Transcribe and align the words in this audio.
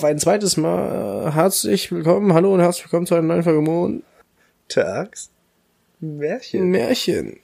Auf 0.00 0.04
ein 0.04 0.18
zweites 0.18 0.56
Mal 0.56 1.26
äh, 1.26 1.32
herzlich 1.32 1.92
willkommen, 1.92 2.32
hallo 2.32 2.54
und 2.54 2.60
herzlich 2.60 2.86
willkommen 2.86 3.04
zu 3.04 3.16
einer 3.16 3.26
neuen 3.26 3.42
Folge 3.42 3.60
Montags 3.60 5.28
Märchen. 6.00 6.70
Märchen. 6.70 7.38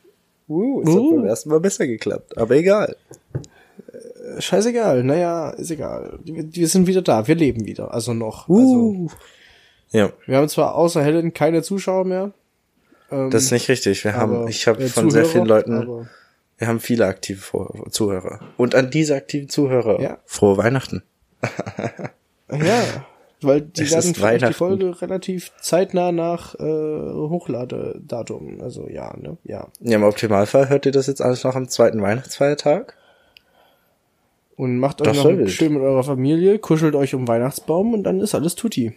Uh, 0.49 0.81
es 0.81 0.89
uh. 0.89 0.95
hat 0.95 1.17
beim 1.17 1.27
ersten 1.27 1.51
Mal 1.51 1.61
besser 1.61 1.87
geklappt, 1.87 2.39
aber 2.39 2.57
egal. 2.57 2.97
Äh, 3.93 4.41
scheißegal, 4.41 5.05
naja, 5.05 5.51
ist 5.51 5.71
egal. 5.71 6.19
Wir, 6.25 6.51
wir, 6.51 6.67
sind 6.67 6.87
wieder 6.87 7.03
da, 7.03 7.29
wir 7.29 7.35
leben 7.35 7.67
wieder, 7.67 7.93
also 7.93 8.15
noch. 8.15 8.49
Uh. 8.49 9.09
Also, 9.09 9.17
ja. 9.91 10.13
Wir 10.25 10.39
haben 10.39 10.49
zwar 10.49 10.77
außer 10.77 11.05
Helen 11.05 11.35
keine 11.35 11.63
Zuschauer 11.63 12.07
mehr. 12.07 12.33
Ähm, 13.11 13.29
das 13.29 13.43
ist 13.43 13.51
nicht 13.51 13.69
richtig. 13.69 14.03
Wir 14.03 14.15
haben, 14.15 14.49
ich 14.49 14.67
habe 14.67 14.89
von 14.89 15.11
Zuhörer, 15.11 15.11
sehr 15.11 15.25
vielen 15.27 15.45
Leuten, 15.45 16.09
wir 16.57 16.67
haben 16.69 16.81
viele 16.81 17.05
aktive 17.05 17.43
Zuhörer. 17.91 18.41
Und 18.57 18.75
an 18.75 18.91
diese 18.91 19.15
aktiven 19.15 19.51
Zuhörer, 19.51 20.01
ja. 20.01 20.19
frohe 20.25 20.57
Weihnachten. 20.57 21.03
ja, 22.51 23.07
weil 23.41 23.61
die 23.63 23.83
es 23.83 23.93
werden 23.93 24.49
die 24.49 24.55
Folge 24.55 25.01
relativ 25.03 25.53
zeitnah 25.61 26.13
nach 26.13 26.55
äh, 26.55 26.63
Hochladedatum. 26.63 28.61
Also 28.61 28.89
ja, 28.89 29.15
ne? 29.17 29.37
Ja. 29.45 29.69
Ja, 29.81 29.97
im 29.97 30.05
Optimalfall 30.05 30.69
hört 30.69 30.87
ihr 30.87 30.93
das 30.93 31.07
jetzt 31.07 31.21
alles 31.21 31.45
noch 31.45 31.55
am 31.55 31.69
zweiten 31.69 32.01
Weihnachtsfeiertag. 32.01 32.97
Und 34.57 34.79
macht 34.79 35.03
euch 35.03 35.09
das 35.09 35.17
noch 35.19 35.49
schön 35.49 35.75
mit 35.75 35.83
eurer 35.83 36.03
Familie, 36.03 36.59
kuschelt 36.59 36.95
euch 36.95 37.15
um 37.15 37.29
Weihnachtsbaum 37.29 37.93
und 37.93 38.05
dann 38.05 38.21
ist 38.21 38.35
alles 38.35 38.55
tutti. 38.55 38.95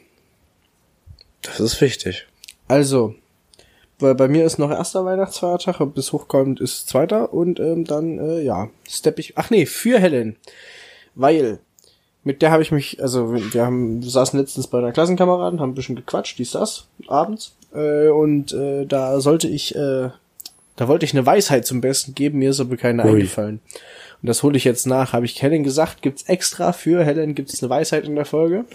Das 1.41 1.59
ist 1.59 1.81
wichtig. 1.81 2.27
Also, 2.69 3.15
weil 3.99 4.15
bei 4.15 4.29
mir 4.29 4.45
ist 4.45 4.57
noch 4.57 4.71
erster 4.71 5.03
Weihnachtsfeiertag, 5.03 5.81
bis 5.93 6.13
hochkommt 6.13 6.61
ist 6.61 6.87
zweiter 6.87 7.33
und 7.33 7.59
ähm, 7.59 7.83
dann, 7.83 8.19
äh, 8.19 8.41
ja, 8.41 8.69
stepp 8.87 9.19
ich. 9.19 9.37
Ach 9.37 9.49
nee, 9.49 9.65
für 9.65 9.99
Helen. 9.99 10.37
Weil, 11.15 11.59
mit 12.29 12.41
der 12.41 12.51
habe 12.51 12.61
ich 12.61 12.71
mich, 12.71 13.01
also 13.01 13.33
wir 13.33 13.65
haben, 13.65 14.03
wir 14.03 14.09
saßen 14.09 14.39
letztens 14.39 14.67
bei 14.67 14.77
einer 14.77 14.91
Klassenkameraden, 14.91 15.59
haben 15.59 15.71
ein 15.71 15.75
bisschen 15.75 15.95
gequatscht, 15.95 16.37
dies, 16.37 16.51
das, 16.51 16.87
abends. 17.07 17.55
Äh, 17.73 18.09
und 18.09 18.53
äh, 18.53 18.85
da 18.85 19.19
sollte 19.19 19.47
ich, 19.47 19.75
äh, 19.75 20.09
da 20.75 20.87
wollte 20.87 21.05
ich 21.05 21.13
eine 21.13 21.25
Weisheit 21.25 21.65
zum 21.65 21.81
Besten 21.81 22.15
geben, 22.15 22.39
mir 22.39 22.51
ist 22.51 22.59
aber 22.59 22.77
keine 22.77 23.03
Ui. 23.03 23.15
eingefallen. 23.15 23.59
Und 24.21 24.27
das 24.27 24.43
hole 24.43 24.57
ich 24.57 24.63
jetzt 24.63 24.85
nach, 24.85 25.13
habe 25.13 25.25
ich 25.25 25.41
Helen 25.41 25.63
gesagt, 25.63 26.01
gibt's 26.01 26.23
extra 26.23 26.73
für 26.73 27.03
Helen, 27.03 27.35
gibt's 27.35 27.61
eine 27.63 27.69
Weisheit 27.69 28.05
in 28.05 28.15
der 28.15 28.25
Folge. 28.25 28.65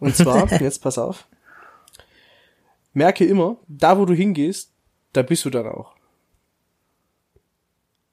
Und 0.00 0.16
zwar, 0.16 0.50
jetzt 0.60 0.82
pass 0.82 0.98
auf 0.98 1.26
merke 2.98 3.24
immer, 3.24 3.56
da 3.66 3.98
wo 3.98 4.04
du 4.04 4.12
hingehst, 4.12 4.70
da 5.12 5.22
bist 5.22 5.44
du 5.44 5.50
dann 5.50 5.66
auch. 5.66 5.94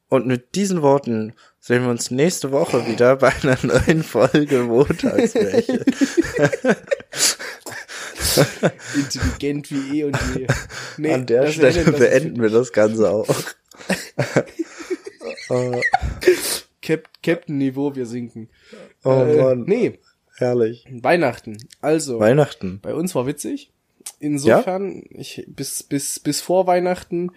Und 0.08 0.28
mit 0.28 0.56
diesen 0.56 0.82
Worten 0.82 1.34
sehen 1.60 1.84
wir 1.84 1.90
uns 1.90 2.12
nächste 2.12 2.52
Woche 2.52 2.86
wieder 2.88 3.16
bei 3.16 3.34
einer 3.42 3.58
neuen 3.64 4.04
Folge 4.04 4.60
Montagsmärchen. 4.64 5.80
Intelligent 8.96 9.72
wie 9.72 10.00
eh 10.00 10.04
und 10.04 10.18
je. 10.36 10.46
Nee, 10.98 11.14
An 11.14 11.26
der 11.26 11.52
Stelle 11.52 11.92
beenden 11.92 12.42
wir 12.42 12.50
das 12.50 12.72
Ganze 12.72 13.10
auch. 13.10 13.28
Cap 16.82 17.10
Captain-Niveau, 17.24 17.96
wir 17.96 18.06
sinken. 18.06 18.50
Oh 19.04 19.24
äh, 19.24 19.42
Mann. 19.42 19.64
Nee. 19.66 20.00
Herrlich. 20.38 20.86
Weihnachten. 20.92 21.58
Also. 21.82 22.20
Weihnachten. 22.20 22.80
Bei 22.82 22.94
uns 22.94 23.16
war 23.16 23.26
witzig. 23.26 23.72
Insofern, 24.20 25.04
ja? 25.10 25.20
ich, 25.20 25.46
bis, 25.48 25.82
bis, 25.82 26.20
bis 26.20 26.42
vor 26.42 26.68
Weihnachten 26.68 27.32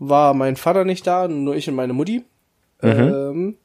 war 0.00 0.34
mein 0.34 0.56
Vater 0.56 0.84
nicht 0.84 1.06
da, 1.06 1.28
nur 1.28 1.54
ich 1.54 1.68
und 1.68 1.76
meine 1.76 1.92
Mutti. 1.92 2.24
Mhm. 2.82 2.88
Ähm, 2.88 3.56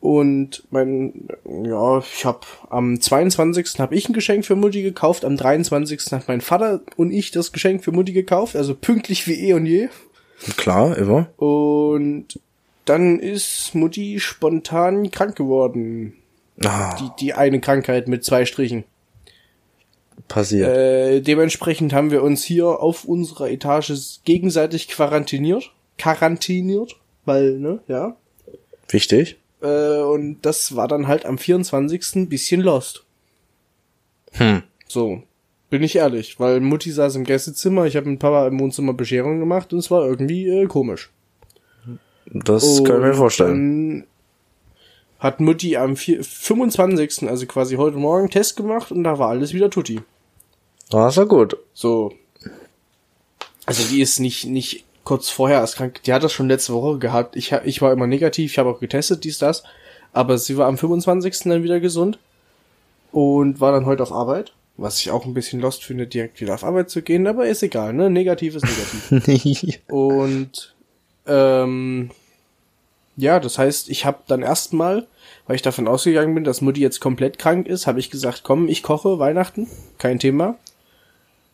und 0.00 0.64
mein, 0.70 1.28
ja, 1.64 1.98
ich 1.98 2.24
habe 2.24 2.40
am 2.70 3.00
22. 3.00 3.78
habe 3.78 3.94
ich 3.94 4.08
ein 4.08 4.12
Geschenk 4.12 4.44
für 4.44 4.56
Mutti 4.56 4.82
gekauft, 4.82 5.24
am 5.24 5.36
23. 5.36 6.12
hat 6.12 6.28
mein 6.28 6.40
Vater 6.40 6.80
und 6.96 7.10
ich 7.12 7.30
das 7.30 7.52
Geschenk 7.52 7.84
für 7.84 7.92
Mutti 7.92 8.12
gekauft, 8.12 8.56
also 8.56 8.74
pünktlich 8.74 9.26
wie 9.26 9.48
eh 9.48 9.52
und 9.52 9.66
je. 9.66 9.88
Klar, 10.56 10.96
immer. 10.96 11.28
Und 11.36 12.40
dann 12.84 13.18
ist 13.18 13.74
Mutti 13.74 14.20
spontan 14.20 15.10
krank 15.10 15.36
geworden. 15.36 16.14
Ah. 16.64 16.96
Die, 16.96 17.10
die 17.20 17.34
eine 17.34 17.60
Krankheit 17.60 18.08
mit 18.08 18.24
zwei 18.24 18.44
Strichen 18.44 18.84
passiert. 20.28 20.68
Äh, 20.68 21.20
dementsprechend 21.20 21.92
haben 21.92 22.10
wir 22.10 22.22
uns 22.22 22.44
hier 22.44 22.66
auf 22.66 23.04
unserer 23.04 23.50
Etage 23.50 23.92
gegenseitig 24.24 24.88
quarantiniert. 24.88 25.72
Quarantiniert, 25.96 26.96
weil, 27.24 27.58
ne, 27.58 27.80
ja. 27.88 28.16
Wichtig. 28.88 29.38
Äh, 29.60 29.98
und 29.98 30.38
das 30.42 30.76
war 30.76 30.86
dann 30.86 31.08
halt 31.08 31.26
am 31.26 31.38
24. 31.38 32.14
ein 32.14 32.28
bisschen 32.28 32.60
lost. 32.60 33.04
Hm. 34.32 34.62
So. 34.86 35.22
Bin 35.70 35.82
ich 35.82 35.96
ehrlich, 35.96 36.40
weil 36.40 36.60
Mutti 36.60 36.90
saß 36.90 37.16
im 37.16 37.24
Gästezimmer, 37.24 37.84
ich 37.84 37.96
habe 37.96 38.08
mit 38.08 38.20
Papa 38.20 38.46
im 38.46 38.58
Wohnzimmer 38.58 38.94
Bescherung 38.94 39.38
gemacht 39.38 39.72
und 39.72 39.80
es 39.80 39.90
war 39.90 40.06
irgendwie 40.06 40.48
äh, 40.48 40.66
komisch. 40.66 41.10
Das 42.26 42.64
und 42.64 42.84
kann 42.86 42.96
ich 42.96 43.08
mir 43.08 43.14
vorstellen 43.14 44.06
hat 45.18 45.40
Mutti 45.40 45.76
am 45.76 45.96
4, 45.96 46.22
25., 46.22 47.28
also 47.28 47.46
quasi 47.46 47.76
heute 47.76 47.96
Morgen, 47.96 48.30
Test 48.30 48.56
gemacht 48.56 48.92
und 48.92 49.04
da 49.04 49.18
war 49.18 49.30
alles 49.30 49.52
wieder 49.52 49.70
tutti. 49.70 50.00
Ah, 50.92 51.08
ist 51.08 51.16
ja 51.16 51.24
gut. 51.24 51.56
So. 51.74 52.12
Also 53.66 53.86
die 53.88 54.00
ist 54.00 54.18
nicht, 54.18 54.46
nicht 54.46 54.84
kurz 55.04 55.28
vorher 55.28 55.60
erst 55.60 55.76
krank. 55.76 56.02
Die 56.04 56.12
hat 56.12 56.22
das 56.22 56.32
schon 56.32 56.48
letzte 56.48 56.72
Woche 56.72 56.98
gehabt. 56.98 57.36
Ich, 57.36 57.52
ich 57.52 57.82
war 57.82 57.92
immer 57.92 58.06
negativ, 58.06 58.52
ich 58.52 58.58
habe 58.58 58.70
auch 58.70 58.80
getestet, 58.80 59.24
dies, 59.24 59.38
das. 59.38 59.62
Aber 60.12 60.38
sie 60.38 60.56
war 60.56 60.66
am 60.66 60.78
25. 60.78 61.40
dann 61.44 61.62
wieder 61.62 61.80
gesund 61.80 62.18
und 63.12 63.60
war 63.60 63.72
dann 63.72 63.86
heute 63.86 64.02
auf 64.02 64.12
Arbeit. 64.12 64.52
Was 64.76 65.00
ich 65.00 65.10
auch 65.10 65.24
ein 65.24 65.34
bisschen 65.34 65.60
lost 65.60 65.82
finde, 65.82 66.06
direkt 66.06 66.40
wieder 66.40 66.54
auf 66.54 66.62
Arbeit 66.62 66.88
zu 66.88 67.02
gehen, 67.02 67.26
aber 67.26 67.46
ist 67.46 67.62
egal, 67.62 67.92
ne? 67.92 68.10
Negativ 68.10 68.54
ist 68.54 68.64
negativ. 69.10 69.80
und 69.88 70.74
ähm, 71.26 72.10
ja, 73.16 73.40
das 73.40 73.58
heißt, 73.58 73.88
ich 73.90 74.04
habe 74.04 74.18
dann 74.28 74.42
erstmal, 74.42 75.08
weil 75.46 75.56
ich 75.56 75.62
davon 75.62 75.88
ausgegangen 75.88 76.34
bin, 76.34 76.44
dass 76.44 76.60
Mutti 76.60 76.80
jetzt 76.80 77.00
komplett 77.00 77.40
krank 77.40 77.66
ist, 77.66 77.88
habe 77.88 77.98
ich 77.98 78.10
gesagt, 78.10 78.42
komm, 78.44 78.68
ich 78.68 78.84
koche 78.84 79.18
Weihnachten, 79.18 79.66
kein 79.98 80.20
Thema. 80.20 80.56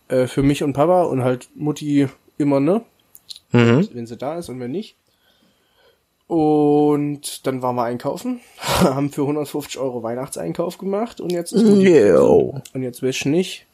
Äh, 0.09 0.27
für 0.27 0.43
mich 0.43 0.63
und 0.63 0.73
Papa 0.73 1.03
und 1.05 1.25
halt 1.25 1.49
Mutti 1.55 2.09
immer, 2.39 2.61
ne? 2.61 2.83
Mhm. 3.53 3.89
Wenn 3.93 4.07
sie 4.07 4.17
da 4.17 4.39
ist 4.39 4.49
und 4.49 4.61
wenn 4.61 4.71
nicht. 4.71 4.97
Und 6.27 7.47
dann 7.47 7.63
waren 7.63 7.77
wir 7.77 7.85
einkaufen, 7.85 8.41
haben 8.59 9.11
für 9.11 9.23
150 9.23 9.79
Euro 9.79 10.03
Weihnachtseinkauf 10.03 10.79
gemacht 10.79 11.21
und 11.21 11.31
jetzt 11.31 11.53
ist 11.53 11.65
Mutti 11.65 11.97
Yo. 11.97 12.61
Und 12.73 12.83
jetzt 12.83 13.03
weiß 13.03 13.17
ich 13.17 13.27
nicht, 13.27 13.67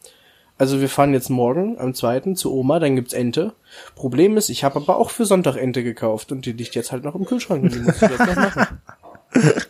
also 0.58 0.80
wir 0.80 0.88
fahren 0.88 1.14
jetzt 1.14 1.30
morgen 1.30 1.78
am 1.78 1.94
zweiten 1.94 2.36
zu 2.36 2.52
Oma, 2.52 2.80
dann 2.80 2.96
gibt's 2.96 3.14
Ente. 3.14 3.54
Problem 3.94 4.36
ist, 4.36 4.50
ich 4.50 4.62
habe 4.62 4.76
aber 4.76 4.98
auch 4.98 5.10
für 5.10 5.24
Sonntag 5.24 5.56
Ente 5.56 5.82
gekauft 5.82 6.32
und 6.32 6.44
die 6.44 6.52
liegt 6.52 6.74
jetzt 6.74 6.92
halt 6.92 7.04
noch 7.04 7.14
im 7.14 7.24
Kühlschrank 7.24 7.62
und 7.62 7.74
die 7.74 7.78
muss 7.78 8.02
ich 8.02 8.10
jetzt 8.10 8.18
noch 8.18 8.36
machen. 8.36 8.82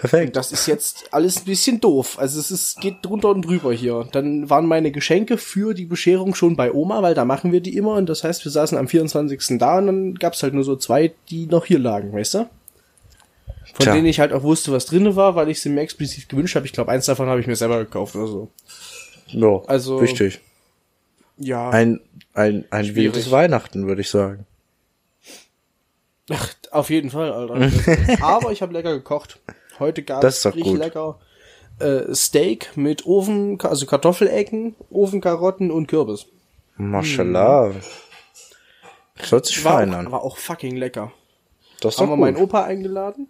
Perfekt. 0.00 0.28
Und 0.28 0.36
das 0.36 0.50
ist 0.50 0.66
jetzt 0.66 1.12
alles 1.12 1.40
ein 1.40 1.44
bisschen 1.44 1.78
doof. 1.78 2.18
Also 2.18 2.40
es 2.40 2.50
ist, 2.50 2.80
geht 2.80 2.96
drunter 3.02 3.28
und 3.28 3.42
drüber 3.42 3.70
hier. 3.70 4.08
Dann 4.12 4.48
waren 4.48 4.64
meine 4.64 4.92
Geschenke 4.92 5.36
für 5.36 5.74
die 5.74 5.84
Bescherung 5.84 6.34
schon 6.34 6.56
bei 6.56 6.72
Oma, 6.72 7.02
weil 7.02 7.12
da 7.12 7.26
machen 7.26 7.52
wir 7.52 7.60
die 7.60 7.76
immer. 7.76 7.96
Und 7.96 8.08
das 8.08 8.24
heißt, 8.24 8.42
wir 8.42 8.50
saßen 8.50 8.78
am 8.78 8.88
24. 8.88 9.58
da 9.58 9.76
und 9.76 9.86
dann 9.86 10.14
gab's 10.14 10.42
halt 10.42 10.54
nur 10.54 10.64
so 10.64 10.74
zwei, 10.76 11.12
die 11.28 11.44
noch 11.46 11.66
hier 11.66 11.78
lagen, 11.78 12.14
weißt 12.14 12.32
du? 12.32 12.38
Von 13.74 13.84
Tja. 13.84 13.92
denen 13.92 14.06
ich 14.06 14.20
halt 14.20 14.32
auch 14.32 14.42
wusste, 14.42 14.72
was 14.72 14.86
drinne 14.86 15.16
war, 15.16 15.34
weil 15.34 15.50
ich 15.50 15.60
sie 15.60 15.68
mir 15.68 15.82
explizit 15.82 16.30
gewünscht 16.30 16.56
habe. 16.56 16.64
Ich 16.64 16.72
glaube, 16.72 16.90
eins 16.90 17.04
davon 17.04 17.28
habe 17.28 17.40
ich 17.40 17.46
mir 17.46 17.56
selber 17.56 17.78
gekauft 17.78 18.16
oder 18.16 18.26
so. 18.26 18.48
Ja, 19.26 19.60
also, 19.66 20.00
wichtig. 20.00 20.40
Ja. 21.36 21.68
Ein, 21.68 22.00
ein, 22.32 22.64
ein 22.70 22.94
wildes 22.94 23.30
Weihnachten, 23.30 23.86
würde 23.86 24.00
ich 24.00 24.08
sagen. 24.08 24.46
Ach, 26.30 26.48
auf 26.70 26.88
jeden 26.88 27.10
Fall, 27.10 27.30
Alter. 27.32 27.70
Aber 28.22 28.50
ich 28.50 28.62
habe 28.62 28.72
lecker 28.72 28.94
gekocht. 28.94 29.38
Heute 29.80 30.02
gab 30.02 30.22
es 30.22 30.46
richtig 30.46 30.64
gut. 30.64 30.78
lecker 30.78 31.18
äh, 31.80 32.14
Steak 32.14 32.76
mit 32.76 33.06
Ofen, 33.06 33.60
also 33.62 33.86
Kartoffelecken, 33.86 34.74
Ofenkarotten 34.90 35.70
und 35.70 35.88
Kürbis. 35.88 36.26
Mashallah. 36.76 37.70
Hm. 37.70 37.80
Das 39.16 39.32
hört 39.32 39.46
sich 39.46 39.64
war 39.64 39.78
fein 39.78 39.92
an. 39.92 40.12
War 40.12 40.22
auch 40.22 40.36
fucking 40.36 40.76
lecker. 40.76 41.12
Das 41.80 41.98
haben 41.98 42.10
wir 42.10 42.16
meinen 42.16 42.36
Opa 42.36 42.64
eingeladen. 42.64 43.28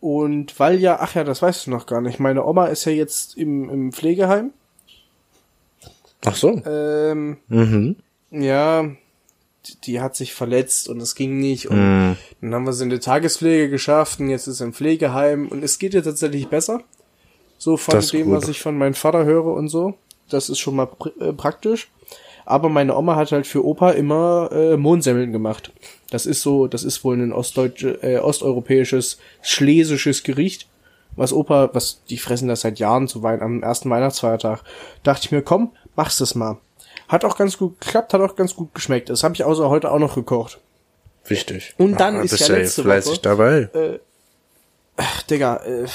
Und 0.00 0.58
weil 0.60 0.78
ja, 0.78 0.98
ach 1.00 1.14
ja, 1.14 1.24
das 1.24 1.42
weißt 1.42 1.66
du 1.66 1.70
noch 1.70 1.86
gar 1.86 2.00
nicht. 2.00 2.20
Meine 2.20 2.44
Oma 2.44 2.66
ist 2.66 2.84
ja 2.84 2.92
jetzt 2.92 3.36
im, 3.36 3.70
im 3.70 3.92
Pflegeheim. 3.92 4.52
Ach 6.24 6.34
so. 6.34 6.62
Ähm, 6.66 7.38
mhm. 7.48 7.96
Ja, 8.30 8.90
die, 9.84 10.00
hat 10.00 10.16
sich 10.16 10.34
verletzt 10.34 10.88
und 10.88 11.00
es 11.00 11.14
ging 11.14 11.38
nicht. 11.38 11.68
Und 11.68 11.78
mhm. 11.78 12.16
dann 12.40 12.54
haben 12.54 12.66
wir 12.66 12.72
sie 12.72 12.84
in 12.84 12.90
die 12.90 12.98
Tagespflege 12.98 13.70
geschafft 13.70 14.20
und 14.20 14.30
jetzt 14.30 14.46
ist 14.46 14.58
sie 14.58 14.64
im 14.64 14.72
Pflegeheim 14.72 15.48
und 15.48 15.62
es 15.62 15.78
geht 15.78 15.94
ihr 15.94 16.02
tatsächlich 16.02 16.48
besser. 16.48 16.82
So 17.58 17.76
von 17.76 18.00
dem, 18.00 18.26
gut. 18.26 18.36
was 18.36 18.48
ich 18.48 18.60
von 18.60 18.76
meinem 18.76 18.94
Vater 18.94 19.24
höre 19.24 19.46
und 19.46 19.68
so. 19.68 19.94
Das 20.28 20.48
ist 20.48 20.58
schon 20.58 20.76
mal 20.76 20.86
pr 20.86 21.10
äh, 21.20 21.32
praktisch. 21.32 21.90
Aber 22.44 22.68
meine 22.68 22.96
Oma 22.96 23.16
hat 23.16 23.32
halt 23.32 23.46
für 23.46 23.64
Opa 23.64 23.90
immer 23.90 24.50
äh, 24.52 24.76
Mohnsemmeln 24.76 25.32
gemacht. 25.32 25.72
Das 26.10 26.26
ist 26.26 26.42
so, 26.42 26.68
das 26.68 26.84
ist 26.84 27.02
wohl 27.02 27.16
ein 27.16 27.32
ostdeutsche, 27.32 28.02
äh, 28.02 28.18
osteuropäisches, 28.18 29.18
schlesisches 29.42 30.22
Gericht. 30.22 30.68
was 31.16 31.32
Opa, 31.32 31.70
was 31.72 32.04
die 32.04 32.18
fressen 32.18 32.46
das 32.46 32.60
seit 32.60 32.78
Jahren 32.78 33.08
zu 33.08 33.22
Wein 33.22 33.40
am 33.40 33.62
ersten 33.62 33.90
Weihnachtsfeiertag. 33.90 34.62
Dachte 35.02 35.24
ich 35.24 35.32
mir, 35.32 35.42
komm, 35.42 35.72
machst 35.96 36.20
es 36.20 36.34
mal. 36.34 36.58
Hat 37.08 37.24
auch 37.24 37.36
ganz 37.36 37.56
gut 37.58 37.80
geklappt, 37.80 38.12
hat 38.14 38.20
auch 38.20 38.36
ganz 38.36 38.54
gut 38.54 38.74
geschmeckt. 38.74 39.10
Das 39.10 39.22
habe 39.22 39.34
ich 39.34 39.44
außer 39.44 39.68
heute 39.68 39.90
auch 39.90 39.98
noch 39.98 40.14
gekocht. 40.14 40.58
Wichtig. 41.24 41.74
Und 41.78 41.98
dann 42.00 42.16
ah, 42.16 42.22
ist 42.22 42.38
ja 42.38 42.56
letzte 42.56 42.84
Woche. 42.84 43.18
dabei. 43.20 43.68
Äh, 43.74 43.98
ach, 44.96 45.22
Digga, 45.22 45.56
äh, 45.56 45.86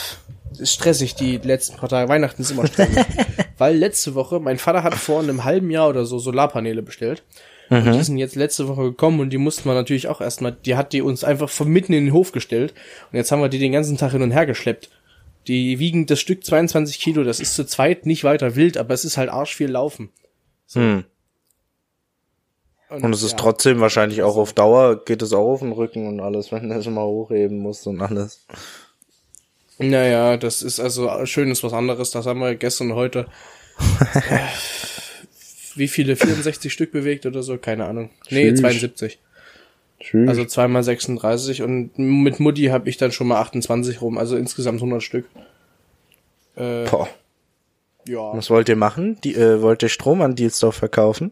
ist 0.60 0.74
stressig, 0.74 1.16
die 1.16 1.38
letzten 1.38 1.78
paar 1.78 1.90
Tage. 1.90 2.10
Weihnachten 2.10 2.42
ist 2.42 2.52
immer 2.52 2.68
stressig. 2.68 3.06
weil 3.58 3.78
letzte 3.78 4.16
Woche, 4.16 4.40
mein 4.40 4.58
Vater 4.58 4.84
hat 4.84 4.96
vor 4.96 5.20
einem 5.22 5.44
halben 5.44 5.70
Jahr 5.70 5.90
oder 5.90 6.06
so 6.06 6.20
Solarpaneele 6.20 6.82
bestellt. 6.82 7.24
Mhm. 7.70 7.78
Und 7.78 7.94
die 7.94 8.04
sind 8.04 8.18
jetzt 8.18 8.36
letzte 8.36 8.68
Woche 8.68 8.84
gekommen 8.84 9.20
und 9.22 9.30
die 9.30 9.38
mussten 9.38 9.70
wir 9.70 9.74
natürlich 9.74 10.08
auch 10.08 10.20
erstmal, 10.20 10.52
die 10.52 10.76
hat 10.76 10.94
die 10.94 11.02
uns 11.02 11.24
einfach 11.24 11.50
von 11.50 11.70
mitten 11.70 11.94
in 11.94 12.06
den 12.06 12.14
Hof 12.14 12.32
gestellt. 12.32 12.74
Und 13.12 13.18
jetzt 13.18 13.32
haben 13.32 13.42
wir 13.42 13.50
die 13.50 13.60
den 13.60 13.72
ganzen 13.72 13.98
Tag 13.98 14.12
hin 14.12 14.22
und 14.22 14.32
her 14.32 14.46
geschleppt. 14.46 14.90
Die 15.48 15.80
wiegen 15.80 16.06
das 16.06 16.20
Stück 16.20 16.44
22 16.44 17.00
Kilo, 17.00 17.24
das 17.24 17.40
ist 17.40 17.56
zu 17.56 17.66
zweit 17.66 18.06
nicht 18.06 18.24
weiter 18.24 18.56
wild, 18.56 18.78
aber 18.78 18.94
es 18.94 19.06
ist 19.06 19.18
halt 19.18 19.30
arsch 19.30 19.56
viel 19.56 19.72
Laufen. 19.72 20.10
So. 20.72 20.80
Hm. 20.80 21.04
Und, 22.90 23.04
und, 23.04 23.14
es 23.14 23.24
ist 23.24 23.32
ja. 23.32 23.38
trotzdem 23.38 23.82
wahrscheinlich 23.82 24.22
auch 24.22 24.38
auf 24.38 24.54
Dauer, 24.54 25.04
geht 25.04 25.22
es 25.22 25.34
auch 25.34 25.52
auf 25.52 25.60
den 25.60 25.74
Rücken 25.74 26.08
und 26.08 26.22
alles, 26.22 26.52
wenn 26.54 26.70
du 26.70 26.76
es 26.76 26.88
mal 26.88 27.04
hochheben 27.04 27.58
musst 27.58 27.88
und 27.88 28.02
alles. 28.02 28.46
Naja, 29.78 30.38
das 30.38 30.62
ist 30.62 30.80
also 30.80 31.26
schön 31.26 31.52
ist 31.52 31.64
was 31.64 31.74
anderes, 31.74 32.12
das 32.12 32.26
haben 32.26 32.40
wir 32.40 32.56
gestern 32.56 32.92
und 32.92 32.98
heute. 32.98 33.28
Äh, 34.30 34.40
wie 35.76 35.88
viele? 35.88 36.16
64 36.18 36.72
Stück 36.72 36.92
bewegt 36.92 37.26
oder 37.26 37.44
so? 37.44 37.58
Keine 37.58 37.86
Ahnung. 37.86 38.10
Nee, 38.30 38.50
Tschüss. 38.50 38.60
72. 38.60 39.20
Tschüss. 40.00 40.30
Also 40.30 40.46
zweimal 40.46 40.84
36 40.84 41.64
und 41.64 41.98
mit 41.98 42.40
Mutti 42.40 42.66
habe 42.66 42.90
ich 42.90 42.98
dann 42.98 43.12
schon 43.12 43.28
mal 43.28 43.40
28 43.40 44.02
rum, 44.02 44.18
also 44.18 44.36
insgesamt 44.36 44.80
100 44.80 45.02
Stück. 45.02 45.26
Äh, 46.56 46.86
Boah. 46.90 47.10
Ja. 48.08 48.36
Was 48.36 48.50
wollt 48.50 48.70
ihr 48.70 48.76
machen? 48.76 49.18
Die, 49.24 49.36
äh, 49.36 49.62
wollt 49.62 49.84
ihr 49.84 49.90
Strom 49.90 50.22
an 50.22 50.36
Dielsdorf 50.36 50.76
verkaufen? 50.76 51.32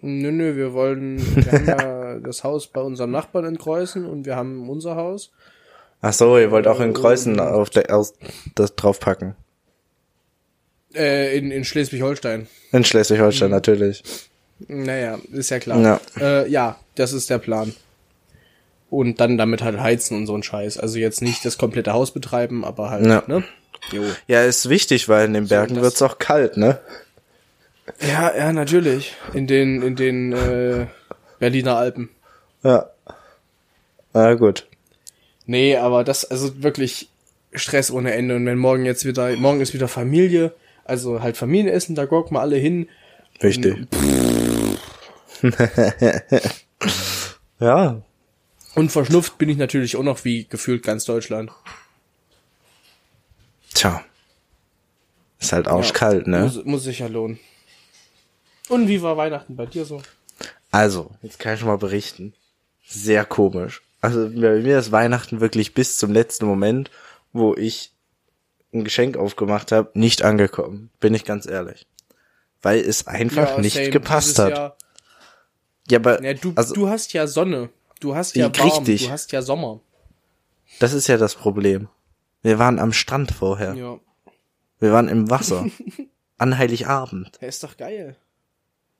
Nö, 0.00 0.30
nö, 0.30 0.56
wir 0.56 0.72
wollen, 0.74 1.18
wir 1.34 1.52
haben 1.52 1.66
ja 1.66 2.18
das 2.22 2.44
Haus 2.44 2.68
bei 2.68 2.80
unserem 2.80 3.10
Nachbarn 3.10 3.44
in 3.44 3.58
Kreuzen 3.58 4.06
und 4.06 4.26
wir 4.26 4.36
haben 4.36 4.68
unser 4.68 4.94
Haus. 4.94 5.32
Ach 6.00 6.12
so, 6.12 6.38
ihr 6.38 6.52
wollt 6.52 6.68
auch 6.68 6.78
in 6.80 6.92
Kreuzen 6.92 7.40
auf 7.40 7.70
der, 7.70 7.92
aus, 7.94 8.14
das 8.54 8.76
draufpacken. 8.76 9.34
Äh, 10.94 11.36
in, 11.36 11.50
in 11.50 11.64
Schleswig-Holstein. 11.64 12.46
In 12.70 12.84
Schleswig-Holstein, 12.84 13.48
mhm. 13.48 13.54
natürlich. 13.54 14.02
Naja, 14.68 15.18
ist 15.32 15.50
ja 15.50 15.58
klar. 15.58 15.80
Ja. 15.80 16.00
Äh, 16.20 16.48
ja, 16.48 16.78
das 16.94 17.12
ist 17.12 17.30
der 17.30 17.38
Plan. 17.38 17.74
Und 18.90 19.20
dann 19.20 19.36
damit 19.36 19.62
halt 19.62 19.78
heizen 19.78 20.16
und 20.16 20.26
so 20.26 20.34
ein 20.34 20.42
Scheiß. 20.42 20.78
Also 20.78 20.98
jetzt 20.98 21.20
nicht 21.20 21.44
das 21.44 21.58
komplette 21.58 21.92
Haus 21.92 22.12
betreiben, 22.12 22.64
aber 22.64 22.90
halt, 22.90 23.06
ja. 23.06 23.22
ne? 23.26 23.44
Jo. 23.92 24.02
Ja, 24.26 24.42
ist 24.42 24.68
wichtig, 24.68 25.08
weil 25.08 25.26
in 25.26 25.34
den 25.34 25.48
Bergen 25.48 25.76
so, 25.76 25.82
wird's 25.82 26.02
auch 26.02 26.18
kalt, 26.18 26.56
ne? 26.56 26.78
Ja, 28.00 28.36
ja, 28.36 28.52
natürlich. 28.52 29.14
In 29.32 29.46
den, 29.46 29.82
in 29.82 29.96
den 29.96 30.32
äh, 30.32 30.86
Berliner 31.38 31.76
Alpen. 31.76 32.10
Ja. 32.62 32.90
Na 34.12 34.34
gut. 34.34 34.66
Nee, 35.46 35.76
aber 35.76 36.04
das, 36.04 36.24
also 36.24 36.62
wirklich 36.62 37.08
Stress 37.52 37.90
ohne 37.90 38.12
Ende. 38.12 38.36
Und 38.36 38.46
wenn 38.46 38.58
morgen 38.58 38.84
jetzt 38.84 39.04
wieder, 39.04 39.34
morgen 39.36 39.60
ist 39.60 39.74
wieder 39.74 39.88
Familie, 39.88 40.52
also 40.84 41.22
halt 41.22 41.36
Familienessen, 41.36 41.94
da 41.94 42.06
gucken 42.06 42.36
wir 42.36 42.40
alle 42.40 42.56
hin. 42.56 42.88
Richtig. 43.42 43.86
ja. 47.60 48.02
Und 48.74 48.92
verschnupft 48.92 49.38
bin 49.38 49.48
ich 49.48 49.56
natürlich 49.56 49.96
auch 49.96 50.02
noch 50.02 50.24
wie 50.24 50.46
gefühlt 50.48 50.82
ganz 50.82 51.04
Deutschland. 51.04 51.50
Tja. 53.74 54.04
Ist 55.40 55.52
halt 55.52 55.68
arschkalt, 55.68 56.26
ja, 56.26 56.32
ne? 56.32 56.44
Muss, 56.44 56.64
muss 56.64 56.84
sich 56.84 56.98
ja 56.98 57.06
lohnen. 57.06 57.38
Und 58.68 58.88
wie 58.88 59.02
war 59.02 59.16
Weihnachten 59.16 59.56
bei 59.56 59.66
dir 59.66 59.84
so? 59.84 60.02
Also, 60.70 61.10
jetzt 61.22 61.38
kann 61.38 61.54
ich 61.54 61.60
schon 61.60 61.68
mal 61.68 61.78
berichten. 61.78 62.34
Sehr 62.86 63.24
komisch. 63.24 63.82
Also 64.00 64.28
bei 64.28 64.60
mir 64.60 64.78
ist 64.78 64.92
Weihnachten 64.92 65.40
wirklich 65.40 65.74
bis 65.74 65.98
zum 65.98 66.12
letzten 66.12 66.46
Moment, 66.46 66.90
wo 67.32 67.54
ich 67.54 67.92
ein 68.72 68.84
Geschenk 68.84 69.16
aufgemacht 69.16 69.72
habe, 69.72 69.90
nicht 69.94 70.22
angekommen. 70.22 70.90
Bin 71.00 71.14
ich 71.14 71.24
ganz 71.24 71.46
ehrlich. 71.46 71.86
Weil 72.62 72.80
es 72.80 73.06
einfach 73.06 73.52
ja, 73.52 73.60
nicht 73.60 73.74
same. 73.74 73.90
gepasst 73.90 74.38
hat. 74.38 74.76
Ja, 75.90 75.98
aber 75.98 76.22
ja, 76.22 76.34
du, 76.34 76.52
also, 76.54 76.74
du 76.74 76.88
hast 76.88 77.12
ja 77.12 77.26
Sonne. 77.26 77.70
Du 78.00 78.14
hast 78.14 78.36
ja 78.36 78.46
warm. 78.56 78.68
Richtig. 78.68 79.06
Du 79.06 79.10
hast 79.10 79.32
ja 79.32 79.42
Sommer. 79.42 79.80
Das 80.78 80.92
ist 80.92 81.08
ja 81.08 81.16
das 81.16 81.34
Problem. 81.34 81.88
Wir 82.42 82.58
waren 82.58 82.78
am 82.78 82.92
Strand 82.92 83.32
vorher. 83.32 83.74
Ja. 83.74 83.98
Wir 84.78 84.92
waren 84.92 85.08
im 85.08 85.30
Wasser. 85.30 85.66
An 86.38 86.56
Heiligabend. 86.56 87.36
Ja, 87.40 87.48
ist 87.48 87.64
doch 87.64 87.76
geil. 87.76 88.16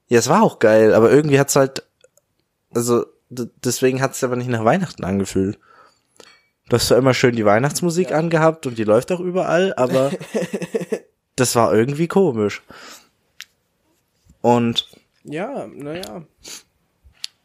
Ja, 0.09 0.19
es 0.19 0.29
war 0.29 0.43
auch 0.43 0.59
geil, 0.59 0.93
aber 0.93 1.13
irgendwie 1.13 1.39
hat's 1.39 1.55
halt, 1.55 1.85
also, 2.75 3.07
deswegen 3.31 4.03
hat's 4.03 4.25
aber 4.25 4.37
nicht 4.37 4.49
nach 4.49 4.65
Weihnachten 4.65 5.05
angefühlt. 5.05 5.59
Du 6.69 6.77
hast 6.77 6.89
zwar 6.89 6.99
immer 6.99 7.15
schön 7.15 7.37
die 7.37 7.45
Weihnachtsmusik 7.45 8.11
ja. 8.11 8.19
angehabt 8.19 8.67
und 8.67 8.77
die 8.77 8.85
läuft 8.85 9.13
auch 9.13 9.21
überall, 9.21 9.73
aber 9.77 10.11
das 11.37 11.55
war 11.55 11.75
irgendwie 11.75 12.09
komisch. 12.09 12.63
Und. 14.41 14.89
Ja, 15.25 15.67
naja. 15.67 16.23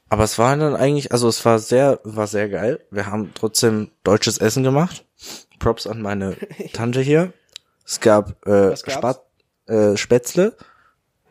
Aber 0.09 0.23
es 0.23 0.37
war 0.37 0.55
dann 0.55 0.75
eigentlich, 0.75 1.11
also 1.11 1.27
es 1.27 1.43
war 1.43 1.59
sehr, 1.59 1.99
war 2.03 2.27
sehr 2.27 2.49
geil. 2.49 2.85
Wir 2.91 3.07
haben 3.07 3.31
trotzdem 3.33 3.91
deutsches 4.03 4.37
Essen 4.37 4.63
gemacht. 4.63 5.05
Props 5.63 5.87
an 5.87 6.01
meine 6.01 6.35
Tante 6.73 6.99
hier. 6.99 7.31
Es 7.85 8.01
gab 8.01 8.45
äh, 8.45 8.75
Spat, 8.75 9.23
äh, 9.67 9.95
Spätzle, 9.95 10.57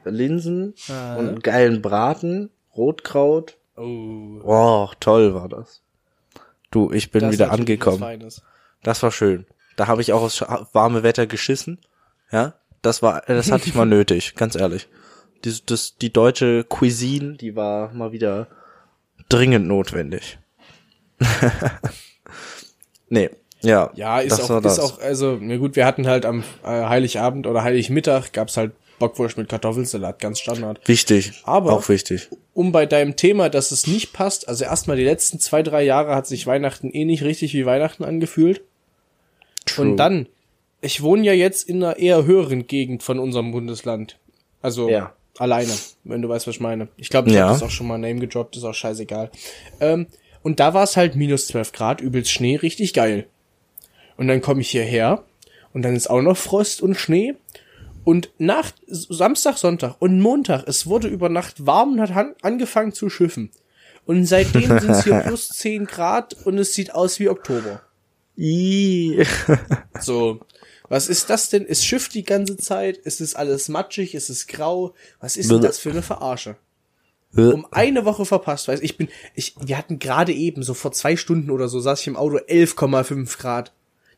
Linsen 0.05 0.75
ah. 0.89 1.17
und 1.17 1.29
einen 1.29 1.41
geilen 1.41 1.83
Braten, 1.83 2.51
Rotkraut. 2.75 3.59
Oh. 3.77 4.41
oh, 4.43 4.89
toll 5.01 5.35
war 5.35 5.49
das. 5.49 5.83
Du, 6.71 6.91
ich 6.93 7.11
bin 7.11 7.21
das 7.21 7.33
wieder 7.33 7.53
angekommen. 7.53 8.31
Das 8.83 9.03
war 9.03 9.13
schön. 9.13 9.47
Da 9.77 9.87
habe 9.87 10.01
ich 10.01 10.15
auch 10.15 10.23
aufs 10.23 10.41
warme 10.73 11.03
Wetter 11.03 11.27
geschissen. 11.27 11.79
Ja, 12.31 12.55
das 12.81 13.03
war, 13.03 13.23
das 13.27 13.53
hatte 13.53 13.69
ich 13.69 13.75
mal 13.75 13.85
nötig, 13.87 14.35
ganz 14.35 14.55
ehrlich. 14.55 14.89
Die, 15.45 15.55
das, 15.67 15.97
die 15.99 16.13
deutsche 16.13 16.65
Cuisine, 16.65 17.35
die 17.35 17.55
war 17.55 17.93
mal 17.93 18.13
wieder 18.13 18.49
dringend 19.29 19.67
notwendig. 19.67 20.39
nee, 23.09 23.31
ja. 23.63 23.91
Ja, 23.95 24.21
ist 24.21 24.41
auch, 24.41 24.65
ist 24.65 24.79
auch, 24.79 25.01
also, 25.01 25.39
na 25.41 25.57
gut, 25.57 25.77
wir 25.77 25.87
hatten 25.87 26.07
halt 26.07 26.27
am 26.27 26.45
äh, 26.65 26.69
Heiligabend 26.69 27.47
oder 27.47 27.63
Heiligmittag 27.63 28.33
gab's 28.33 28.57
halt 28.57 28.73
Bockwurst 29.03 29.37
mit 29.37 29.49
Kartoffelsalat, 29.49 30.21
ganz 30.21 30.39
Standard. 30.39 30.81
Wichtig. 30.87 31.33
Aber 31.43 31.73
auch 31.73 31.89
wichtig. 31.89 32.29
Um 32.55 32.71
bei 32.71 32.87
deinem 32.87 33.17
Thema, 33.17 33.49
dass 33.49 33.73
es 33.73 33.89
nicht 33.89 34.13
passt, 34.13 34.49
also 34.49 34.65
erstmal 34.65 34.97
die 34.97 35.05
letzten 35.05 35.41
zwei, 35.41 35.65
drei 35.65 35.83
Jahre 35.83 36.15
hat 36.15 36.29
sich 36.29 36.47
Weihnachten 36.47 36.91
eh 36.91 37.05
nicht 37.05 37.25
richtig 37.25 37.53
wie 37.53 37.67
Weihnachten 37.67 38.05
angefühlt. 38.05 38.63
True. 39.67 39.87
Und 39.87 39.97
dann, 39.97 40.29
ich 40.81 41.03
wohne 41.03 41.25
ja 41.25 41.33
jetzt 41.33 41.69
in 41.69 41.83
einer 41.83 41.97
eher 41.97 42.25
höheren 42.25 42.69
Gegend 42.69 43.03
von 43.03 43.19
unserem 43.19 43.51
Bundesland. 43.51 44.19
Also 44.61 44.89
ja. 44.89 45.13
alleine, 45.37 45.73
wenn 46.05 46.23
du 46.23 46.29
weißt, 46.29 46.47
was 46.47 46.55
ich 46.55 46.61
meine. 46.61 46.87
Ich 46.97 47.09
glaube, 47.09 47.29
ich 47.29 47.35
ja. 47.35 47.49
habe 47.49 47.55
das 47.55 47.63
auch 47.65 47.71
schon 47.71 47.89
mal 47.89 47.99
Name 47.99 48.21
gedroppt, 48.21 48.57
ist 48.57 48.65
auch 48.65 48.75
scheißegal. 48.75 49.33
Ähm, 49.81 50.07
und 50.43 50.61
da 50.61 50.75
war 50.75 50.85
es 50.85 50.97
halt 50.97 51.17
minus 51.17 51.49
12 51.49 51.73
Grad, 51.73 52.01
übelst 52.01 52.31
Schnee, 52.31 52.55
richtig 52.55 52.95
geil. 52.95 53.27
Und 54.17 54.29
dann 54.29 54.41
komme 54.41 54.61
ich 54.61 54.71
hierher 54.71 55.25
und 55.73 55.83
dann 55.83 55.97
ist 55.97 56.09
auch 56.09 56.23
noch 56.23 56.37
Frost 56.37 56.83
und 56.83 56.97
Schnee 56.97 57.35
und 58.05 58.31
nach 58.39 58.73
Samstag, 58.87 59.59
Sonntag 59.59 59.97
und 60.01 60.21
Montag, 60.21 60.65
es 60.67 60.87
wurde 60.87 61.09
über 61.09 61.29
Nacht 61.29 61.67
warm 61.67 61.93
und 61.93 62.01
hat 62.01 62.37
angefangen 62.43 62.93
zu 62.93 63.09
schiffen. 63.09 63.51
Und 64.05 64.27
seitdem 64.27 64.63
sind 64.81 64.91
es 64.91 65.05
hier 65.05 65.21
plus 65.21 65.49
10 65.49 65.87
Grad 65.87 66.35
und 66.45 66.59
es 66.59 66.75
sieht 66.75 66.95
aus 66.95 67.21
wie 67.21 67.29
Oktober. 67.29 67.83
so. 70.01 70.41
Was 70.89 71.09
ist 71.09 71.31
das 71.31 71.49
denn? 71.49 71.65
Es 71.67 71.85
schifft 71.85 72.13
die 72.15 72.25
ganze 72.25 72.57
Zeit, 72.57 73.01
es 73.05 73.21
ist 73.21 73.35
alles 73.35 73.69
matschig, 73.69 74.15
es 74.15 74.29
ist 74.29 74.47
grau. 74.49 74.95
Was 75.21 75.37
ist 75.37 75.51
denn 75.51 75.63
das 75.63 75.79
für 75.79 75.91
eine 75.91 76.03
Verarsche? 76.03 76.57
Um 77.55 77.67
eine 77.71 78.05
Woche 78.05 78.27
verpasst, 78.27 78.69
weiß 78.69 78.81
ich 78.81 78.99
bin, 78.99 79.09
ich, 79.35 79.55
wir 79.59 79.79
hatten 79.79 79.99
gerade 79.99 80.33
eben, 80.33 80.63
so 80.63 80.75
vor 80.75 80.93
zwei 80.93 81.17
Stunden 81.17 81.51
oder 81.51 81.69
so, 81.69 81.81
saß 81.81 82.01
ich 82.03 82.09
im 82.09 82.17
Auto 82.17 82.37
11,5 82.37 83.39
Grad. 83.39 83.73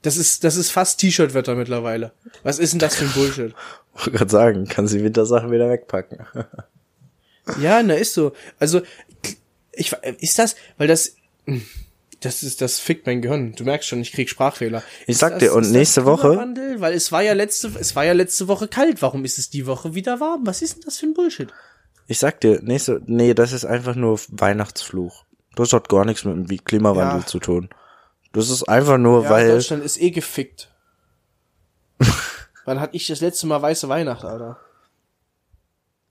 Das 0.04 0.18
ist, 0.18 0.44
das 0.44 0.56
ist 0.56 0.70
fast 0.70 1.00
T-Shirt-Wetter 1.00 1.54
mittlerweile. 1.54 2.12
Was 2.42 2.58
ist 2.58 2.74
denn 2.74 2.78
das 2.78 2.94
für 2.94 3.06
ein 3.06 3.12
Bullshit? 3.12 3.54
Ich 3.94 4.00
wollte 4.00 4.10
gerade 4.10 4.30
sagen, 4.30 4.64
kann 4.66 4.86
sie 4.86 5.02
Wintersachen 5.02 5.50
wieder 5.50 5.70
wegpacken. 5.70 6.26
ja, 7.60 7.82
na 7.82 7.94
ist 7.94 8.12
so. 8.12 8.34
Also, 8.58 8.82
ich, 9.72 9.94
ist 10.20 10.38
das, 10.38 10.56
weil 10.76 10.88
das, 10.88 11.16
das 12.20 12.42
ist, 12.42 12.60
das 12.60 12.80
fickt 12.80 13.06
mein 13.06 13.22
Gehirn. 13.22 13.54
Du 13.54 13.64
merkst 13.64 13.88
schon, 13.88 14.02
ich 14.02 14.12
krieg 14.12 14.28
Sprachfehler. 14.28 14.82
Ich 15.06 15.16
sag 15.16 15.38
dir, 15.38 15.54
und 15.54 15.70
nächste 15.70 16.04
Woche. 16.04 16.36
Weil 16.76 16.92
es 16.92 17.10
war 17.10 17.22
ja 17.22 17.32
letzte, 17.32 17.72
es 17.80 17.96
war 17.96 18.04
ja 18.04 18.12
letzte 18.12 18.46
Woche 18.46 18.68
kalt. 18.68 19.00
Warum 19.00 19.24
ist 19.24 19.38
es 19.38 19.48
die 19.48 19.66
Woche 19.66 19.94
wieder 19.94 20.20
warm? 20.20 20.42
Was 20.44 20.60
ist 20.60 20.74
denn 20.74 20.82
das 20.84 20.98
für 20.98 21.06
ein 21.06 21.14
Bullshit? 21.14 21.48
Ich 22.08 22.18
sag 22.18 22.42
dir, 22.42 22.60
nächste, 22.62 23.00
nee, 23.06 23.32
das 23.32 23.54
ist 23.54 23.64
einfach 23.64 23.94
nur 23.94 24.20
Weihnachtsfluch. 24.28 25.24
Das 25.56 25.72
hat 25.72 25.88
gar 25.88 26.04
nichts 26.04 26.26
mit 26.26 26.50
dem 26.50 26.64
Klimawandel 26.64 27.20
ja. 27.20 27.26
zu 27.26 27.38
tun. 27.38 27.70
Das 28.34 28.50
ist 28.50 28.64
einfach 28.68 28.98
nur, 28.98 29.24
Ja, 29.24 29.30
weil. 29.30 29.48
Deutschland 29.48 29.82
ist 29.84 30.00
eh 30.00 30.10
gefickt. 30.10 30.70
Wann 32.64 32.80
hatte 32.80 32.96
ich 32.96 33.06
das 33.06 33.20
letzte 33.20 33.46
Mal 33.46 33.60
weiße 33.62 33.88
Weihnacht, 33.88 34.24
Alter? 34.24 34.58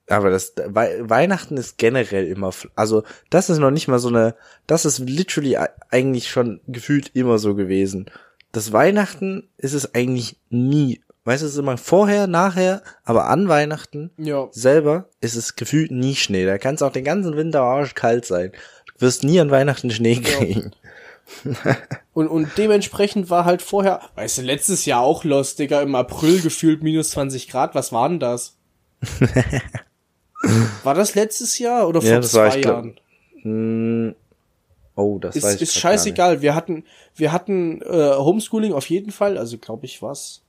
Aber 0.10 0.30
das 0.30 0.54
Wei- 0.68 1.00
Weihnachten 1.02 1.56
ist 1.58 1.78
generell 1.78 2.28
immer, 2.28 2.52
also 2.76 3.04
das 3.30 3.50
ist 3.50 3.60
noch 3.60 3.72
nicht 3.72 3.88
mal 3.88 4.00
so 4.00 4.10
eine, 4.10 4.36
das 4.68 4.86
ist 4.86 5.00
literally 5.00 5.58
eigentlich 5.90 6.30
schon 6.30 6.60
gefühlt 6.68 7.12
immer 7.14 7.40
so 7.40 7.56
gewesen. 7.56 8.12
Das 8.52 8.74
Weihnachten 8.74 9.50
ist 9.58 9.74
es 9.74 9.96
eigentlich 9.96 10.38
nie. 10.50 11.02
Weißt 11.24 11.42
du, 11.42 11.46
es 11.48 11.54
ist 11.54 11.58
immer 11.58 11.78
vorher, 11.78 12.28
nachher, 12.28 12.84
aber 13.06 13.30
an 13.30 13.48
Weihnachten 13.48 14.12
Ja. 14.18 14.50
selber 14.52 15.06
ist 15.22 15.36
es 15.36 15.56
gefühlt 15.56 15.90
nie 15.92 16.16
Schnee. 16.16 16.46
Da 16.46 16.58
kann 16.58 16.76
es 16.76 16.82
auch 16.82 16.92
den 16.92 17.06
ganzen 17.06 17.38
Winter 17.38 17.62
arschkalt 17.62 18.26
sein. 18.26 18.52
Du 19.00 19.06
wirst 19.06 19.24
nie 19.24 19.40
an 19.40 19.52
Weihnachten 19.52 19.90
Schnee 19.90 20.18
kriegen. 20.20 20.72
Und, 22.14 22.28
und 22.28 22.58
dementsprechend 22.60 23.32
war 23.32 23.44
halt 23.44 23.64
vorher, 23.64 24.02
weißt 24.16 24.38
du, 24.38 24.42
letztes 24.44 24.86
Jahr 24.86 25.02
auch 25.02 25.24
los, 25.24 25.56
Digga, 25.56 25.82
im 25.82 25.96
April 25.96 26.42
gefühlt 26.42 26.84
minus 26.84 27.10
20 27.12 27.48
Grad. 27.48 27.74
Was 27.74 27.92
war 27.92 28.08
denn 28.08 28.20
das? 28.20 28.56
war 30.84 30.94
das 30.94 31.16
letztes 31.16 31.58
Jahr 31.58 31.88
oder 31.88 32.02
vor 32.02 32.10
Ja, 32.12 32.20
das 32.20 32.34
war, 32.36 32.52
zwei 32.52 32.60
ich 32.60 32.66
Jahren? 32.66 33.00
Hm. 33.42 34.16
Oh, 34.96 35.18
das 35.18 35.36
weiß 35.36 35.44
Ist, 35.44 35.56
ich 35.56 35.62
ist 35.64 35.80
scheißegal. 35.80 36.42
Wir 36.44 36.54
hatten, 36.54 36.86
wir 37.16 37.32
hatten 37.32 37.82
äh, 37.82 38.14
Homeschooling 38.16 38.74
auf 38.74 38.90
jeden 38.90 39.12
Fall. 39.12 39.40
Also 39.40 39.58
glaube 39.58 39.86
ich 39.86 40.04
was. 40.04 40.44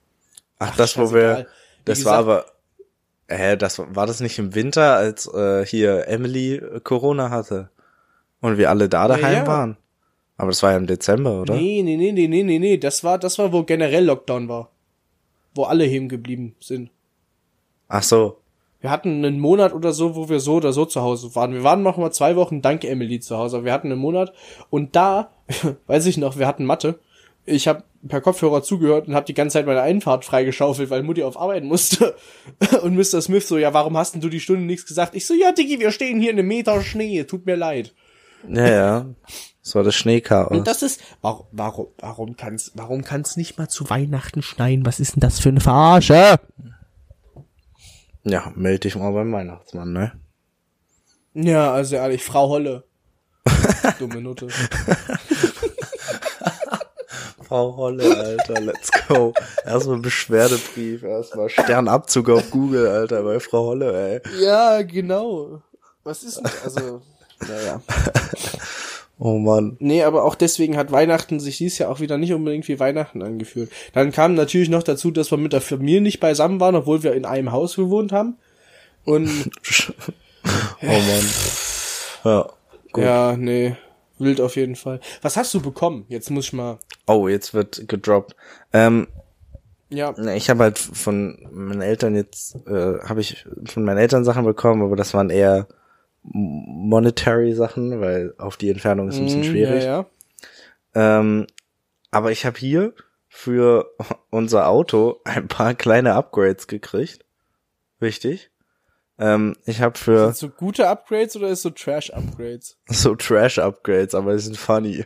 Ach, 0.59 0.77
das, 0.77 0.99
wo 0.99 1.15
wir, 1.15 1.47
das 1.87 2.05
war 2.05 2.23
gesagt- 2.23 2.53
aber, 3.29 3.39
hä, 3.39 3.57
das 3.57 3.79
war 3.79 3.97
war 3.97 4.07
das 4.07 4.21
nicht 4.21 4.39
im 4.39 4.55
Winter, 4.55 4.97
als 4.97 5.27
äh, 5.33 5.65
hier 5.65 6.09
Emily 6.09 6.57
äh, 6.57 6.81
Corona 6.81 7.31
hatte 7.31 7.71
und 8.43 8.59
wir 8.59 8.69
alle 8.69 8.91
da 8.91 9.09
daheim 9.09 9.33
ja. 9.33 9.47
waren? 9.47 9.77
Aber 10.37 10.49
das 10.49 10.63
war 10.63 10.73
ja 10.73 10.77
im 10.77 10.87
Dezember, 10.87 11.41
oder? 11.43 11.55
Nee, 11.55 11.83
nee, 11.83 11.97
nee, 11.97 12.13
nee, 12.13 12.27
nee, 12.27 12.43
nee, 12.43 12.59
nee. 12.59 12.77
Das 12.77 13.05
war, 13.05 13.19
das 13.19 13.39
war, 13.39 13.53
wo 13.53 13.63
generell 13.63 14.05
Lockdown 14.05 14.49
war. 14.49 14.71
Wo 15.55 15.65
alle 15.65 15.85
heben 15.85 16.09
geblieben 16.09 16.57
sind. 16.61 16.91
Ach 17.89 18.03
so. 18.03 18.39
Wir 18.81 18.91
hatten 18.91 19.25
einen 19.25 19.41
Monat 19.41 19.73
oder 19.73 19.93
so, 19.93 20.15
wo 20.15 20.29
wir 20.29 20.41
so 20.41 20.57
oder 20.57 20.73
so 20.73 20.85
zu 20.85 21.01
Hause 21.01 21.35
waren. 21.35 21.55
Wir 21.55 21.63
waren 21.63 21.83
noch 21.83 21.97
mal 21.97 22.11
zwei 22.11 22.37
Wochen 22.37 22.61
dank 22.61 22.85
Emily 22.85 23.21
zu 23.21 23.39
Hause. 23.39 23.57
aber 23.57 23.67
Wir 23.67 23.73
hatten 23.73 23.91
einen 23.91 24.01
Monat 24.01 24.35
und 24.69 24.95
da, 24.97 25.31
weiß 25.87 26.07
ich 26.07 26.19
noch, 26.19 26.37
wir 26.37 26.47
hatten 26.47 26.67
Mathe. 26.67 26.99
Ich 27.47 27.69
habe 27.69 27.85
per 28.09 28.21
Kopfhörer 28.21 28.63
zugehört 28.63 29.07
und 29.09 29.15
habe 29.15 29.27
die 29.27 29.35
ganze 29.35 29.55
Zeit 29.55 29.67
meine 29.67 29.83
Einfahrt 29.83 30.25
freigeschaufelt, 30.25 30.91
weil 30.91 31.03
Mutti 31.03 31.23
auf 31.23 31.39
Arbeiten 31.39 31.67
musste. 31.67 32.15
Und 32.83 32.95
Mr. 32.95 33.21
Smith 33.21 33.47
so, 33.47 33.59
ja, 33.59 33.75
warum 33.75 33.97
hast 33.97 34.15
denn 34.15 34.21
du 34.23 34.29
die 34.29 34.41
Stunde 34.41 34.65
nichts 34.65 34.87
gesagt? 34.87 35.15
Ich 35.15 35.27
so, 35.27 35.35
ja, 35.35 35.53
Diggi, 35.53 35.79
wir 35.79 35.91
stehen 35.91 36.21
hier 36.21 36.31
in 36.31 36.39
einem 36.39 36.49
Meter 36.49 36.81
Schnee, 36.83 37.25
tut 37.25 37.45
mir 37.45 37.57
leid. 37.57 37.95
Ja, 38.49 38.69
ja. 38.69 39.07
Das 39.63 39.75
war 39.75 39.83
das 39.83 39.95
Schneechaos. 39.95 40.51
Und 40.51 40.67
das 40.67 40.83
ist, 40.83 41.01
warum, 41.23 41.47
warum, 41.53 41.87
warum 41.99 42.37
kann's, 42.37 42.73
warum 42.75 43.03
kann's 43.03 43.37
nicht 43.37 43.57
mal 43.57 43.69
zu 43.69 43.89
Weihnachten 43.89 44.43
schneien? 44.43 44.85
Was 44.85 45.01
ist 45.01 45.17
denn 45.17 45.21
das 45.21 45.41
für 45.41 45.49
eine 45.49 45.61
Verarsche? 45.61 46.39
ja, 48.25 48.53
melde 48.57 48.81
dich 48.81 48.97
mal 48.97 49.13
beim 49.13 49.33
Weihnachtsmann, 49.33 49.93
ne? 49.93 50.13
Ja, 51.35 51.73
also 51.73 51.97
ehrlich, 51.97 52.23
Frau 52.25 52.49
Holle. 52.49 52.85
Dumme 53.99 54.21
Nutte. 54.21 54.49
Frau 57.43 57.77
Holle, 57.77 58.17
Alter, 58.17 58.61
let's 58.63 58.91
go. 59.09 59.35
Erstmal 59.65 59.99
Beschwerdebrief, 59.99 61.03
erstmal 61.03 61.51
Sternabzug 61.51 62.31
auf 62.31 62.51
Google, 62.51 62.87
Alter, 62.89 63.23
bei 63.23 63.39
Frau 63.41 63.67
Holle, 63.67 64.23
ey. 64.23 64.43
Ja, 64.43 64.81
genau. 64.83 65.61
Was 66.03 66.23
ist 66.23 66.39
denn, 66.39 66.47
also, 66.65 67.03
naja. 67.49 67.81
Oh 69.21 69.39
Mann. 69.39 69.77
Nee, 69.79 70.03
aber 70.03 70.25
auch 70.25 70.35
deswegen 70.35 70.77
hat 70.77 70.91
Weihnachten 70.91 71.39
sich 71.39 71.59
dieses 71.59 71.79
Jahr 71.79 71.89
auch 71.91 72.01
wieder 72.01 72.19
nicht 72.19 72.33
unbedingt 72.33 72.67
wie 72.67 72.81
Weihnachten 72.81 73.23
angefühlt. 73.23 73.71
Dann 73.93 74.11
kam 74.11 74.35
natürlich 74.35 74.69
noch 74.69 74.83
dazu, 74.83 75.13
dass 75.13 75.31
wir 75.31 75.39
mit 75.39 75.53
der 75.53 75.61
Familie 75.61 76.01
nicht 76.01 76.19
beisammen 76.19 76.59
waren, 76.59 76.75
obwohl 76.75 77.05
wir 77.05 77.15
in 77.15 77.25
einem 77.25 77.53
Haus 77.53 77.77
gewohnt 77.77 78.11
haben. 78.11 78.39
Und, 79.05 79.29
Oh 80.83 80.87
Mann. 80.87 81.31
Ja. 82.25 82.49
Gut. 82.93 83.05
ja, 83.05 83.37
nee, 83.37 83.77
wild 84.19 84.41
auf 84.41 84.57
jeden 84.57 84.77
Fall. 84.77 85.01
Was 85.23 85.37
hast 85.37 85.55
du 85.55 85.61
bekommen? 85.61 86.07
Jetzt 86.09 86.31
muss 86.31 86.47
ich 86.47 86.53
mal, 86.53 86.79
Oh, 87.07 87.29
jetzt 87.29 87.55
wird 87.55 87.87
gedroppt. 87.89 88.35
Ähm, 88.73 89.07
ja, 89.91 90.13
Na, 90.17 90.35
Ich 90.35 90.51
habe 90.51 90.65
halt 90.65 90.79
von 90.79 91.39
meinen 91.53 91.83
Eltern 91.83 92.15
jetzt, 92.17 92.57
äh, 92.67 92.99
habe 93.05 93.21
ich 93.21 93.47
von 93.67 93.85
meinen 93.85 93.99
Eltern 93.99 94.25
Sachen 94.25 94.45
bekommen, 94.45 94.83
aber 94.83 94.97
das 94.97 95.15
waren 95.15 95.31
eher 95.31 95.69
monetary 96.25 97.55
Sachen, 97.55 98.01
weil 98.01 98.35
auf 98.39 98.57
die 98.57 98.71
Entfernung 98.71 99.09
ist 99.09 99.17
ein 99.17 99.25
bisschen 99.25 99.43
mm, 99.43 99.45
schwierig. 99.45 99.85
Ja, 99.85 100.07
ja. 100.95 101.19
Ähm, 101.21 101.47
aber 102.11 102.33
ich 102.33 102.47
habe 102.47 102.59
hier 102.59 102.95
für 103.29 103.91
unser 104.31 104.69
Auto 104.69 105.21
ein 105.25 105.49
paar 105.49 105.75
kleine 105.75 106.15
Upgrades 106.15 106.67
gekriegt. 106.67 107.25
Wichtig. 107.99 108.51
Ähm, 109.19 109.57
ich 109.65 109.81
habe 109.81 109.97
für 109.97 110.27
Sind 110.27 110.37
so 110.37 110.49
gute 110.49 110.89
Upgrades 110.89 111.37
oder 111.37 111.49
ist 111.49 111.63
so 111.63 111.71
Trash-Upgrades? 111.71 112.79
so 112.89 113.15
Trash-Upgrades, 113.15 114.15
aber 114.15 114.33
die 114.33 114.41
sind 114.41 114.57
funny. 114.57 115.05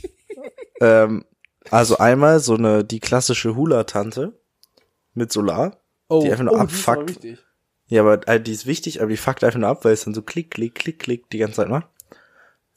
ähm, 0.80 1.24
also 1.70 1.96
einmal 1.98 2.40
so 2.40 2.54
eine, 2.54 2.84
die 2.84 3.00
klassische 3.00 3.56
Hula-Tante 3.56 4.38
mit 5.14 5.32
Solar. 5.32 5.78
Oh, 6.08 6.22
Die 6.22 6.30
einfach 6.30 6.44
nur 6.44 6.54
oh, 6.54 6.58
abfuckt. 6.58 7.20
Ja, 7.92 8.00
aber 8.02 8.26
äh, 8.26 8.40
die 8.40 8.52
ist 8.52 8.64
wichtig, 8.66 9.00
aber 9.02 9.10
die 9.10 9.16
fuckt 9.18 9.44
einfach 9.44 9.58
nur 9.58 9.68
ab, 9.68 9.84
weil 9.84 9.92
es 9.92 10.04
dann 10.04 10.14
so 10.14 10.22
klick, 10.22 10.50
klick, 10.50 10.74
klick, 10.74 10.98
klick 10.98 11.28
die 11.30 11.38
ganze 11.38 11.56
Zeit 11.56 11.68
macht. 11.68 11.86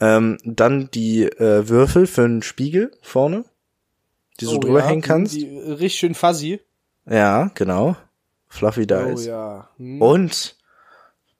Ähm, 0.02 0.38
dann 0.44 0.90
die 0.94 1.24
äh, 1.24 1.70
Würfel 1.70 2.06
für 2.06 2.26
einen 2.26 2.42
Spiegel 2.44 2.92
vorne, 3.02 3.46
die 4.42 4.46
so 4.46 4.58
Oh, 4.58 4.60
drüber 4.60 4.80
ja, 4.80 4.88
hängen 4.88 5.02
kannst. 5.02 5.36
Die, 5.36 5.46
die, 5.48 5.58
richtig 5.72 6.00
schön 6.00 6.16
fuzzy. 6.16 6.60
Ja, 7.10 7.50
genau. 7.56 7.96
Fluffy 8.50 8.82
Oh 8.82 8.86
Dice. 9.14 9.26
ja. 9.28 9.70
Hm. 9.78 10.02
Und 10.02 10.58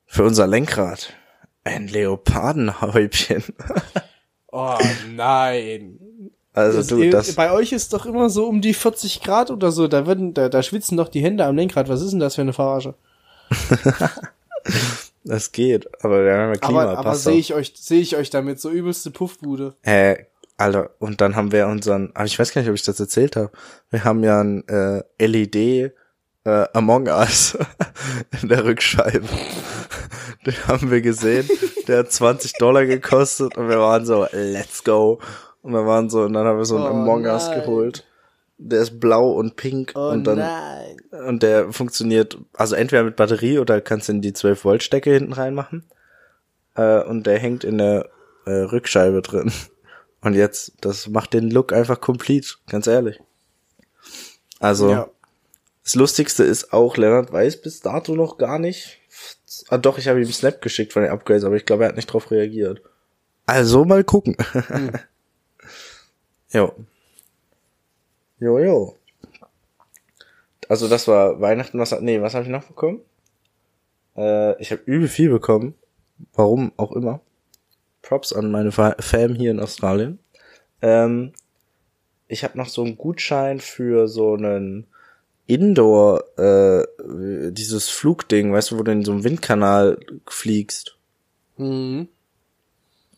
für 0.06 0.24
unser 0.24 0.48
Lenkrad 0.48 1.14
ein 1.66 1.88
Leopardenhäubchen. 1.88 3.44
Oh 4.58 4.78
nein. 5.14 6.00
Also 6.54 6.78
Das- 6.78 6.88
du, 6.88 7.10
das, 7.10 7.34
bei 7.36 7.52
euch 7.52 7.74
ist 7.74 7.92
doch 7.92 8.06
immer 8.06 8.30
so 8.30 8.46
um 8.48 8.62
die 8.62 8.74
40 8.74 9.22
Grad 9.22 9.52
oder 9.52 9.70
so. 9.74 9.90
Da 9.90 10.08
werden, 10.08 10.34
da, 10.34 10.48
da 10.48 10.64
schwitzen 10.64 10.96
doch 10.96 11.10
die 11.10 11.22
Hände 11.22 11.44
am 11.44 11.58
Lenkrad. 11.58 11.90
Was 11.90 12.02
ist 12.02 12.12
denn 12.12 12.22
das 12.22 12.36
für 12.36 12.42
eine 12.42 12.54
Verarsche? 12.54 12.96
das 15.24 15.52
geht. 15.52 15.88
Aber 16.04 16.24
wir 16.24 16.34
haben 16.34 16.54
ja 16.54 16.60
Klima, 16.60 16.84
aber 16.84 16.98
aber 16.98 17.16
sehe 17.16 17.38
ich 17.38 17.54
euch, 17.54 17.74
sehe 17.76 18.02
ich 18.02 18.16
euch 18.16 18.30
damit 18.30 18.60
so 18.60 18.70
übelste 18.70 19.12
Puffbude. 19.12 19.76
Äh, 19.84 20.26
Alter, 20.58 20.92
und 21.00 21.20
dann 21.20 21.36
haben 21.36 21.52
wir 21.52 21.68
unseren, 21.68 22.12
aber 22.14 22.26
ich 22.26 22.40
weiß 22.40 22.54
gar 22.54 22.62
nicht, 22.62 22.70
ob 22.70 22.76
ich 22.76 22.84
das 22.84 23.00
erzählt 23.00 23.36
habe. 23.36 23.52
Wir 23.90 24.04
haben 24.04 24.24
ja 24.24 24.40
ein 24.42 24.66
äh, 24.68 25.04
LED 25.26 25.94
äh, 26.46 26.68
Among 26.74 27.08
Us 27.08 27.58
in 28.42 28.50
der 28.50 28.64
Rückscheibe. 28.64 29.28
Den 30.46 30.68
haben 30.68 30.92
wir 30.92 31.02
gesehen. 31.02 31.50
Der 31.88 32.00
hat 32.00 32.12
20 32.12 32.54
Dollar 32.54 32.86
gekostet 32.86 33.58
und 33.58 33.68
wir 33.68 33.80
waren 33.80 34.06
so, 34.06 34.28
let's 34.32 34.84
go. 34.84 35.20
Und 35.62 35.74
wir 35.74 35.86
waren 35.86 36.10
so, 36.10 36.22
und 36.22 36.34
dann 36.34 36.46
haben 36.46 36.58
wir 36.58 36.66
so 36.66 36.78
einen 36.78 36.86
Oh 36.86 36.90
Among 36.90 37.26
Us 37.26 37.48
nein. 37.48 37.62
geholt. 37.62 38.06
Der 38.58 38.82
ist 38.82 39.00
blau 39.00 39.32
und 39.32 39.58
pink 39.58 39.92
Oh 39.96 40.10
und 40.10 40.24
dann 40.24 40.38
nein. 40.40 40.98
und 41.28 41.44
der 41.44 41.74
funktioniert, 41.74 42.38
also 42.54 42.76
entweder 42.76 43.04
mit 43.04 43.16
Batterie 43.18 43.60
oder 43.60 43.82
kannst 43.82 44.08
du 44.08 44.14
in 44.14 44.22
die 44.22 44.32
12 44.34 44.64
Volt 44.64 44.84
Stecke 44.84 45.12
hinten 45.12 45.34
reinmachen. 45.34 45.84
Äh, 46.76 47.02
und 47.04 47.26
der 47.28 47.38
hängt 47.40 47.64
in 47.66 47.78
der 47.78 48.10
äh, 48.46 48.52
Rückscheibe 48.52 49.22
drin. 49.22 49.52
Und 50.22 50.34
jetzt, 50.34 50.74
das 50.82 51.08
macht 51.08 51.34
den 51.34 51.52
Look 51.52 51.72
einfach 51.72 52.02
complete, 52.02 52.48
ganz 52.68 52.88
ehrlich. 52.88 53.20
Also, 54.60 54.90
Ja. 54.90 55.10
das 55.84 55.94
Lustigste 55.94 56.44
ist 56.44 56.74
auch, 56.74 56.98
Lennart 56.98 57.32
weiß 57.32 57.62
bis 57.62 57.82
dato 57.82 58.16
noch 58.16 58.40
gar 58.40 58.58
nicht. 58.58 58.98
Ah, 59.70 59.78
doch, 59.78 60.00
ich 60.00 60.08
habe 60.08 60.20
ihm 60.20 60.32
Snap 60.32 60.64
geschickt 60.64 60.94
von 60.94 61.04
den 61.04 61.12
Upgrades, 61.12 61.44
aber 61.44 61.56
ich 61.58 61.66
glaube, 61.68 61.84
er 61.84 61.90
hat 61.90 61.96
nicht 61.96 62.08
drauf 62.08 62.32
reagiert. 62.32 62.82
Also 63.46 63.86
mal 63.86 64.04
gucken. 64.04 64.36
jo. 66.52 66.74
Jo, 66.74 66.74
jo. 68.50 68.96
Also 70.68 70.88
das 70.88 71.08
war 71.08 71.40
Weihnachten, 71.42 71.80
was 71.80 72.00
nee, 72.02 72.22
was 72.22 72.34
habe 72.34 72.46
ich 72.46 72.50
noch 72.50 72.64
bekommen? 72.64 73.02
Äh, 74.16 74.60
ich 74.62 74.72
habe 74.72 74.82
übel 74.86 75.08
viel 75.08 75.30
bekommen. 75.30 75.76
Warum 76.34 76.72
auch 76.78 76.94
immer. 76.94 77.22
Props 78.02 78.34
an 78.34 78.52
meine 78.52 78.72
Fa 78.72 78.96
Fam 79.00 79.36
hier 79.36 79.52
in 79.52 79.60
Australien. 79.60 80.20
Ähm, 80.82 81.34
ich 82.28 82.44
habe 82.44 82.58
noch 82.58 82.70
so 82.70 82.84
einen 82.84 82.98
Gutschein 82.98 83.60
für 83.60 84.08
so 84.08 84.34
einen 84.34 84.88
Indoor, 85.48 86.24
äh, 86.40 86.86
dieses 87.52 87.90
Flugding, 87.90 88.52
weißt 88.52 88.72
du, 88.72 88.80
wo 88.80 88.84
du 88.84 88.92
in 88.92 89.06
so 89.06 89.12
einem 89.12 89.24
Windkanal 89.24 90.00
fliegst. 90.26 90.98
Mhm. 91.58 92.08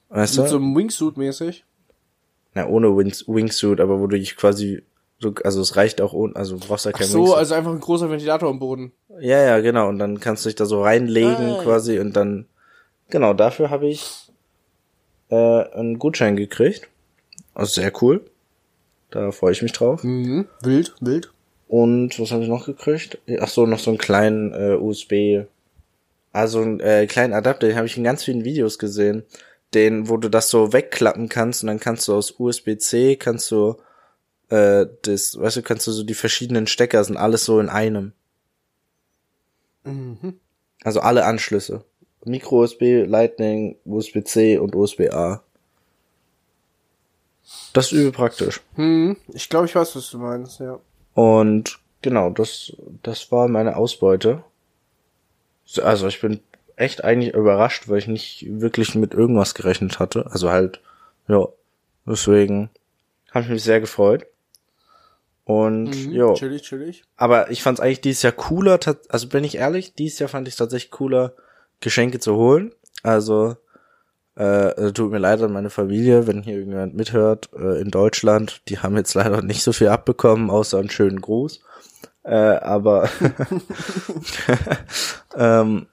Weißt 0.09 0.37
Mit 0.37 0.45
du? 0.45 0.49
so 0.49 0.57
einem 0.57 0.75
Wingsuit 0.75 1.17
mäßig. 1.17 1.63
Na, 2.53 2.67
ohne 2.67 2.95
Wings 2.97 3.27
Wingsuit, 3.27 3.79
aber 3.79 3.99
wo 3.99 4.07
du 4.07 4.17
dich 4.17 4.35
quasi, 4.35 4.83
so, 5.19 5.33
also 5.43 5.61
es 5.61 5.75
reicht 5.75 5.99
auch 6.01 6.13
ohne, 6.13 6.35
also 6.35 6.57
du 6.57 6.67
brauchst 6.67 6.85
ja 6.85 6.91
Ach 6.93 6.99
kein 6.99 7.07
so, 7.07 7.19
Wingsuit. 7.19 7.37
also 7.37 7.55
einfach 7.55 7.71
ein 7.71 7.79
großer 7.79 8.09
Ventilator 8.09 8.49
am 8.49 8.59
Boden. 8.59 8.91
Ja, 9.19 9.41
ja, 9.41 9.59
genau. 9.61 9.89
Und 9.89 9.99
dann 9.99 10.19
kannst 10.19 10.45
du 10.45 10.49
dich 10.49 10.55
da 10.55 10.65
so 10.65 10.83
reinlegen 10.83 11.35
Ah, 11.35 11.57
ja. 11.57 11.63
quasi 11.63 11.99
und 11.99 12.15
dann, 12.15 12.45
genau, 13.09 13.33
dafür 13.33 13.69
habe 13.69 13.87
ich 13.87 14.31
äh, 15.29 15.35
einen 15.35 15.97
Gutschein 15.99 16.35
gekriegt. 16.35 16.87
Also 17.55 17.81
sehr 17.81 17.91
cool. 18.01 18.21
Da 19.09 19.31
freue 19.31 19.53
ich 19.53 19.61
mich 19.61 19.71
drauf. 19.71 20.03
Mhm. 20.03 20.47
Wild, 20.61 20.93
wild. 21.01 21.31
Und 21.67 22.19
was 22.19 22.31
habe 22.31 22.43
ich 22.43 22.49
noch 22.49 22.65
gekriegt? 22.65 23.17
Ach 23.39 23.47
so, 23.47 23.65
noch 23.65 23.79
so 23.79 23.89
einen 23.91 23.97
kleinen 23.97 24.53
äh, 24.53 24.75
USB, 24.75 25.47
also 26.31 26.61
einen 26.61 26.79
äh, 26.79 27.07
kleinen 27.07 27.33
Adapter, 27.33 27.67
den 27.67 27.75
habe 27.75 27.87
ich 27.87 27.97
in 27.97 28.03
ganz 28.03 28.23
vielen 28.23 28.45
Videos 28.45 28.77
gesehen, 28.79 29.23
den, 29.73 30.07
wo 30.07 30.17
du 30.17 30.29
das 30.29 30.49
so 30.49 30.71
wegklappen 30.71 31.27
kannst 31.27 31.63
und 31.63 31.67
dann 31.67 31.79
kannst 31.79 32.07
du 32.07 32.13
aus 32.13 32.35
USB-C 32.37 33.15
kannst 33.17 33.49
du 33.51 33.75
äh, 34.49 34.85
das, 35.03 35.39
weißt 35.39 35.57
du, 35.57 35.61
kannst 35.61 35.87
du 35.87 35.91
so 35.91 36.03
die 36.03 36.13
verschiedenen 36.13 36.67
Stecker 36.67 37.03
sind 37.03 37.17
alles 37.17 37.45
so 37.45 37.59
in 37.59 37.69
einem. 37.69 38.13
Mhm. 39.83 40.39
Also 40.83 40.99
alle 41.01 41.25
Anschlüsse. 41.25 41.83
Micro 42.25 42.61
USB, 42.61 43.05
Lightning, 43.05 43.77
USB-C 43.85 44.57
und 44.57 44.75
USB-A. 44.75 45.41
Das 47.73 47.87
ist 47.87 47.91
übel 47.93 48.11
praktisch. 48.11 48.61
Hm, 48.75 49.15
ich 49.29 49.49
glaube, 49.49 49.65
ich 49.65 49.75
weiß, 49.75 49.95
was 49.95 50.09
du 50.09 50.17
meinst, 50.17 50.59
ja. 50.59 50.79
Und 51.13 51.79
genau, 52.01 52.29
das, 52.29 52.73
das 53.03 53.31
war 53.31 53.47
meine 53.47 53.77
Ausbeute. 53.77 54.43
Also 55.81 56.07
ich 56.07 56.21
bin 56.21 56.41
echt 56.75 57.03
eigentlich 57.03 57.33
überrascht, 57.33 57.87
weil 57.87 57.97
ich 57.99 58.07
nicht 58.07 58.45
wirklich 58.47 58.95
mit 58.95 59.13
irgendwas 59.13 59.55
gerechnet 59.55 59.99
hatte. 59.99 60.25
Also 60.29 60.49
halt, 60.49 60.81
ja, 61.27 61.47
deswegen 62.05 62.69
habe 63.31 63.45
ich 63.45 63.51
mich 63.51 63.63
sehr 63.63 63.79
gefreut. 63.79 64.25
Und 65.47 65.85
Mhm, 65.85 66.11
ja, 66.11 66.33
Chillig, 66.33 66.63
chillig. 66.63 67.03
aber 67.15 67.49
ich 67.51 67.63
fand 67.63 67.79
es 67.79 67.81
eigentlich 67.83 68.01
dieses 68.01 68.21
Jahr 68.21 68.33
cooler, 68.33 68.77
also 69.07 69.29
bin 69.29 69.45
ich 69.45 69.55
ehrlich, 69.55 69.93
dieses 69.95 70.19
Jahr 70.19 70.27
fand 70.27 70.45
ich 70.49 70.57
tatsächlich 70.57 70.91
cooler, 70.91 71.33
Geschenke 71.79 72.19
zu 72.19 72.35
holen. 72.35 72.73
Also 73.01 73.55
äh, 74.35 74.91
tut 74.91 75.09
mir 75.09 75.19
leid 75.19 75.41
an 75.41 75.53
meine 75.53 75.69
Familie, 75.69 76.27
wenn 76.27 76.43
hier 76.43 76.55
irgendjemand 76.55 76.95
mithört 76.95 77.49
äh, 77.57 77.79
in 77.79 77.91
Deutschland. 77.91 78.61
Die 78.67 78.79
haben 78.79 78.97
jetzt 78.97 79.13
leider 79.13 79.41
nicht 79.41 79.63
so 79.63 79.71
viel 79.71 79.87
abbekommen, 79.87 80.49
außer 80.49 80.79
einen 80.79 80.89
schönen 80.89 81.21
Gruß. 81.21 81.61
Äh, 82.23 82.35
aber 82.35 83.09
ähm, 85.35 85.87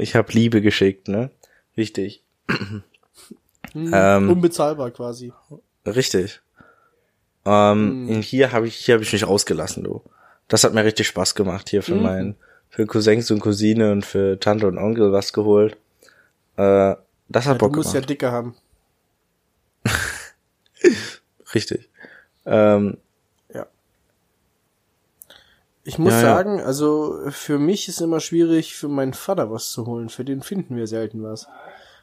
ich 0.00 0.16
habe 0.16 0.32
Liebe 0.32 0.62
geschickt, 0.62 1.08
ne? 1.08 1.30
Wichtig. 1.74 2.24
Mhm. 2.48 2.82
Ähm, 3.74 4.30
Unbezahlbar 4.30 4.90
quasi. 4.92 5.34
Richtig. 5.86 6.40
Ähm, 7.48 8.08
in 8.08 8.20
hier 8.22 8.52
habe 8.52 8.66
ich 8.66 8.76
hier 8.76 8.94
habe 8.94 9.04
ich 9.04 9.12
mich 9.12 9.24
ausgelassen, 9.24 9.84
du. 9.84 10.02
Das 10.48 10.64
hat 10.64 10.74
mir 10.74 10.84
richtig 10.84 11.06
Spaß 11.06 11.34
gemacht 11.34 11.68
hier 11.68 11.82
für 11.82 11.94
Mhm. 11.94 12.02
meinen 12.02 12.36
für 12.70 12.86
Cousins 12.86 13.30
und 13.30 13.40
Cousine 13.40 13.92
und 13.92 14.04
für 14.04 14.38
Tante 14.38 14.66
und 14.66 14.76
Onkel 14.78 15.12
was 15.12 15.32
geholt. 15.32 15.76
Äh, 16.56 16.94
das 17.28 17.46
hat 17.46 17.54
Ja, 17.54 17.54
du 17.54 17.58
Bock 17.58 17.76
musst 17.76 17.94
ja 17.94 18.00
gemacht. 18.00 18.10
dicke 18.10 18.30
haben. 18.32 18.54
Richtig. 21.54 21.88
Ähm, 22.46 22.98
Ich 25.84 25.98
muss 25.98 26.12
Ja, 26.12 26.20
ja. 26.20 26.34
sagen, 26.36 26.60
also 26.60 27.18
für 27.30 27.58
mich 27.58 27.88
ist 27.88 28.02
immer 28.02 28.20
schwierig, 28.20 28.74
für 28.74 28.88
meinen 28.88 29.14
Vater 29.14 29.50
was 29.50 29.70
zu 29.70 29.86
holen. 29.86 30.10
Für 30.10 30.22
den 30.22 30.42
finden 30.42 30.76
wir 30.76 30.86
selten 30.86 31.22
was. 31.22 31.46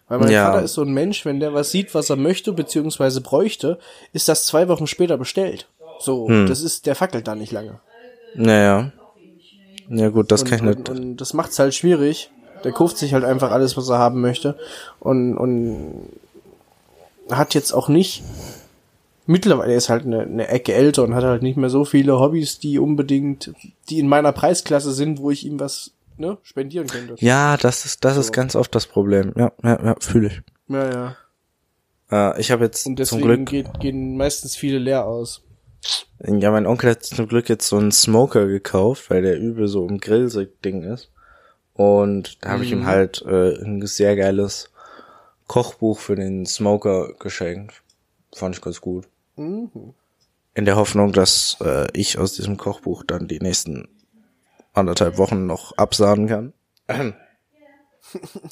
Weil 0.08 0.20
mein 0.20 0.32
Ja. 0.32 0.52
Vater 0.52 0.64
ist 0.64 0.74
so 0.74 0.82
ein 0.84 0.94
Mensch, 0.94 1.26
wenn 1.26 1.40
der 1.40 1.54
was 1.54 1.72
sieht, 1.72 1.96
was 1.96 2.10
er 2.10 2.16
möchte, 2.16 2.54
beziehungsweise 2.54 3.22
bräuchte, 3.22 3.80
ist 4.14 4.28
das 4.28 4.46
zwei 4.46 4.68
Wochen 4.68 4.86
später 4.88 5.18
bestellt. 5.18 5.68
So, 6.00 6.28
Hm. 6.28 6.46
das 6.48 6.62
ist, 6.62 6.86
der 6.86 6.96
fackelt 6.96 7.28
da 7.28 7.36
nicht 7.36 7.52
lange. 7.52 7.80
naja. 8.36 8.92
Ja 9.88 10.10
gut, 10.10 10.32
das 10.32 10.42
und, 10.42 10.50
kann 10.50 10.58
ich 10.60 10.64
nicht. 10.78 10.90
Und, 10.90 11.00
und 11.00 11.18
das 11.18 11.34
macht's 11.36 11.60
halt 11.60 11.76
schwierig. 11.76 12.32
Der 12.64 12.72
kauft 12.72 12.98
sich 12.98 13.14
halt 13.14 13.24
einfach 13.24 13.52
alles, 13.52 13.78
was 13.78 13.88
er 13.90 14.00
haben 14.00 14.20
möchte. 14.20 14.58
Und, 15.00 15.38
und 15.38 16.10
hat 17.30 17.54
jetzt 17.54 17.72
auch 17.72 17.88
nicht. 17.88 18.24
Mittlerweile 19.28 19.72
er 19.74 19.78
ist 19.78 19.90
halt 19.90 20.06
eine, 20.06 20.22
eine 20.22 20.48
Ecke 20.48 20.74
älter 20.74 21.04
und 21.04 21.14
hat 21.16 21.24
halt 21.24 21.44
nicht 21.44 21.58
mehr 21.58 21.70
so 21.70 21.86
viele 21.86 22.20
Hobbys, 22.20 22.58
die 22.60 22.80
unbedingt, 22.80 23.54
die 23.90 24.00
in 24.00 24.08
meiner 24.08 24.32
Preisklasse 24.32 24.92
sind, 24.92 25.20
wo 25.20 25.30
ich 25.32 25.46
ihm 25.46 25.60
was 25.60 25.92
ne, 26.18 26.38
spendieren 26.44 26.88
könnte. 26.88 27.16
ja, 27.20 27.58
das 27.58 27.86
ist 27.86 28.04
das 28.06 28.18
ist 28.18 28.28
So. 28.28 28.32
ganz 28.34 28.56
oft 28.56 28.74
das 28.76 28.88
Problem. 28.88 29.34
Ja, 29.36 29.52
ja, 29.64 29.84
ja 29.84 29.96
fühle 30.00 30.28
ich. 30.28 30.42
Ja, 30.68 30.92
ja. 30.92 31.16
Äh, 32.36 32.42
ich 32.42 32.52
habe 32.52 32.66
jetzt 32.66 32.86
Und 32.86 33.04
zum 33.06 33.22
Glück 33.22 33.46
geht, 33.48 33.80
gehen 33.80 34.18
meistens 34.18 34.56
viele 34.56 34.78
leer 34.80 35.06
aus. 35.06 35.42
Ja, 36.26 36.50
mein 36.52 36.66
Onkel 36.66 36.92
hat 36.92 37.04
zum 37.04 37.28
Glück 37.28 37.50
jetzt 37.50 37.68
so 37.68 37.78
einen 37.78 37.92
Smoker 37.92 38.48
gekauft, 38.48 39.10
weil 39.10 39.22
der 39.22 39.38
übel 39.40 39.68
so 39.68 39.88
im 39.88 40.00
Grill-Ding 40.00 40.82
ist. 40.84 41.12
Und 41.74 42.44
da 42.44 42.52
habe 42.52 42.64
ich 42.64 42.72
ihm 42.72 42.80
Mhm. 42.82 42.86
halt 42.86 43.22
äh, 43.28 43.62
ein 43.62 43.86
sehr 43.86 44.16
geiles 44.16 44.72
Kochbuch 45.48 46.00
für 46.00 46.16
den 46.16 46.46
Smoker 46.46 47.14
geschenkt. 47.20 47.84
Fand 48.34 48.56
ich 48.56 48.62
ganz 48.62 48.82
gut. 48.82 49.08
Mhm. 49.36 49.70
In 50.54 50.66
der 50.66 50.78
Hoffnung, 50.78 51.12
dass 51.12 51.58
äh, 51.62 51.88
ich 51.94 52.18
aus 52.18 52.34
diesem 52.34 52.58
Kochbuch 52.58 53.04
dann 53.06 53.28
die 53.28 53.40
nächsten 53.40 53.90
anderthalb 54.76 55.18
Wochen 55.18 55.46
noch 55.46 55.78
absahnen 55.78 56.28
kann. 56.28 56.54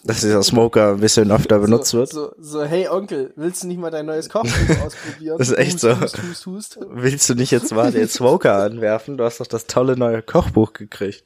dass 0.04 0.22
dieser 0.22 0.44
Smoker 0.44 0.94
ein 0.94 1.00
bisschen 1.00 1.32
öfter 1.32 1.60
benutzt 1.60 1.90
so, 1.90 2.00
wird. 2.00 2.10
So, 2.10 2.34
so, 2.40 2.64
hey 2.64 2.88
Onkel, 2.88 3.34
willst 3.36 3.64
du 3.64 3.68
nicht 3.68 3.80
mal 3.80 3.92
dein 3.92 4.06
neues 4.06 4.30
Kochbuch 4.30 4.86
ausprobieren? 4.86 5.38
Das 5.40 5.50
ist 5.50 5.58
echt 5.58 5.80
so. 5.80 6.00
Hust, 6.00 6.22
hust, 6.22 6.46
hust. 6.46 6.80
Willst 6.90 7.30
du 7.30 7.36
nicht 7.36 7.52
jetzt 7.52 7.72
mal 7.72 7.92
den 7.92 8.08
Smoker 8.08 8.56
anwerfen? 8.56 9.18
Du 9.18 9.24
hast 9.24 9.40
doch 9.40 9.48
das 9.48 9.68
tolle 9.68 9.96
neue 9.98 10.22
Kochbuch 10.22 10.74
gekriegt. 10.74 11.24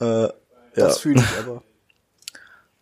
Äh, 0.00 0.04
ja. 0.04 0.30
Das 0.74 0.98
fühle 0.98 1.20
ich 1.20 1.38
aber. 1.38 1.62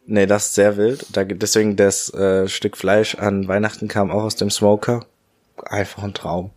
Nee, 0.07 0.27
das 0.27 0.47
ist 0.47 0.55
sehr 0.55 0.77
wild. 0.77 1.07
Da, 1.13 1.25
deswegen 1.25 1.77
das 1.77 2.13
äh, 2.13 2.47
Stück 2.49 2.77
Fleisch 2.77 3.15
an 3.15 3.49
Weihnachten 3.49 3.89
kam 3.89 4.11
auch 4.11 4.25
aus 4.25 4.37
dem 4.37 4.51
Smoker. 4.51 5.07
Einfach 5.65 6.03
ein 6.03 6.15
Traum. 6.15 6.51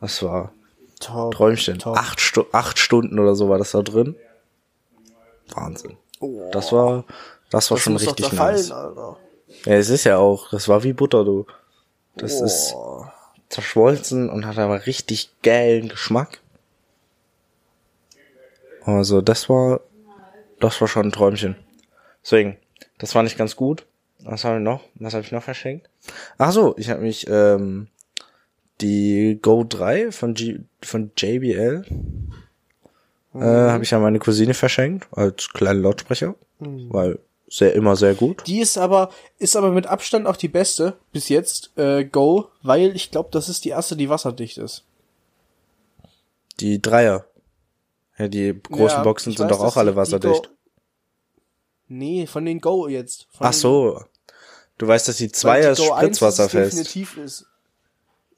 Das 0.00 0.22
war 0.22 0.52
Top. 0.98 1.34
Träumchen. 1.34 1.78
Top. 1.78 1.96
Acht, 1.96 2.20
Stu 2.20 2.44
acht 2.52 2.78
Stunden 2.78 3.18
oder 3.18 3.34
so 3.34 3.48
war 3.48 3.58
das 3.58 3.72
da 3.72 3.82
drin. 3.82 4.16
Wahnsinn. 5.54 5.96
Oh, 6.20 6.48
Das 6.52 6.72
war, 6.72 7.04
das 7.50 7.70
war 7.70 7.76
das 7.76 7.82
schon 7.84 7.96
richtig 7.96 8.32
nice. 8.32 8.70
Alter. 8.70 9.16
Ja, 9.64 9.74
es 9.74 9.88
ist 9.88 10.04
ja 10.04 10.18
auch, 10.18 10.50
das 10.50 10.68
war 10.68 10.82
wie 10.82 10.92
Butter, 10.92 11.24
du. 11.24 11.46
Das 12.16 12.40
ist 12.40 12.74
Oh. 12.74 13.04
zerschmolzen 13.48 14.28
und 14.28 14.44
hat 14.46 14.58
aber 14.58 14.86
richtig 14.86 15.30
geilen 15.42 15.88
Geschmack. 15.88 16.40
Also 18.84 19.20
das 19.20 19.48
war, 19.48 19.80
das 20.60 20.80
war 20.80 20.88
schon 20.88 21.06
ein 21.08 21.12
Träumchen. 21.12 21.56
Deswegen, 22.22 22.56
das 22.98 23.12
fand 23.12 23.28
ich 23.28 23.36
ganz 23.36 23.56
gut. 23.56 23.86
Was 24.20 24.44
habe 24.44 24.56
ich 24.56 24.62
noch? 24.62 24.80
Was 24.96 25.14
habe 25.14 25.24
ich 25.24 25.32
noch 25.32 25.42
verschenkt? 25.42 25.88
Ach 26.38 26.50
so, 26.52 26.74
ich 26.76 26.90
habe 26.90 27.00
mich 27.02 27.26
ähm, 27.28 27.88
die 28.80 29.38
Go 29.42 29.64
3 29.68 30.12
von 30.12 30.34
G 30.34 30.60
von 30.82 31.10
JBL 31.16 31.84
äh, 33.34 33.38
habe 33.40 33.82
ich 33.84 33.92
an 33.94 34.02
meine 34.02 34.18
Cousine 34.18 34.54
verschenkt 34.54 35.06
als 35.12 35.48
kleinen 35.50 35.82
Lautsprecher, 35.82 36.34
weil 36.58 37.18
sehr 37.48 37.74
immer 37.74 37.96
sehr 37.96 38.14
gut. 38.14 38.42
Die 38.46 38.60
ist 38.60 38.76
aber, 38.78 39.10
ist 39.38 39.56
aber 39.56 39.70
mit 39.72 39.86
Abstand 39.86 40.26
auch 40.26 40.36
die 40.36 40.48
beste 40.48 40.96
bis 41.12 41.28
jetzt, 41.28 41.70
äh, 41.76 42.04
Go, 42.04 42.48
weil 42.62 42.94
ich 42.94 43.10
glaube, 43.10 43.30
das 43.32 43.48
ist 43.48 43.64
die 43.64 43.70
erste, 43.70 43.96
die 43.96 44.08
wasserdicht 44.10 44.58
ist. 44.58 44.84
Die 46.60 46.80
Dreier. 46.82 47.24
Ja, 48.18 48.28
die 48.28 48.52
großen 48.62 48.98
Ja, 48.98 49.02
Boxen 49.02 49.32
sind 49.32 49.48
weiß, 49.48 49.56
doch 49.58 49.64
auch 49.64 49.76
alle 49.76 49.94
wasserdicht. 49.96 50.42
Go- 50.44 50.48
Nee, 51.90 52.26
von 52.26 52.44
den 52.44 52.60
Go 52.60 52.86
jetzt. 52.88 53.28
Von 53.32 53.46
Ach 53.46 53.52
so. 53.54 54.02
Du 54.76 54.86
weißt, 54.86 55.08
dass 55.08 55.16
die 55.16 55.32
Zweier 55.32 55.74
die 55.74 55.80
Go 55.80 55.92
1 55.92 56.02
ist 56.02 56.10
es 56.10 56.18
spritzwasserfest. 56.18 56.72
definitiv 56.72 57.16
ist. 57.16 57.46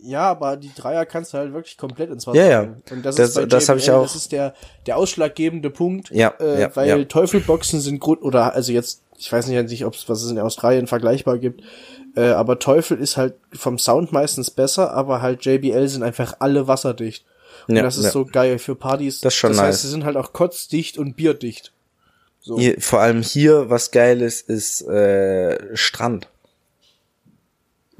Ja, 0.02 0.30
aber 0.30 0.56
die 0.56 0.70
Dreier 0.74 1.04
kannst 1.04 1.34
du 1.34 1.38
halt 1.38 1.52
wirklich 1.52 1.76
komplett 1.76 2.10
ins 2.10 2.26
Wasser 2.26 2.38
Ja, 2.38 2.48
ja. 2.48 2.60
bringen. 2.62 2.82
Und 2.90 3.02
das, 3.04 3.16
Das- 3.16 3.28
ist 3.30 3.34
bei 3.36 3.44
das 3.46 3.68
hab 3.68 3.76
ich 3.76 3.86
JBL, 3.86 3.96
auch. 3.98 4.02
Das 4.04 4.16
ist 4.16 4.32
der, 4.32 4.54
der 4.86 4.96
ausschlaggebende 4.96 5.70
Punkt. 5.70 6.10
Ja, 6.10 6.32
äh, 6.40 6.60
ja, 6.62 6.76
weil 6.76 6.88
ja. 6.88 7.04
Teufelboxen 7.04 7.80
sind 7.80 8.00
Grund, 8.00 8.22
oder 8.22 8.54
also 8.54 8.72
jetzt, 8.72 9.02
ich 9.18 9.30
weiß 9.30 9.46
nicht 9.48 9.58
an 9.58 9.68
sich, 9.68 9.84
ob 9.84 9.94
es 9.94 10.08
was 10.08 10.22
es 10.22 10.30
in 10.30 10.38
Australien 10.38 10.86
vergleichbar 10.86 11.38
gibt, 11.38 11.62
äh, 12.16 12.30
aber 12.30 12.58
Teufel 12.58 12.98
ist 12.98 13.16
halt 13.16 13.34
vom 13.52 13.78
Sound 13.78 14.10
meistens 14.12 14.50
besser, 14.50 14.92
aber 14.92 15.20
halt 15.20 15.44
JBL 15.44 15.86
sind 15.88 16.02
einfach 16.02 16.36
alle 16.40 16.66
wasserdicht. 16.66 17.24
Und 17.68 17.76
Ja, 17.76 17.82
das 17.82 17.98
ist 17.98 18.04
ja. 18.04 18.10
so 18.10 18.24
geil 18.24 18.58
für 18.58 18.74
Partys. 18.74 19.20
Das 19.20 19.34
ist 19.34 19.38
schon 19.38 19.50
das 19.50 19.58
nice. 19.58 19.66
heißt, 19.66 19.82
sie 19.82 19.88
sind 19.88 20.04
halt 20.04 20.16
auch 20.16 20.32
kotzdicht 20.32 20.96
und 20.98 21.14
bierdicht. 21.16 21.72
So. 22.40 22.58
Hier, 22.58 22.80
vor 22.80 23.00
allem 23.00 23.20
hier, 23.22 23.68
was 23.68 23.90
geil 23.90 24.22
ist, 24.22 24.48
ist 24.48 24.80
äh, 24.88 25.76
Strand. 25.76 26.28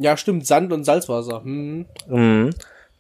Ja, 0.01 0.17
stimmt, 0.17 0.47
Sand 0.47 0.73
und 0.73 0.85
Salzwasser. 0.85 1.43
Hm. 1.45 1.87
Mhm. 2.09 2.51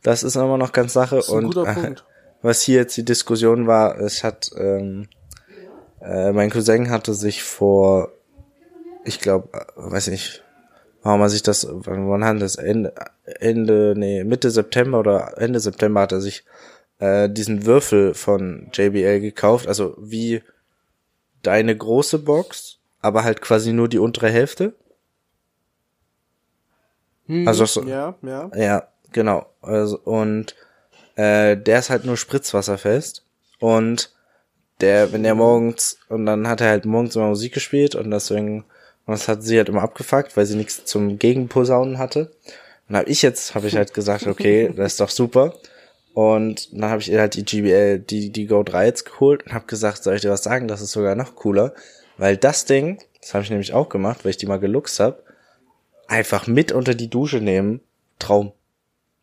Das 0.02 0.22
ist 0.22 0.36
immer 0.36 0.58
noch 0.58 0.72
ganz 0.72 0.92
Sache. 0.92 1.22
Und 1.22 1.56
äh, 1.56 1.94
was 2.42 2.62
hier 2.62 2.76
jetzt 2.76 2.96
die 2.96 3.04
Diskussion 3.04 3.66
war, 3.66 3.98
es 3.98 4.22
hat 4.24 4.50
ähm, 4.56 5.08
äh, 6.00 6.32
mein 6.32 6.50
Cousin 6.50 6.90
hatte 6.90 7.14
sich 7.14 7.42
vor, 7.42 8.12
ich 9.04 9.20
glaube, 9.20 9.48
weiß 9.76 10.08
nicht, 10.08 10.42
warum 11.02 11.20
er 11.20 11.28
sich 11.28 11.42
das, 11.42 11.66
wann, 11.70 12.08
wann 12.08 12.24
hat 12.24 12.40
das 12.40 12.56
Ende, 12.56 12.94
Ende, 13.24 13.94
nee, 13.96 14.24
Mitte 14.24 14.50
September 14.50 15.00
oder 15.00 15.38
Ende 15.38 15.60
September 15.60 16.00
hat 16.00 16.12
er 16.12 16.20
sich 16.20 16.44
äh, 16.98 17.28
diesen 17.28 17.66
Würfel 17.66 18.14
von 18.14 18.68
JBL 18.72 19.20
gekauft, 19.20 19.68
also 19.68 19.94
wie 19.98 20.42
deine 21.42 21.76
große 21.76 22.18
Box, 22.18 22.78
aber 23.00 23.24
halt 23.24 23.40
quasi 23.40 23.72
nur 23.72 23.88
die 23.88 23.98
untere 23.98 24.30
Hälfte. 24.30 24.74
Hm. 27.30 27.48
Also 27.48 27.64
so- 27.66 27.82
ja, 27.84 28.14
ja. 28.22 28.50
Ja, 28.54 28.88
Genau. 29.12 29.46
Also, 29.60 29.98
und 30.04 30.54
äh, 31.16 31.56
der 31.56 31.80
ist 31.80 31.90
halt 31.90 32.04
nur 32.04 32.16
spritzwasserfest. 32.16 33.24
Und 33.58 34.10
der, 34.80 35.12
wenn 35.12 35.24
der 35.24 35.34
morgens, 35.34 35.98
und 36.08 36.26
dann 36.26 36.46
hat 36.48 36.60
er 36.60 36.68
halt 36.68 36.84
morgens 36.86 37.16
immer 37.16 37.26
Musik 37.28 37.52
gespielt 37.52 37.94
und 37.94 38.10
deswegen, 38.10 38.60
und 39.06 39.12
das 39.12 39.26
hat 39.28 39.42
sie 39.42 39.56
halt 39.58 39.68
immer 39.68 39.82
abgefuckt, 39.82 40.36
weil 40.36 40.46
sie 40.46 40.56
nichts 40.56 40.84
zum 40.84 41.18
Gegenposaunen 41.18 41.98
hatte. 41.98 42.30
Und 42.88 42.96
habe 42.96 43.08
ich 43.10 43.20
jetzt, 43.22 43.54
habe 43.54 43.66
ich 43.66 43.76
halt 43.76 43.94
gesagt, 43.94 44.26
okay, 44.26 44.72
das 44.76 44.92
ist 44.92 45.00
doch 45.00 45.10
super. 45.10 45.54
Und 46.14 46.72
dann 46.72 46.90
habe 46.90 47.00
ich 47.00 47.10
ihr 47.10 47.20
halt 47.20 47.34
die 47.34 47.44
GBL, 47.44 47.98
die, 47.98 48.30
die 48.30 48.46
Go 48.46 48.62
3 48.62 48.86
jetzt 48.86 49.04
geholt 49.06 49.44
und 49.46 49.52
habe 49.52 49.66
gesagt, 49.66 50.02
soll 50.04 50.14
ich 50.14 50.22
dir 50.22 50.30
was 50.30 50.42
sagen, 50.44 50.68
das 50.68 50.80
ist 50.80 50.92
sogar 50.92 51.14
noch 51.16 51.34
cooler. 51.34 51.74
Weil 52.16 52.36
das 52.36 52.64
Ding, 52.64 52.98
das 53.20 53.34
habe 53.34 53.42
ich 53.44 53.50
nämlich 53.50 53.72
auch 53.72 53.88
gemacht, 53.88 54.24
weil 54.24 54.30
ich 54.30 54.36
die 54.36 54.46
mal 54.46 54.58
geluxt 54.60 55.00
habe, 55.00 55.22
einfach 56.10 56.46
mit 56.46 56.72
unter 56.72 56.94
die 56.94 57.08
Dusche 57.08 57.40
nehmen, 57.40 57.80
Traum. 58.18 58.52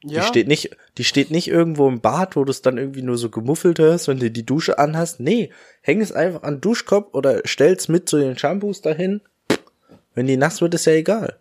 Ja. 0.04 0.22
Die 0.22 0.28
steht 0.28 0.48
nicht, 0.48 0.78
die 0.98 1.04
steht 1.04 1.32
nicht 1.32 1.48
irgendwo 1.48 1.88
im 1.88 2.02
Bad, 2.02 2.36
wo 2.36 2.46
du 2.46 2.52
es 2.52 2.62
dann 2.62 2.78
irgendwie 2.78 3.02
nur 3.02 3.18
so 3.18 3.30
gemuffelt 3.30 3.80
hörst, 3.80 4.08
wenn 4.08 4.20
du 4.20 4.30
die 4.30 4.46
Dusche 4.46 4.80
anhast. 4.80 5.20
Nee, 5.20 5.52
häng 5.82 6.02
es 6.02 6.12
einfach 6.12 6.44
an 6.44 6.56
den 6.56 6.62
Duschkopf 6.62 7.14
oder 7.14 7.42
stell's 7.46 7.88
mit 7.88 8.08
zu 8.08 8.18
den 8.18 8.38
Shampoos 8.38 8.82
dahin. 8.82 9.22
Wenn 10.14 10.28
die 10.28 10.38
nass 10.38 10.62
wird, 10.62 10.74
ist 10.74 10.86
ja 10.86 10.94
egal. 10.94 11.40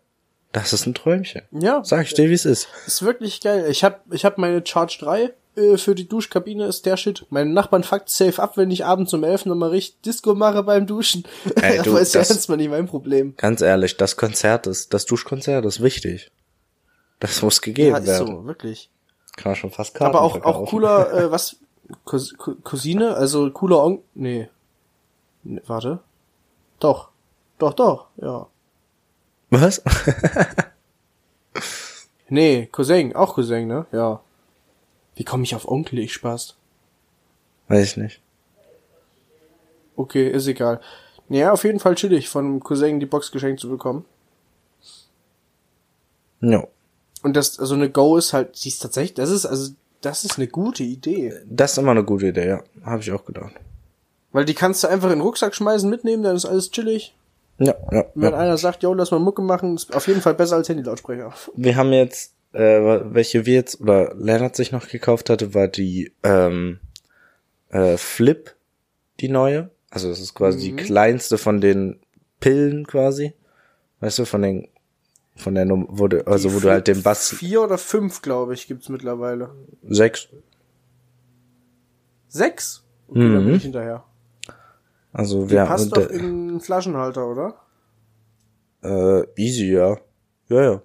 Das 0.57 0.73
ist 0.73 0.87
ein 0.87 0.95
Träumchen. 0.95 1.43
Ja. 1.51 1.85
Sag 1.85 2.07
ich 2.07 2.15
dir, 2.15 2.31
wie 2.31 2.35
es 2.35 2.47
ist. 2.47 2.67
Ist 2.87 3.03
wirklich 3.03 3.43
geil. 3.43 3.67
Ich 3.69 3.85
hab, 3.85 4.11
ich 4.11 4.25
hab 4.25 4.39
meine 4.39 4.67
Charge 4.67 4.97
3 5.01 5.35
äh, 5.55 5.77
für 5.77 5.95
die 5.95 6.09
Duschkabine, 6.09 6.65
ist 6.65 6.87
der 6.87 6.97
Shit. 6.97 7.27
Meine 7.29 7.51
Nachbarn 7.51 7.85
fuckt 7.85 8.09
safe 8.09 8.43
ab, 8.43 8.57
wenn 8.57 8.71
ich 8.71 8.83
abends 8.83 9.13
um 9.13 9.23
11 9.23 9.45
nochmal 9.45 9.69
richtig 9.69 10.01
Disco 10.01 10.35
mache 10.35 10.63
beim 10.63 10.87
Duschen. 10.87 11.25
Ey, 11.57 11.83
du, 11.83 11.91
Aber 11.91 12.01
ist 12.01 12.15
ja 12.15 12.21
erstmal 12.21 12.57
nicht 12.57 12.71
mein 12.71 12.87
Problem. 12.87 13.35
Ganz 13.37 13.61
ehrlich, 13.61 13.99
das 13.99 14.17
Konzert 14.17 14.67
ist, 14.67 14.95
das 14.95 15.05
Duschkonzert 15.05 15.67
ist 15.67 15.83
wichtig. 15.83 16.31
Das 17.21 17.43
muss 17.43 17.61
gegeben 17.61 17.91
ja, 17.91 17.99
ist 17.99 18.07
werden. 18.07 18.27
so, 18.27 18.47
wirklich. 18.47 18.89
Kann 19.37 19.51
man 19.51 19.57
schon 19.57 19.71
fast 19.71 19.95
Karten 19.95 20.17
Aber 20.17 20.25
auch, 20.25 20.43
auch 20.43 20.71
cooler, 20.71 21.13
äh, 21.13 21.31
was? 21.31 21.57
Cous 22.07 22.35
Cousine? 22.65 23.15
Also 23.15 23.51
cooler 23.51 23.85
Onkel? 23.85 24.05
Nee. 24.15 24.49
nee. 25.43 25.61
Warte. 25.67 25.99
Doch. 26.81 27.11
Doch, 27.59 27.75
doch, 27.75 28.07
ja. 28.17 28.47
Was? 29.51 29.83
nee, 32.29 32.67
Cousin, 32.73 33.15
auch 33.15 33.35
Cousin, 33.35 33.69
ne? 33.69 33.87
Ja. 33.93 34.21
Wie 35.15 35.25
komme 35.25 35.45
ich 35.45 35.55
auf 35.55 35.69
Onkel, 35.69 35.99
ich 36.01 36.13
Spaß? 36.13 36.57
Weiß 37.69 37.85
ich 37.85 37.97
nicht. 37.97 38.21
Okay, 39.97 40.29
ist 40.31 40.47
egal. 40.47 40.81
Naja, 41.29 41.53
auf 41.53 41.65
jeden 41.65 41.81
Fall 41.81 41.95
chillig, 41.95 42.29
von 42.29 42.61
Cousin 42.61 43.01
die 43.01 43.07
Box 43.07 43.33
geschenkt 43.33 43.61
zu 43.61 43.69
bekommen. 43.69 44.05
No. 46.41 46.69
Und 47.23 47.35
das, 47.35 47.59
also 47.59 47.75
eine 47.75 47.91
Go 47.91 48.17
ist 48.17 48.33
halt, 48.33 48.57
sie 48.57 48.69
ist 48.69 48.81
tatsächlich, 48.81 49.15
das 49.15 49.31
ist, 49.31 49.47
also, 49.47 49.73
das 50.01 50.25
ist 50.25 50.37
eine 50.37 50.47
gute 50.47 50.85
Idee. 50.85 51.35
Das 51.47 51.73
ist 51.73 51.79
immer 51.79 51.93
eine 51.93 52.05
gute 52.05 52.29
Idee, 52.29 52.47
ja. 52.47 52.63
Habe 52.85 53.03
ich 53.03 53.11
auch 53.11 53.25
gedacht. 53.25 53.55
Weil 54.33 54.45
die 54.45 54.55
kannst 54.55 54.85
du 54.85 54.89
einfach 54.89 55.09
in 55.09 55.19
den 55.19 55.23
Rucksack 55.23 55.55
schmeißen, 55.55 55.89
mitnehmen, 55.89 56.23
dann 56.23 56.37
ist 56.37 56.45
alles 56.45 56.71
chillig. 56.71 57.16
Ja, 57.59 57.75
ja. 57.91 58.05
Wenn 58.15 58.33
ja. 58.33 58.39
einer 58.39 58.59
sagt, 58.59 58.83
yo, 58.83 58.93
lass 58.93 59.11
mal 59.11 59.21
Mucke 59.21 59.43
machen, 59.43 59.77
ist 59.77 59.95
auf 59.95 60.07
jeden 60.09 60.21
Fall 60.21 60.35
besser 60.35 60.57
als 60.57 60.69
Handylautsprecher. 60.69 61.33
Wir 61.55 61.77
haben 61.77 61.93
jetzt, 61.93 62.35
äh, 62.53 62.61
welche 62.61 63.47
wir 63.47 63.55
jetzt, 63.55 63.81
oder 63.81 64.15
Lennart 64.15 64.57
sich 64.57 64.73
noch 64.73 64.89
gekauft 64.89 65.31
hatte, 65.31 65.55
war 65.55 65.69
die 65.69 66.13
ähm, 66.23 66.81
äh, 67.71 67.97
Flip, 67.97 68.55
die 69.21 69.29
neue. 69.29 69.71
Also 69.91 70.09
das 70.09 70.21
ist 70.21 70.35
quasi 70.35 70.59
mhm. 70.59 70.77
die 70.77 70.85
kleinste 70.85 71.39
von 71.39 71.61
den 71.61 72.01
Pillen 72.41 72.87
quasi. 72.87 73.33
Weißt 74.01 74.19
du, 74.19 74.27
von 74.27 74.43
den 74.43 74.69
von 75.37 75.55
der 75.55 75.67
Nummer, 75.67 75.87
wo 75.91 76.09
du, 76.09 76.27
also 76.27 76.55
wo 76.55 76.61
du 76.61 76.71
halt 76.71 76.89
den 76.89 77.03
Bass. 77.03 77.35
Vier 77.35 77.63
oder 77.63 77.79
fünf, 77.79 78.23
glaube 78.23 78.55
ich, 78.55 78.67
gibt's 78.67 78.89
mittlerweile. 78.89 79.51
Sechs. 79.87 80.29
Sechs? 82.29 82.85
Okay, 83.09 83.21
mhm. 83.21 83.35
da 83.35 83.41
bin 83.41 83.55
ich 83.55 83.63
hinterher. 83.63 84.05
Also 85.17 85.49
wir 85.49 85.63
haben. 85.63 85.69
passt 85.69 85.97
doch 85.97 86.11
in 86.11 86.21
einen 86.21 86.61
Flaschenhalter, 86.61 87.27
oder? 87.27 87.55
Äh, 88.85 89.25
easy, 89.41 89.73
ja. 89.73 89.97
Ja, 90.49 90.63
ja. 90.63 90.83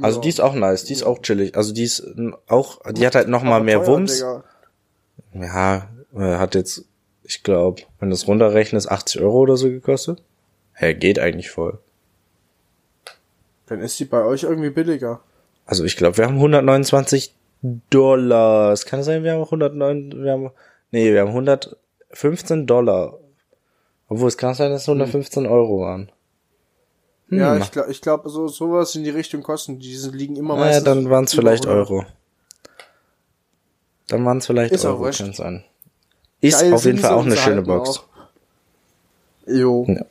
Also 0.00 0.18
ja. 0.18 0.22
die 0.22 0.28
ist 0.28 0.40
auch 0.40 0.54
nice, 0.54 0.84
die 0.84 0.92
ist 0.92 1.02
auch 1.02 1.20
chillig. 1.20 1.56
Also 1.56 1.74
die 1.74 1.82
ist 1.82 2.06
auch, 2.46 2.80
die 2.92 3.04
hat 3.04 3.16
halt 3.16 3.26
noch 3.26 3.42
mal 3.42 3.60
mehr 3.60 3.78
teuer, 3.78 3.86
Wumms. 3.88 4.18
Digga. 4.18 4.44
Ja, 5.34 5.88
äh, 6.14 6.36
hat 6.36 6.54
jetzt, 6.54 6.84
ich 7.24 7.42
glaube, 7.42 7.82
wenn 7.98 8.10
du 8.10 8.14
es 8.14 8.28
runterrechnest, 8.28 8.88
80 8.88 9.20
Euro 9.22 9.40
oder 9.40 9.56
so 9.56 9.68
gekostet. 9.68 10.22
Hä, 10.74 10.86
hey, 10.86 10.94
geht 10.94 11.18
eigentlich 11.18 11.50
voll. 11.50 11.80
Dann 13.66 13.80
ist 13.80 13.98
die 13.98 14.04
bei 14.04 14.22
euch 14.22 14.44
irgendwie 14.44 14.70
billiger. 14.70 15.22
Also 15.64 15.82
ich 15.82 15.96
glaube, 15.96 16.18
wir 16.18 16.26
haben 16.26 16.36
129 16.36 17.34
Dollar. 17.90 18.72
Es 18.72 18.86
kann 18.86 19.02
sein, 19.02 19.24
wir 19.24 19.32
haben 19.32 19.42
109, 19.42 20.22
wir 20.22 20.30
haben, 20.30 20.50
nee, 20.92 21.12
wir 21.12 21.22
haben 21.22 21.30
115 21.30 22.68
Dollar 22.68 23.18
obwohl 24.08 24.28
es 24.28 24.36
kann 24.36 24.54
sein, 24.54 24.70
dass 24.70 24.82
es 24.82 24.88
115 24.88 25.44
hm. 25.44 25.52
Euro 25.52 25.80
waren. 25.80 26.12
Hm. 27.28 27.38
Ja, 27.38 27.56
ich 27.56 27.70
glaube, 27.70 27.90
ich 27.90 28.00
glaube, 28.00 28.28
so 28.28 28.48
sowas 28.48 28.94
in 28.94 29.04
die 29.04 29.10
Richtung 29.10 29.42
kosten. 29.42 29.78
Die 29.78 29.94
liegen 30.12 30.36
immer 30.36 30.56
meistens. 30.56 30.86
Ja, 30.86 30.94
dann 30.94 31.10
waren 31.10 31.24
es 31.24 31.34
vielleicht 31.34 31.66
Euro. 31.66 32.04
Dann 34.08 34.24
waren 34.24 34.38
es 34.38 34.46
vielleicht 34.46 34.72
ist 34.72 34.84
Euro, 34.84 35.10
kann 35.10 35.32
sein. 35.32 35.64
Ist 36.40 36.60
Geil 36.60 36.72
auf 36.72 36.84
jeden 36.84 36.98
Fall 36.98 37.14
auch 37.14 37.24
eine 37.24 37.36
schöne 37.36 37.62
Box. 37.62 37.98
Auch. 37.98 38.04
Jo. 39.46 39.84
Ja. 39.88 40.04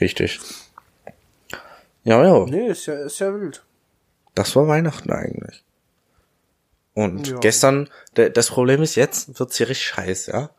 Richtig. 0.00 0.40
Ja, 2.04 2.24
ja. 2.24 2.46
Nee, 2.46 2.68
ist 2.68 2.86
ja, 2.86 2.94
ist 2.94 3.18
ja 3.18 3.34
wild. 3.34 3.64
Das 4.34 4.54
war 4.54 4.68
Weihnachten 4.68 5.10
eigentlich. 5.10 5.64
Und 6.94 7.28
ja. 7.28 7.38
gestern, 7.38 7.90
das 8.14 8.48
Problem 8.48 8.82
ist 8.82 8.94
jetzt, 8.94 9.38
wird's 9.38 9.56
hier 9.56 9.68
richtig 9.68 9.88
scheiße, 9.88 10.30
ja. 10.30 10.50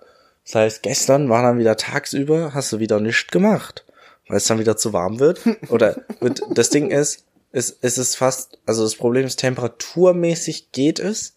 Das 0.47 0.55
heißt, 0.55 0.83
gestern 0.83 1.27
war 1.29 1.43
dann 1.43 1.60
wieder 1.60 1.75
tagsüber, 1.75 2.53
hast 2.53 2.71
du 2.71 2.79
wieder 2.79 3.01
nichts 3.01 3.31
gemacht, 3.31 3.86
weil 4.29 4.38
es 4.38 4.45
dann 4.45 4.60
wieder 4.60 4.77
zu 4.77 4.93
warm 4.93 5.19
wird. 5.19 5.41
Oder 5.69 6.05
und 6.21 6.41
das 6.51 6.69
Ding 6.69 6.89
ist, 6.89 7.25
es, 7.51 7.77
es 7.81 7.97
ist 7.97 8.15
fast, 8.15 8.57
also 8.65 8.83
das 8.83 8.95
Problem 8.95 9.25
ist, 9.25 9.41
temperaturmäßig 9.41 10.71
geht 10.71 10.99
es, 10.99 11.36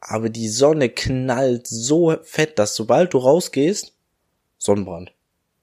aber 0.00 0.28
die 0.28 0.48
Sonne 0.48 0.88
knallt 0.88 1.68
so 1.68 2.16
fett, 2.24 2.58
dass 2.58 2.74
sobald 2.74 3.14
du 3.14 3.18
rausgehst, 3.18 3.92
Sonnenbrand. 4.58 5.12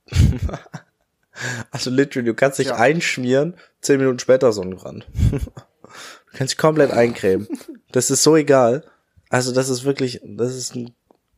also 1.71 1.89
literally, 1.89 2.27
du 2.27 2.33
kannst 2.33 2.59
dich 2.59 2.67
ja. 2.67 2.75
einschmieren, 2.75 3.57
zehn 3.81 3.97
Minuten 3.97 4.19
später 4.19 4.53
Sonnenbrand. 4.53 5.05
du 5.31 6.37
kannst 6.37 6.53
dich 6.53 6.57
komplett 6.57 6.91
eincremen. 6.91 7.47
Das 7.91 8.09
ist 8.09 8.23
so 8.23 8.37
egal. 8.37 8.85
Also 9.29 9.51
das 9.51 9.67
ist 9.67 9.83
wirklich, 9.83 10.21
das 10.23 10.55
ist 10.55 10.75
ein 10.75 10.93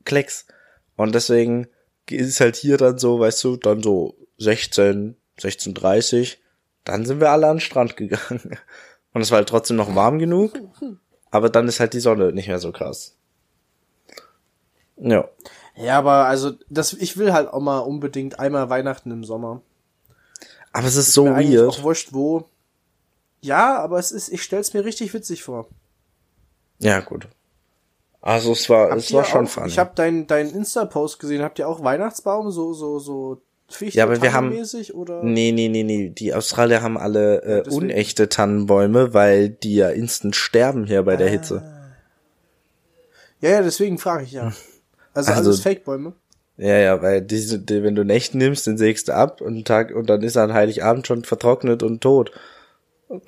Klecks. 0.05 0.45
Und 0.97 1.15
deswegen 1.15 1.67
ist 2.09 2.27
es 2.27 2.39
halt 2.41 2.57
hier 2.57 2.77
dann 2.77 2.97
so, 2.97 3.19
weißt 3.19 3.43
du, 3.45 3.55
dann 3.55 3.81
so 3.81 4.17
16, 4.39 5.15
16.30, 5.39 6.37
dann 6.83 7.05
sind 7.05 7.21
wir 7.21 7.31
alle 7.31 7.47
an 7.47 7.55
den 7.55 7.61
Strand 7.61 7.95
gegangen. 7.95 8.57
Und 9.13 9.21
es 9.21 9.31
war 9.31 9.37
halt 9.37 9.49
trotzdem 9.49 9.77
noch 9.77 9.95
warm 9.95 10.19
genug, 10.19 10.59
aber 11.31 11.49
dann 11.49 11.67
ist 11.67 11.79
halt 11.79 11.93
die 11.93 11.99
Sonne 11.99 12.33
nicht 12.33 12.47
mehr 12.47 12.59
so 12.59 12.71
krass. 12.71 13.15
Ja. 14.97 15.27
Ja, 15.75 15.97
aber 15.97 16.25
also, 16.25 16.53
das, 16.69 16.93
ich 16.93 17.17
will 17.17 17.33
halt 17.33 17.47
auch 17.47 17.59
mal 17.59 17.79
unbedingt 17.79 18.39
einmal 18.39 18.69
Weihnachten 18.69 19.11
im 19.11 19.23
Sommer. 19.23 19.61
Aber 20.73 20.87
es 20.87 20.95
ist, 20.95 21.09
ist 21.09 21.13
so 21.13 21.25
weird. 21.25 21.69
Auch 21.69 21.83
wurscht 21.83 22.13
wo. 22.13 22.49
Ja, 23.41 23.77
aber 23.79 23.99
es 23.99 24.11
ist, 24.11 24.29
ich 24.29 24.43
stell's 24.43 24.73
mir 24.73 24.83
richtig 24.83 25.13
witzig 25.13 25.43
vor. 25.43 25.67
Ja, 26.79 26.99
gut. 26.99 27.27
Also 28.21 28.51
es 28.51 28.69
war, 28.69 28.89
habt 28.89 28.99
es 28.99 29.13
war 29.13 29.23
schon 29.23 29.45
auch, 29.45 29.49
funny. 29.49 29.67
Ich 29.67 29.79
habe 29.79 29.91
deinen 29.95 30.27
dein 30.27 30.49
Insta-Post 30.49 31.19
gesehen. 31.19 31.41
Habt 31.43 31.59
ihr 31.59 31.67
auch 31.67 31.83
Weihnachtsbaum 31.83 32.51
so 32.51 32.73
so 32.73 32.99
so 32.99 33.41
Fichte 33.69 33.97
ja, 33.97 34.05
aber 34.05 34.21
wir 34.21 34.31
haben 34.31 34.53
oder? 34.93 35.23
Nee, 35.23 35.51
nee, 35.51 35.67
nee, 35.67 35.83
nee, 35.83 36.09
die 36.09 36.33
Australier 36.33 36.81
haben 36.81 36.97
alle 36.97 37.65
äh, 37.65 37.69
unechte 37.69 38.29
Tannenbäume, 38.29 39.13
weil 39.13 39.49
die 39.49 39.75
ja 39.75 39.89
instant 39.89 40.37
sterben 40.37 40.85
hier 40.85 41.03
bei 41.03 41.15
ah. 41.15 41.17
der 41.17 41.29
Hitze. 41.29 41.63
Ja, 43.41 43.49
ja, 43.49 43.61
deswegen 43.61 43.97
frage 43.97 44.23
ich 44.23 44.31
ja. 44.31 44.53
Also, 45.13 45.31
also 45.31 45.49
alles 45.49 45.59
Fake-Bäume. 45.59 46.13
Ja, 46.55 46.77
ja, 46.77 47.01
weil 47.01 47.21
diese, 47.21 47.59
die, 47.59 47.83
wenn 47.83 47.95
du 47.95 48.01
einen 48.01 48.09
echten 48.09 48.37
nimmst, 48.37 48.65
den 48.65 48.77
sägst 48.77 49.09
du 49.09 49.15
ab 49.15 49.41
und 49.41 49.67
Tag 49.67 49.93
und 49.93 50.09
dann 50.09 50.23
ist 50.23 50.37
er 50.37 50.43
an 50.43 50.53
Heiligabend 50.53 51.05
schon 51.05 51.23
vertrocknet 51.23 51.83
und 51.83 52.01
tot. 52.01 52.31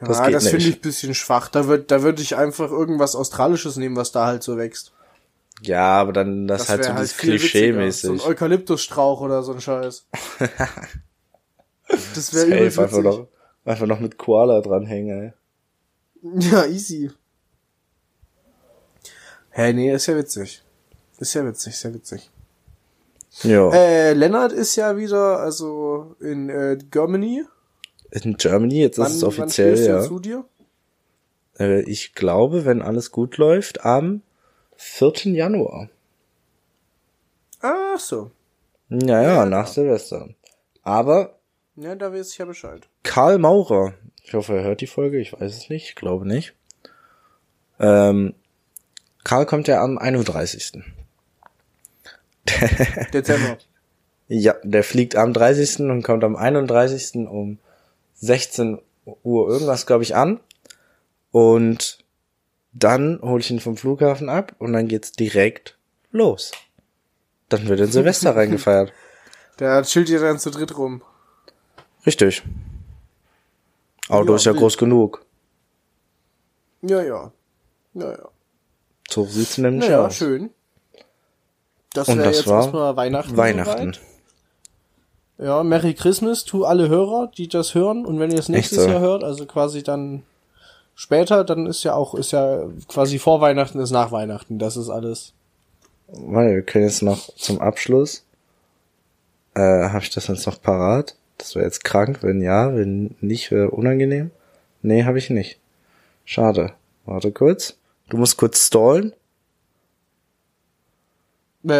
Das, 0.00 0.18
ja, 0.18 0.30
das 0.30 0.48
finde 0.48 0.68
ich 0.68 0.80
bisschen 0.80 1.14
schwach. 1.14 1.48
Da 1.48 1.66
würde 1.66 1.84
da 1.84 2.02
würde 2.02 2.22
ich 2.22 2.36
einfach 2.36 2.70
irgendwas 2.70 3.14
Australisches 3.14 3.76
nehmen, 3.76 3.96
was 3.96 4.12
da 4.12 4.26
halt 4.26 4.42
so 4.42 4.56
wächst. 4.56 4.92
Ja, 5.62 6.00
aber 6.00 6.12
dann 6.12 6.46
das, 6.46 6.62
das 6.62 6.68
halt 6.70 6.84
so 6.84 6.90
halt 6.90 7.02
dieses 7.02 7.16
Klischee-mäßig. 7.18 8.20
So 8.20 8.26
ein 8.26 8.30
Eukalyptusstrauch 8.32 9.20
oder 9.20 9.42
so 9.42 9.52
ein 9.52 9.60
Scheiß. 9.60 10.06
das 12.14 12.34
wäre 12.34 12.46
übel 12.46 12.66
einfach 12.66 13.02
noch, 13.02 13.28
einfach 13.64 13.86
noch 13.86 14.00
mit 14.00 14.18
Koala 14.18 14.60
dranhängen, 14.60 15.22
ey. 15.22 15.32
Ja, 16.50 16.64
easy. 16.66 17.10
Hä, 19.50 19.62
hey, 19.62 19.74
nee, 19.74 19.92
ist 19.92 20.06
ja 20.06 20.16
witzig. 20.16 20.62
Ist 21.18 21.34
ja 21.34 21.46
witzig, 21.46 21.76
sehr 21.76 21.94
witzig. 21.94 22.30
Ja. 23.42 23.70
Äh, 23.72 24.12
Lennart 24.14 24.52
ist 24.52 24.74
ja 24.76 24.96
wieder, 24.96 25.38
also 25.38 26.16
in 26.20 26.48
äh, 26.48 26.78
Germany 26.90 27.44
in 28.22 28.36
Germany, 28.36 28.80
jetzt 28.80 28.98
wann, 28.98 29.08
ist 29.08 29.16
es 29.16 29.24
offiziell, 29.24 29.76
wann 29.76 29.86
ja. 29.86 30.02
zu 30.02 30.20
dir? 30.20 30.44
Äh, 31.58 31.82
ich 31.82 32.14
glaube, 32.14 32.64
wenn 32.64 32.82
alles 32.82 33.10
gut 33.10 33.36
läuft, 33.36 33.84
am 33.84 34.22
4. 34.76 35.32
Januar. 35.32 35.88
Ach 37.60 37.98
so. 37.98 38.30
Ja, 38.88 39.22
ja, 39.22 39.46
nach 39.46 39.66
Silvester. 39.66 40.28
Aber 40.82 41.38
Ja, 41.76 41.94
da 41.94 42.12
weiß 42.12 42.30
ich 42.30 42.38
ja 42.38 42.44
Bescheid. 42.44 42.88
Karl 43.02 43.38
Maurer, 43.38 43.94
ich 44.22 44.34
hoffe, 44.34 44.56
er 44.56 44.64
hört 44.64 44.80
die 44.80 44.86
Folge, 44.86 45.18
ich 45.18 45.32
weiß 45.32 45.56
es 45.56 45.68
nicht, 45.70 45.88
ich 45.88 45.94
glaube 45.94 46.26
nicht. 46.26 46.54
Ähm, 47.80 48.34
Karl 49.24 49.46
kommt 49.46 49.66
ja 49.66 49.82
am 49.82 49.98
31. 49.98 50.82
Dezember. 53.12 53.58
Ja, 54.26 54.54
der 54.62 54.82
fliegt 54.84 55.16
am 55.16 55.34
30. 55.34 55.80
und 55.80 56.02
kommt 56.02 56.24
am 56.24 56.34
31. 56.34 57.28
um 57.28 57.58
16 58.14 58.80
Uhr 59.22 59.48
irgendwas, 59.48 59.86
glaube 59.86 60.02
ich, 60.04 60.14
an. 60.16 60.40
Und 61.30 61.98
dann 62.72 63.20
hole 63.22 63.40
ich 63.40 63.50
ihn 63.50 63.60
vom 63.60 63.76
Flughafen 63.76 64.28
ab 64.28 64.54
und 64.58 64.72
dann 64.72 64.88
geht's 64.88 65.12
direkt 65.12 65.78
los. 66.10 66.52
Dann 67.48 67.68
wird 67.68 67.80
in 67.80 67.92
Silvester 67.92 68.34
reingefeiert. 68.36 68.92
Der 69.58 69.82
chillt 69.82 70.08
ihr 70.08 70.20
dann 70.20 70.38
zu 70.38 70.50
dritt 70.50 70.76
rum. 70.76 71.02
Richtig. 72.06 72.42
Auto 74.08 74.30
Ja, 74.30 74.36
ist 74.36 74.44
ja 74.46 74.52
wild. 74.52 74.60
groß 74.60 74.78
genug. 74.78 75.24
Ja, 76.82 77.02
ja. 77.02 77.32
Ja, 77.94 78.10
ja. 78.10 78.28
So 79.08 79.24
sieht's 79.24 79.58
nämlich 79.58 79.88
Naja, 79.88 80.06
aus. 80.06 80.16
schön. 80.16 80.50
Das 81.92 82.08
Und 82.08 82.18
wäre 82.18 82.28
das 82.28 82.38
jetzt 82.38 82.48
war 82.48 82.62
erstmal 82.62 82.96
Weihnachten. 82.96 83.36
Weihnachten. 83.36 83.92
soweit. 83.94 84.00
Ja, 85.38 85.62
Merry 85.64 85.94
Christmas 85.94 86.44
to 86.44 86.64
alle 86.64 86.88
Hörer, 86.88 87.30
die 87.36 87.48
das 87.48 87.74
hören. 87.74 88.06
Und 88.06 88.20
wenn 88.20 88.30
ihr 88.30 88.38
es 88.38 88.48
nächstes 88.48 88.84
so. 88.84 88.90
Jahr 88.90 89.00
hört, 89.00 89.24
also 89.24 89.46
quasi 89.46 89.82
dann 89.82 90.22
später, 90.94 91.44
dann 91.44 91.66
ist 91.66 91.82
ja 91.82 91.94
auch, 91.94 92.14
ist 92.14 92.32
ja 92.32 92.64
quasi 92.88 93.18
vor 93.18 93.40
Weihnachten 93.40 93.80
ist 93.80 93.90
nach 93.90 94.12
Weihnachten. 94.12 94.58
Das 94.58 94.76
ist 94.76 94.90
alles. 94.90 95.32
Warte, 96.08 96.54
wir 96.54 96.62
können 96.62 96.84
jetzt 96.84 97.02
noch 97.02 97.34
zum 97.34 97.60
Abschluss. 97.60 98.24
Äh, 99.54 99.88
habe 99.88 100.02
ich 100.02 100.10
das 100.10 100.28
jetzt 100.28 100.46
noch 100.46 100.60
parat? 100.60 101.16
Das 101.38 101.54
wäre 101.54 101.64
jetzt 101.64 101.82
krank, 101.84 102.18
wenn 102.22 102.40
ja, 102.40 102.74
wenn 102.74 103.16
nicht, 103.20 103.50
wäre 103.50 103.70
unangenehm. 103.70 104.30
Nee, 104.82 105.04
habe 105.04 105.18
ich 105.18 105.30
nicht. 105.30 105.58
Schade. 106.24 106.72
Warte 107.06 107.32
kurz. 107.32 107.76
Du 108.08 108.16
musst 108.18 108.36
kurz 108.36 108.66
stallen. 108.66 109.12
Äh, 111.68 111.72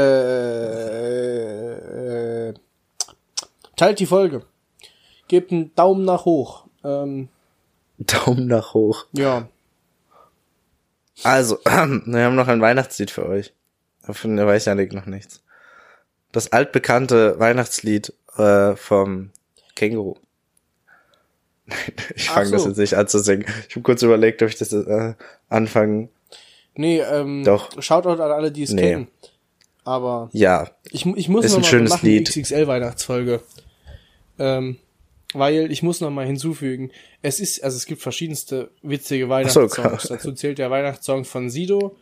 äh, 2.48 2.54
teilt 3.76 3.98
die 4.00 4.06
Folge. 4.06 4.44
Gebt 5.28 5.52
einen 5.52 5.74
Daumen 5.74 6.04
nach 6.04 6.24
hoch. 6.24 6.66
Ähm, 6.84 7.28
Daumen 7.98 8.46
nach 8.46 8.74
hoch. 8.74 9.06
ja. 9.12 9.48
Also, 11.22 11.58
wir 11.64 12.24
haben 12.24 12.34
noch 12.34 12.48
ein 12.48 12.60
Weihnachtslied 12.60 13.10
für 13.10 13.26
euch. 13.28 13.52
Davon 14.04 14.36
weiß 14.36 14.64
Janik 14.64 14.92
noch 14.92 15.06
nichts. 15.06 15.42
Das 16.32 16.50
altbekannte 16.52 17.38
Weihnachtslied 17.38 18.12
äh, 18.36 18.74
vom 18.76 19.30
Känguru. 19.76 20.16
Ich 22.16 22.28
fange 22.28 22.50
das 22.50 22.62
so. 22.64 22.68
jetzt 22.68 22.78
nicht 22.78 22.94
an 22.94 23.08
zu 23.08 23.20
singen. 23.20 23.46
Ich 23.68 23.76
habe 23.76 23.82
kurz 23.84 24.02
überlegt, 24.02 24.42
ob 24.42 24.48
ich 24.48 24.56
das 24.58 24.72
äh, 24.72 25.14
anfangen. 25.48 26.10
Nee, 26.74 26.98
ähm, 27.00 27.44
Doch. 27.44 27.70
Shoutout 27.80 28.20
an 28.20 28.32
alle, 28.32 28.50
die 28.52 28.64
es 28.64 28.70
Nee. 28.72 28.82
kennen. 28.82 29.08
Aber 29.84 30.28
Ja, 30.32 30.68
ich, 30.90 31.06
ich 31.06 31.28
muss 31.28 31.44
Ist 31.44 31.52
noch 31.52 31.58
ein 31.58 31.62
mal 31.62 31.68
schönes 31.68 31.90
machen 31.90 32.06
Lied. 32.06 32.28
XXL 32.28 32.66
Weihnachtsfolge. 32.66 33.40
Ähm, 34.38 34.76
weil 35.32 35.70
ich 35.72 35.82
muss 35.82 36.00
noch 36.00 36.10
mal 36.10 36.26
hinzufügen, 36.26 36.90
es 37.22 37.40
ist, 37.40 37.62
also 37.64 37.76
es 37.76 37.86
gibt 37.86 38.00
verschiedenste 38.02 38.70
witzige 38.82 39.24
so, 39.24 39.30
Weihnachtssongs. 39.30 39.72
klar. 39.74 39.98
Dazu 40.08 40.32
zählt 40.32 40.58
der 40.58 40.70
Weihnachtssong 40.70 41.24
von 41.24 41.50
Sido, 41.50 41.96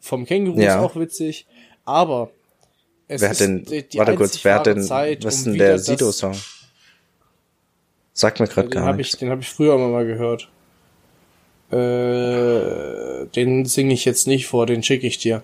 vom 0.00 0.26
Känguru 0.26 0.60
Ja. 0.60 0.76
ist 0.78 0.80
auch 0.84 0.96
witzig, 0.96 1.46
aber 1.84 2.30
es 3.08 3.20
wer 3.20 3.30
ist 3.30 3.40
denn, 3.40 3.64
die, 3.64 3.98
warte 3.98 4.14
kurz, 4.16 4.44
wer 4.44 4.54
hat 4.56 4.66
denn, 4.66 4.82
Zeit, 4.82 5.24
was 5.24 5.36
ist 5.36 5.46
um 5.46 5.52
denn 5.52 5.58
der 5.58 5.78
Sido-Song? 5.78 6.36
Sagt 8.14 8.40
mir 8.40 8.46
gerade 8.48 8.68
Den 8.68 8.82
gar 8.82 8.90
ich, 8.90 8.96
nichts. 8.96 9.16
den 9.18 9.30
habe 9.30 9.42
ich 9.42 9.48
früher 9.48 9.74
immer 9.74 9.88
mal 9.88 10.04
gehört. 10.06 10.48
Äh, 11.70 13.26
den 13.34 13.64
singe 13.64 13.94
ich 13.94 14.04
jetzt 14.04 14.26
nicht 14.26 14.46
vor, 14.46 14.66
den 14.66 14.82
schicke 14.82 15.06
ich 15.06 15.18
dir. 15.18 15.42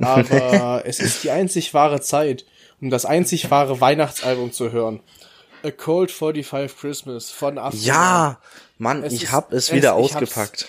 Aber 0.00 0.82
es 0.86 1.00
ist 1.00 1.24
die 1.24 1.30
einzig 1.30 1.72
wahre 1.74 2.00
Zeit, 2.00 2.44
um 2.80 2.90
das 2.90 3.04
einzig 3.04 3.50
wahre 3.50 3.80
Weihnachtsalbum 3.80 4.52
zu 4.52 4.72
hören. 4.72 5.00
A 5.64 5.70
Cold 5.70 6.10
45 6.10 6.76
Christmas 6.78 7.30
von 7.30 7.58
Afterman. 7.58 7.84
Ja, 7.86 8.38
Mann, 8.78 9.02
Es 9.04 9.12
ich 9.12 9.24
ist- 9.24 9.32
hab 9.32 9.52
es 9.52 9.64
es- 9.68 9.72
wieder 9.72 9.90
ich 9.90 9.94
ausgepackt. 10.14 10.68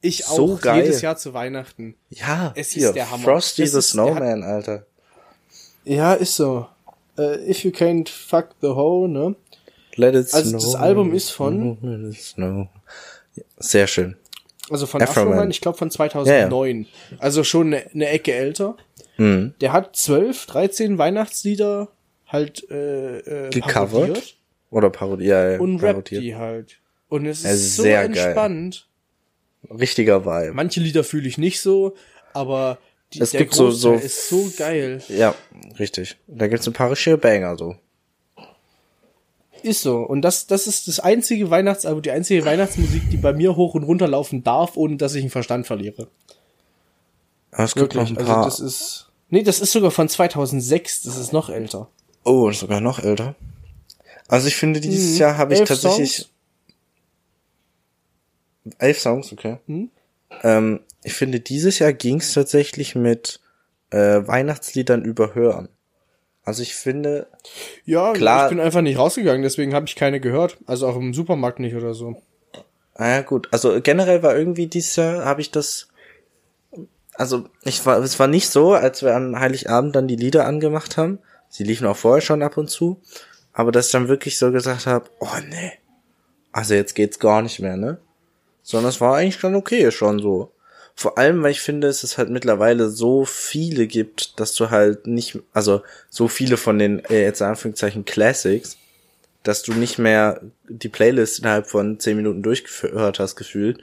ich 0.00 0.26
auch 0.26 0.36
so 0.36 0.56
geil. 0.60 0.82
jedes 0.84 1.00
Jahr 1.00 1.16
zu 1.16 1.32
Weihnachten. 1.34 1.94
Ja, 2.10 2.52
Es 2.56 2.68
ist 2.68 2.72
hier, 2.74 2.92
der 2.92 3.10
Hammer. 3.10 3.22
Frosty 3.24 3.62
Das 3.62 3.72
the 3.72 3.78
ist- 3.78 3.94
der 3.94 4.02
hat- 4.04 4.10
Snowman, 4.16 4.42
Alter. 4.42 4.86
Ja, 5.84 6.12
ist 6.14 6.36
so. 6.36 6.66
Äh, 7.18 7.48
if 7.50 7.64
you 7.64 7.70
can't 7.70 8.08
fuck 8.08 8.48
the 8.60 8.68
hoe, 8.68 9.08
ne? 9.08 9.34
Let 9.96 10.14
it 10.14 10.32
Also 10.32 10.50
snow. 10.58 10.62
das 10.62 10.74
Album 10.76 11.12
ist 11.14 11.30
von- 11.30 11.78
Let 11.82 12.14
it 12.14 12.22
snow. 12.22 12.68
Sehr 13.58 13.86
schön. 13.86 14.16
Also 14.70 14.86
von 14.86 15.02
Afroman. 15.02 15.28
Afroman, 15.32 15.50
ich 15.50 15.60
glaube 15.60 15.76
von 15.76 15.90
2009. 15.90 16.86
Also 17.18 17.44
schon 17.44 17.68
eine, 17.68 17.90
eine 17.92 18.08
Ecke 18.08 18.32
älter. 18.32 18.76
Mhm. 19.18 19.54
Der 19.60 19.72
hat 19.72 19.96
zwölf, 19.96 20.46
13 20.46 20.96
Weihnachtslieder 20.98 21.88
halt 22.32 22.68
äh, 22.70 23.18
äh, 23.18 23.50
Gecovert? 23.50 23.90
parodiert 23.92 24.36
Oder 24.70 24.90
Parodie, 24.90 25.26
ja, 25.26 25.50
ja, 25.52 25.60
und 25.60 25.76
rappt 25.76 25.92
parodiert. 26.08 26.22
die 26.22 26.34
halt. 26.36 26.78
Und 27.08 27.26
es 27.26 27.44
ist 27.44 27.76
so 27.76 27.82
sehr 27.82 28.08
geil. 28.08 28.24
entspannt. 28.24 28.88
Richtiger 29.70 30.24
Vibe. 30.24 30.54
Manche 30.54 30.80
Lieder 30.80 31.04
fühle 31.04 31.28
ich 31.28 31.36
nicht 31.38 31.60
so, 31.60 31.94
aber 32.32 32.78
die, 33.12 33.20
Es 33.20 33.30
der 33.32 33.40
gibt 33.42 33.54
so- 33.54 33.64
Großteil 33.66 33.98
so- 33.98 34.04
ist 34.06 34.28
so 34.28 34.52
geil. 34.56 35.02
Ja, 35.08 35.34
richtig. 35.78 36.16
Da 36.26 36.48
gibt's 36.48 36.66
ein 36.66 36.72
paar 36.72 36.90
richtige 36.90 37.18
Banger, 37.18 37.56
so. 37.56 37.76
Ist 39.62 39.82
so. 39.82 39.98
Und 39.98 40.22
das, 40.22 40.46
das 40.48 40.66
ist 40.66 40.88
das 40.88 40.98
einzige 40.98 41.50
Weihnachtsalbum, 41.50 42.02
die 42.02 42.10
einzige 42.10 42.44
Weihnachtsmusik, 42.44 43.10
die 43.10 43.16
bei 43.16 43.32
mir 43.32 43.54
hoch 43.54 43.74
und 43.74 43.84
runter 43.84 44.08
laufen 44.08 44.42
darf, 44.42 44.76
ohne 44.76 44.96
dass 44.96 45.14
ich 45.14 45.22
den 45.22 45.30
Verstand 45.30 45.66
verliere. 45.68 46.08
Aber 47.52 47.64
es 47.64 47.74
gibt 47.74 47.94
noch 47.94 48.08
ein 48.08 48.16
Also 48.16 48.32
paar. 48.32 48.44
das 48.44 48.58
ist. 48.58 49.08
Nee, 49.30 49.42
das 49.44 49.60
ist 49.60 49.70
sogar 49.72 49.90
von 49.92 50.08
2006, 50.08 51.02
das 51.02 51.16
ist 51.16 51.32
noch 51.32 51.48
älter. 51.48 51.88
Oh, 52.24 52.50
sogar 52.52 52.80
noch 52.80 52.98
älter. 52.98 53.34
Also 54.28 54.48
ich 54.48 54.56
finde, 54.56 54.80
dieses 54.80 55.14
Mhm. 55.14 55.18
Jahr 55.18 55.38
habe 55.38 55.52
ich 55.54 55.60
Elf 55.60 55.68
tatsächlich 55.68 56.16
Songs? 56.16 56.30
elf 58.78 58.98
Songs, 59.00 59.32
okay. 59.32 59.58
Hm? 59.66 59.90
Ähm, 60.42 60.80
ich 61.02 61.14
finde, 61.14 61.40
dieses 61.40 61.78
Jahr 61.78 61.92
ging's 61.92 62.32
tatsächlich 62.32 62.94
mit 62.94 63.40
äh, 63.90 64.26
Weihnachtsliedern 64.26 65.02
überhören. 65.04 65.68
Also 66.44 66.62
ich 66.62 66.74
finde, 66.74 67.26
Ja, 67.84 68.12
Klar. 68.12 68.46
ich 68.46 68.50
bin 68.50 68.60
einfach 68.60 68.80
nicht 68.80 68.98
rausgegangen, 68.98 69.42
deswegen 69.42 69.74
habe 69.74 69.86
ich 69.86 69.96
keine 69.96 70.20
gehört. 70.20 70.58
Also 70.66 70.88
auch 70.88 70.96
im 70.96 71.14
Supermarkt 71.14 71.60
nicht 71.60 71.74
oder 71.74 71.94
so. 71.94 72.22
Ah 72.94 73.08
ja, 73.08 73.22
gut. 73.22 73.48
Also 73.52 73.80
generell 73.80 74.22
war 74.22 74.36
irgendwie 74.36 74.66
dieses 74.66 74.96
Jahr, 74.96 75.24
habe 75.24 75.40
ich 75.40 75.50
das. 75.50 75.88
Also, 77.14 77.44
ich 77.62 77.84
war, 77.84 77.98
es 77.98 78.18
war 78.18 78.26
nicht 78.26 78.48
so, 78.48 78.72
als 78.72 79.02
wir 79.02 79.14
an 79.14 79.38
Heiligabend 79.38 79.94
dann 79.94 80.08
die 80.08 80.16
Lieder 80.16 80.46
angemacht 80.46 80.96
haben. 80.96 81.18
Sie 81.52 81.64
liefen 81.64 81.86
auch 81.86 81.96
vorher 81.98 82.22
schon 82.22 82.42
ab 82.42 82.56
und 82.56 82.70
zu. 82.70 82.98
Aber 83.52 83.72
dass 83.72 83.86
ich 83.86 83.92
dann 83.92 84.08
wirklich 84.08 84.38
so 84.38 84.50
gesagt 84.50 84.86
habe, 84.86 85.10
oh 85.20 85.36
nee. 85.50 85.72
Also 86.50 86.72
jetzt 86.72 86.94
geht's 86.94 87.18
gar 87.18 87.42
nicht 87.42 87.60
mehr, 87.60 87.76
ne? 87.76 87.98
Sondern 88.62 88.88
es 88.88 89.02
war 89.02 89.16
eigentlich 89.16 89.38
dann 89.38 89.54
okay 89.54 89.90
schon 89.90 90.18
so. 90.20 90.50
Vor 90.94 91.18
allem, 91.18 91.42
weil 91.42 91.50
ich 91.50 91.60
finde, 91.60 91.88
es 91.88 92.04
ist 92.04 92.16
halt 92.16 92.30
mittlerweile 92.30 92.88
so 92.88 93.26
viele 93.26 93.86
gibt, 93.86 94.40
dass 94.40 94.54
du 94.54 94.70
halt 94.70 95.06
nicht, 95.06 95.38
also 95.52 95.82
so 96.08 96.26
viele 96.26 96.56
von 96.56 96.78
den, 96.78 97.04
äh, 97.06 97.22
jetzt 97.22 97.42
in 97.42 97.48
Anführungszeichen 97.48 98.06
Classics, 98.06 98.78
dass 99.42 99.62
du 99.62 99.72
nicht 99.74 99.98
mehr 99.98 100.40
die 100.68 100.88
Playlist 100.88 101.40
innerhalb 101.40 101.66
von 101.66 102.00
zehn 102.00 102.16
Minuten 102.16 102.42
durchgehört 102.42 103.18
hast, 103.18 103.36
gefühlt. 103.36 103.82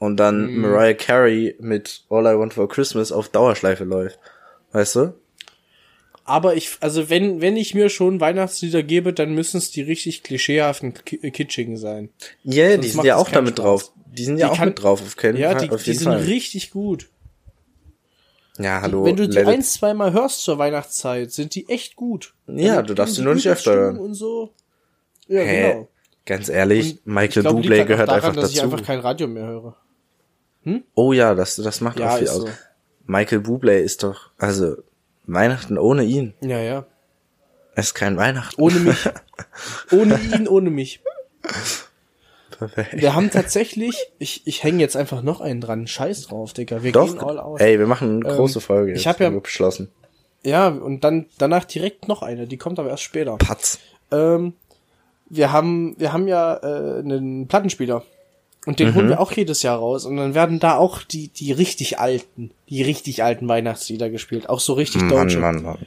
Und 0.00 0.16
dann 0.16 0.52
Mhm. 0.52 0.62
Mariah 0.62 0.94
Carey 0.94 1.54
mit 1.60 2.02
All 2.10 2.26
I 2.26 2.36
Want 2.36 2.54
for 2.54 2.68
Christmas 2.68 3.12
auf 3.12 3.28
Dauerschleife 3.28 3.84
läuft. 3.84 4.18
Weißt 4.72 4.96
du? 4.96 5.14
Aber 6.24 6.54
ich, 6.56 6.76
also 6.80 7.10
wenn, 7.10 7.40
wenn 7.42 7.56
ich 7.56 7.74
mir 7.74 7.90
schon 7.90 8.18
Weihnachtslieder 8.20 8.82
gebe, 8.82 9.12
dann 9.12 9.34
müssen 9.34 9.58
es 9.58 9.70
die 9.70 9.82
richtig 9.82 10.22
klischeehaften 10.22 10.94
Ki- 11.04 11.30
Kitschigen 11.30 11.76
sein. 11.76 12.08
Ja, 12.44 12.64
yeah, 12.68 12.76
die 12.78 12.88
sind 12.88 13.04
ja 13.04 13.16
auch 13.16 13.28
damit 13.28 13.58
Spaß. 13.58 13.64
drauf. 13.64 13.92
Die 14.06 14.24
sind 14.24 14.38
ja 14.38 14.46
Die 14.46 14.52
auch 14.52 14.56
kann- 14.56 14.68
mit 14.68 14.82
drauf, 14.82 15.02
auf 15.02 15.16
keinen 15.16 15.36
Ja, 15.36 15.54
die, 15.54 15.70
auf 15.70 15.82
die 15.82 15.92
sind 15.92 16.04
Fall. 16.04 16.22
richtig 16.22 16.70
gut. 16.70 17.10
Ja, 18.58 18.80
hallo. 18.82 19.04
wenn 19.04 19.16
du 19.16 19.28
die 19.28 19.38
ein, 19.40 19.62
zweimal 19.62 20.12
hörst 20.12 20.42
zur 20.44 20.58
Weihnachtszeit, 20.58 21.32
sind 21.32 21.54
die 21.56 21.68
echt 21.68 21.96
gut. 21.96 22.34
Ja, 22.46 22.76
Dann 22.76 22.86
du 22.86 22.94
darfst 22.94 23.16
die 23.18 23.22
nur 23.22 23.34
nicht 23.34 23.48
öfter 23.48 23.74
hören. 23.74 23.98
Und 23.98 24.14
so. 24.14 24.52
Ja, 25.26 25.40
Hä? 25.40 25.72
genau. 25.72 25.88
Ganz 26.24 26.48
ehrlich, 26.48 26.92
Und 27.04 27.06
Michael 27.14 27.28
ich 27.28 27.34
glaube, 27.42 27.60
Bublé 27.60 27.84
gehört 27.84 28.08
daran, 28.08 28.22
einfach 28.24 28.40
dass 28.40 28.50
ich 28.50 28.56
dazu. 28.58 28.72
einfach 28.72 28.86
kein 28.86 29.00
Radio 29.00 29.26
mehr 29.26 29.46
höre. 29.46 29.76
Oh 30.94 31.12
ja, 31.12 31.34
das, 31.34 31.56
das 31.56 31.80
macht 31.82 31.98
Ja, 31.98 32.08
auch 32.10 32.14
viel 32.16 32.24
ist 32.24 32.30
aus. 32.30 32.42
so. 32.42 32.48
Michael 33.06 33.40
Bublé 33.40 33.78
ist 33.80 34.02
doch, 34.02 34.30
also, 34.38 34.76
Weihnachten 35.26 35.78
ohne 35.78 36.04
ihn. 36.04 36.34
Ja, 36.40 36.58
ja. 36.58 36.86
Es 37.74 37.86
ist 37.86 37.94
kein 37.94 38.16
Weihnachten. 38.16 38.60
Ohne 38.60 38.78
mich. 38.80 39.08
ohne 39.92 40.18
ihn, 40.20 40.46
ohne 40.48 40.70
mich. 40.70 41.00
Wir 42.92 43.14
haben 43.14 43.30
tatsächlich, 43.30 43.96
ich, 44.18 44.46
ich 44.46 44.62
hänge 44.62 44.78
jetzt 44.80 44.96
einfach 44.96 45.22
noch 45.22 45.40
einen 45.40 45.60
dran. 45.60 45.86
Scheiß 45.86 46.22
drauf, 46.28 46.52
Digga. 46.52 46.82
Wir 46.84 46.92
Doch, 46.92 47.06
gehen 47.06 47.20
all 47.20 47.40
out. 47.40 47.60
ey, 47.60 47.78
wir 47.78 47.86
machen 47.86 48.24
eine 48.24 48.34
große 48.36 48.58
Ähm, 48.58 48.62
Folge. 48.62 48.92
ich 48.92 48.98
jetzt, 48.98 49.06
hab 49.06 49.20
ja- 49.20 49.26
haben 49.26 49.34
wir 49.34 49.40
beschlossen. 49.40 49.90
Ja, 50.44 50.68
und 50.68 51.02
dann 51.04 51.26
danach 51.38 51.64
direkt 51.64 52.06
noch 52.06 52.22
eine. 52.22 52.46
Die 52.46 52.58
kommt 52.58 52.78
aber 52.78 52.90
erst 52.90 53.02
später. 53.02 53.36
Patz. 53.38 53.78
Ähm, 54.12 54.52
wir 55.30 55.50
haben, 55.52 55.94
wir 55.98 56.12
haben 56.12 56.28
ja 56.28 56.54
äh, 56.62 56.98
einen 57.00 57.48
Plattenspieler. 57.48 58.04
Und 58.66 58.78
den 58.80 58.88
Mhm. 58.88 58.94
holen 58.94 59.08
wir 59.10 59.20
auch 59.20 59.32
jedes 59.32 59.62
Jahr 59.62 59.78
raus. 59.78 60.06
Und 60.06 60.16
dann 60.16 60.34
werden 60.34 60.58
da 60.58 60.76
auch 60.76 61.02
die, 61.02 61.28
die 61.28 61.52
richtig 61.52 61.98
alten, 61.98 62.50
die 62.68 62.82
richtig 62.82 63.22
alten 63.22 63.46
Weihnachtslieder 63.48 64.08
gespielt. 64.10 64.48
Auch 64.48 64.60
so 64.60 64.72
richtig 64.72 65.02
Mann, 65.02 65.10
deutsche. 65.10 65.38
Mann, 65.38 65.62
Mann. 65.62 65.78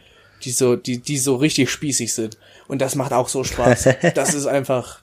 Die 0.43 0.51
so, 0.51 0.75
die, 0.75 0.99
die 0.99 1.17
so 1.17 1.35
richtig 1.37 1.71
spießig 1.71 2.13
sind. 2.13 2.37
Und 2.67 2.81
das 2.81 2.95
macht 2.95 3.13
auch 3.13 3.29
so 3.29 3.43
Spaß. 3.43 3.89
das 4.15 4.33
ist 4.35 4.45
einfach, 4.45 4.99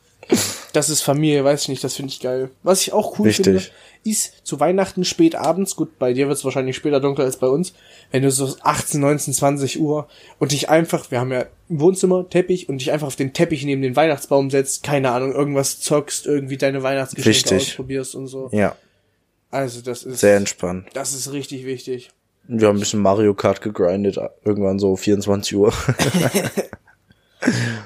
das 0.72 0.88
ist 0.88 1.02
Familie, 1.02 1.44
weiß 1.44 1.62
ich 1.62 1.68
nicht, 1.68 1.82
das 1.82 1.96
finde 1.96 2.12
ich 2.12 2.20
geil. 2.20 2.50
Was 2.62 2.82
ich 2.82 2.92
auch 2.92 3.18
cool 3.18 3.26
Richtig. 3.26 3.44
finde, 3.44 3.62
ist 4.04 4.46
zu 4.46 4.60
Weihnachten 4.60 5.04
spät 5.04 5.34
abends, 5.34 5.76
gut, 5.76 5.98
bei 5.98 6.12
dir 6.12 6.28
wird 6.28 6.36
es 6.38 6.44
wahrscheinlich 6.44 6.76
später 6.76 7.00
dunkel 7.00 7.24
als 7.24 7.38
bei 7.38 7.46
uns, 7.46 7.72
wenn 8.10 8.22
du 8.22 8.30
so 8.30 8.54
18, 8.60 9.00
19, 9.00 9.32
20 9.34 9.80
Uhr 9.80 10.06
und 10.38 10.52
dich 10.52 10.68
einfach, 10.68 11.10
wir 11.10 11.20
haben 11.20 11.32
ja 11.32 11.46
im 11.68 11.80
Wohnzimmer 11.80 12.28
Teppich 12.28 12.68
und 12.68 12.78
dich 12.78 12.92
einfach 12.92 13.06
auf 13.06 13.16
den 13.16 13.32
Teppich 13.32 13.64
neben 13.64 13.82
den 13.82 13.96
Weihnachtsbaum 13.96 14.50
setzt, 14.50 14.82
keine 14.82 15.10
Ahnung, 15.10 15.32
irgendwas 15.32 15.80
zockst, 15.80 16.26
irgendwie 16.26 16.56
deine 16.58 16.82
Weihnachtsgeschenke 16.82 17.38
Richtig. 17.52 17.70
ausprobierst 17.70 18.14
und 18.14 18.26
so. 18.26 18.50
Ja, 18.52 18.76
Also 19.50 19.80
das 19.80 20.04
ist, 20.04 20.20
sehr 20.20 20.36
entspannt. 20.36 20.86
das 20.92 21.14
ist 21.14 21.32
richtig 21.32 21.64
wichtig. 21.64 22.10
Wir 22.46 22.68
haben 22.68 22.76
ein 22.76 22.80
bisschen 22.80 23.00
Mario 23.00 23.32
Kart 23.32 23.62
gegrindet, 23.62 24.18
irgendwann 24.44 24.78
so 24.78 24.96
24 24.96 25.56
Uhr. 25.56 25.72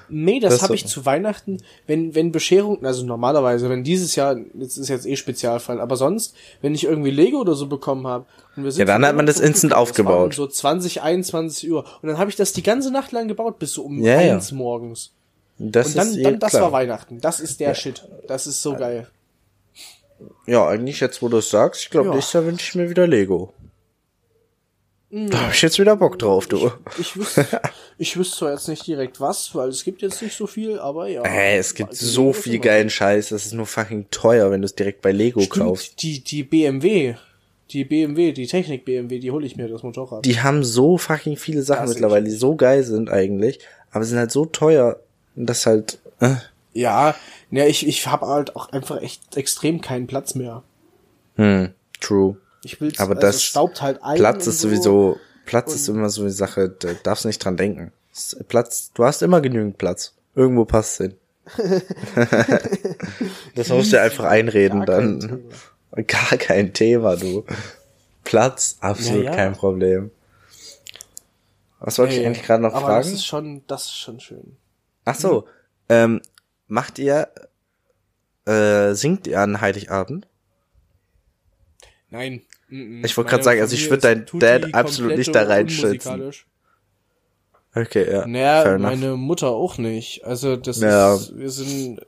Nee, 0.08 0.40
das, 0.40 0.54
Das 0.54 0.62
habe 0.62 0.74
ich 0.74 0.86
zu 0.86 1.04
Weihnachten, 1.06 1.58
wenn, 1.86 2.14
wenn 2.14 2.32
Bescherung, 2.32 2.84
also 2.84 3.04
normalerweise, 3.04 3.68
wenn 3.70 3.84
dieses 3.84 4.14
Jahr, 4.16 4.36
jetzt 4.54 4.76
ist 4.76 4.88
jetzt 4.88 5.06
eh 5.06 5.16
Spezialfall, 5.16 5.80
aber 5.80 5.96
sonst, 5.96 6.34
wenn 6.62 6.74
ich 6.74 6.84
irgendwie 6.84 7.10
Lego 7.10 7.38
oder 7.40 7.54
so 7.54 7.66
bekommen 7.66 8.06
habe 8.06 8.24
und 8.56 8.64
wir 8.64 8.72
sind 8.72 8.80
Ja, 8.80 8.84
dann 8.86 9.04
hat 9.06 9.16
man 9.16 9.26
das 9.26 9.40
instant 9.40 9.72
das 9.72 9.76
war 9.76 9.82
aufgebaut. 9.82 10.26
um 10.26 10.32
So 10.32 10.46
20, 10.46 11.02
21 11.02 11.70
Uhr. 11.70 11.84
Und 12.02 12.08
dann 12.08 12.18
habe 12.18 12.30
ich 12.30 12.36
das 12.36 12.52
die 12.52 12.62
ganze 12.62 12.90
Nacht 12.90 13.12
lang 13.12 13.28
gebaut, 13.28 13.58
bis 13.58 13.72
so 13.72 13.82
um 13.82 14.00
Ja, 14.02 14.20
ja. 14.20 14.34
eins 14.34 14.52
morgens. 14.52 15.12
Das 15.58 15.88
Und 15.88 15.96
dann, 15.96 16.08
ist 16.08 16.16
eh 16.16 16.22
dann 16.22 16.38
das 16.38 16.50
klar. 16.50 16.62
war 16.62 16.72
Weihnachten. 16.72 17.20
Das 17.20 17.40
ist 17.40 17.58
der 17.60 17.74
Shit. 17.74 18.06
Das 18.28 18.46
ist 18.46 18.62
so 18.62 18.74
geil. 18.76 19.08
Ja, 20.46 20.66
eigentlich 20.68 21.00
jetzt, 21.00 21.20
wo 21.22 21.28
du 21.28 21.38
es 21.38 21.50
sagst, 21.50 21.82
ich 21.82 21.90
glaube, 21.90 22.08
Ja. 22.08 22.14
nächstes 22.14 22.32
Jahr 22.34 22.44
wünsche 22.46 22.64
ich 22.68 22.74
mir 22.74 22.90
wieder 22.90 23.06
Lego. 23.06 23.52
Da 25.10 25.40
hab 25.40 25.54
ich 25.54 25.62
jetzt 25.62 25.78
wieder 25.78 25.96
Bock 25.96 26.18
drauf, 26.18 26.46
du. 26.48 26.70
Ich 26.98 27.16
wüsste, 27.16 27.46
ich 27.96 28.16
wüsste 28.18 28.36
zwar 28.36 28.52
jetzt 28.52 28.68
nicht 28.68 28.86
direkt 28.86 29.20
was, 29.20 29.54
weil 29.54 29.70
es 29.70 29.82
gibt 29.82 30.02
jetzt 30.02 30.20
nicht 30.20 30.36
so 30.36 30.46
viel, 30.46 30.78
aber 30.78 31.08
ja. 31.08 31.22
Ey, 31.22 31.56
es 31.56 31.74
gibt 31.74 31.90
Also, 31.90 32.06
so 32.06 32.32
viel 32.34 32.58
geilen 32.58 32.90
Scheiß, 32.90 33.30
das 33.30 33.46
ist 33.46 33.54
nur 33.54 33.64
fucking 33.64 34.06
teuer, 34.10 34.50
wenn 34.50 34.60
du 34.60 34.66
es 34.66 34.74
direkt 34.74 35.00
bei 35.00 35.12
Lego 35.12 35.40
kaufst. 35.46 35.86
Stimmt, 35.86 36.02
die, 36.02 36.20
die 36.20 36.42
BMW, 36.42 37.14
die 37.70 37.84
BMW, 37.84 38.32
die 38.32 38.46
Technik 38.46 38.84
BMW, 38.84 39.18
die 39.18 39.30
hole 39.30 39.46
ich 39.46 39.56
mir, 39.56 39.66
das 39.68 39.82
Motorrad. 39.82 40.26
Die 40.26 40.40
haben 40.40 40.62
so 40.62 40.98
fucking 40.98 41.38
viele 41.38 41.62
Sachen 41.62 41.86
Das 41.86 41.94
mittlerweile, 41.94 42.26
die 42.26 42.30
so 42.32 42.54
geil 42.54 42.84
sind 42.84 43.08
eigentlich, 43.08 43.60
aber 43.90 44.04
sind 44.04 44.18
halt 44.18 44.30
so 44.30 44.44
teuer, 44.44 45.00
dass 45.36 45.64
halt, 45.64 45.98
äh, 46.20 46.34
Ja, 46.74 47.14
ja, 47.50 47.64
ich, 47.64 47.86
ich 47.88 48.06
habe 48.06 48.26
halt 48.26 48.56
auch 48.56 48.72
einfach 48.72 49.00
echt 49.00 49.38
extrem 49.38 49.80
keinen 49.80 50.06
Platz 50.06 50.34
mehr. 50.34 50.62
hm, 51.36 51.72
true. 51.98 52.36
Ich 52.68 52.82
will's, 52.82 52.98
Aber 53.00 53.16
also 53.16 53.22
das 53.22 53.42
staubt 53.42 53.80
halt 53.80 54.02
ein. 54.02 54.18
Platz 54.18 54.46
und 54.46 54.52
ist 54.52 54.60
so. 54.60 54.68
sowieso, 54.68 55.18
Platz 55.46 55.74
ist 55.74 55.88
immer 55.88 56.10
so 56.10 56.20
eine 56.20 56.30
Sache, 56.30 56.68
da 56.68 56.90
darfst 57.02 57.24
nicht 57.24 57.42
dran 57.42 57.56
denken. 57.56 57.92
Platz, 58.48 58.90
du 58.92 59.06
hast 59.06 59.22
immer 59.22 59.40
genügend 59.40 59.78
Platz. 59.78 60.12
Irgendwo 60.34 60.66
passt 60.66 60.98
hin. 60.98 61.14
das 63.54 63.70
musst 63.70 63.94
du 63.94 64.00
einfach 64.02 64.24
einreden 64.24 64.84
Gar 64.84 64.98
kein 64.98 65.20
dann. 65.20 65.44
Gar 66.06 66.36
kein 66.36 66.74
Thema, 66.74 67.16
du. 67.16 67.46
Platz, 68.22 68.76
absolut 68.80 69.24
Ja, 69.24 69.30
ja. 69.30 69.36
kein 69.36 69.54
Problem. 69.54 70.10
Was 71.80 71.98
wollte 71.98 72.12
ich 72.12 72.20
Ey, 72.20 72.26
eigentlich 72.26 72.44
gerade 72.44 72.62
noch 72.62 72.74
aber 72.74 72.84
fragen? 72.84 73.04
Das 73.04 73.12
ist 73.12 73.24
schon, 73.24 73.62
das 73.66 73.84
ist 73.84 73.96
schon 73.96 74.20
schön. 74.20 74.58
Ach 75.06 75.14
so, 75.14 75.46
ähm, 75.88 76.20
macht 76.66 76.98
ihr, 76.98 77.28
äh, 78.44 78.92
singt 78.92 79.26
ihr 79.26 79.40
an 79.40 79.62
Heiligabend? 79.62 80.26
Nein. 82.10 82.42
Mm, 82.68 83.00
mm. 83.00 83.04
Ich 83.04 83.16
wollte 83.16 83.30
gerade 83.30 83.44
sagen, 83.44 83.60
also 83.60 83.74
ich 83.74 83.88
Familie 83.88 84.02
würd 84.02 84.32
dein 84.32 84.40
Dad 84.40 84.74
absolut 84.74 85.16
nicht 85.16 85.34
da 85.34 85.42
unmusikalisch. 85.42 86.46
Okay, 87.74 88.10
ja. 88.10 88.26
Naja, 88.26 88.78
meine 88.78 89.16
Mutter 89.16 89.48
auch 89.48 89.78
nicht. 89.78 90.24
Also 90.24 90.56
das 90.56 90.80
Ja. 90.80 91.14
ist, 91.14 91.36
wir 91.36 91.50
sind, 91.50 92.00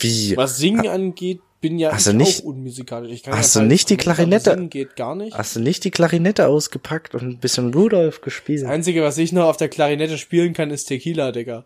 Wie? 0.00 0.36
was 0.36 0.56
Singen 0.58 0.88
angeht, 0.88 1.40
bin 1.60 1.78
ja 1.78 1.92
Hast 1.92 2.08
ich 2.08 2.12
nicht- 2.14 2.40
auch 2.42 2.46
unmusikalisch. 2.46 3.12
Ich 3.12 3.22
kann 3.22 3.36
hast 3.38 3.54
ja 3.54 3.62
du 3.62 3.66
nicht 3.68 3.88
die 3.88 3.96
Klarinette- 3.96 4.50
Singen 4.50 4.68
geht 4.68 4.94
gar 4.96 5.14
nicht. 5.14 5.36
Hast 5.38 5.56
du 5.56 5.60
nicht 5.60 5.84
die 5.84 5.90
Klarinette 5.90 6.48
ausgepackt 6.48 7.14
und 7.14 7.22
ein 7.22 7.38
bisschen 7.38 7.72
Rudolf 7.72 8.20
gespielt? 8.20 8.62
Das 8.64 8.68
Einzige, 8.70 9.02
was 9.02 9.16
ich 9.18 9.32
noch 9.32 9.44
auf 9.46 9.56
der 9.56 9.68
Klarinette 9.68 10.18
spielen 10.18 10.52
kann, 10.52 10.70
ist 10.70 10.84
Tequila, 10.86 11.32
Digga. 11.32 11.64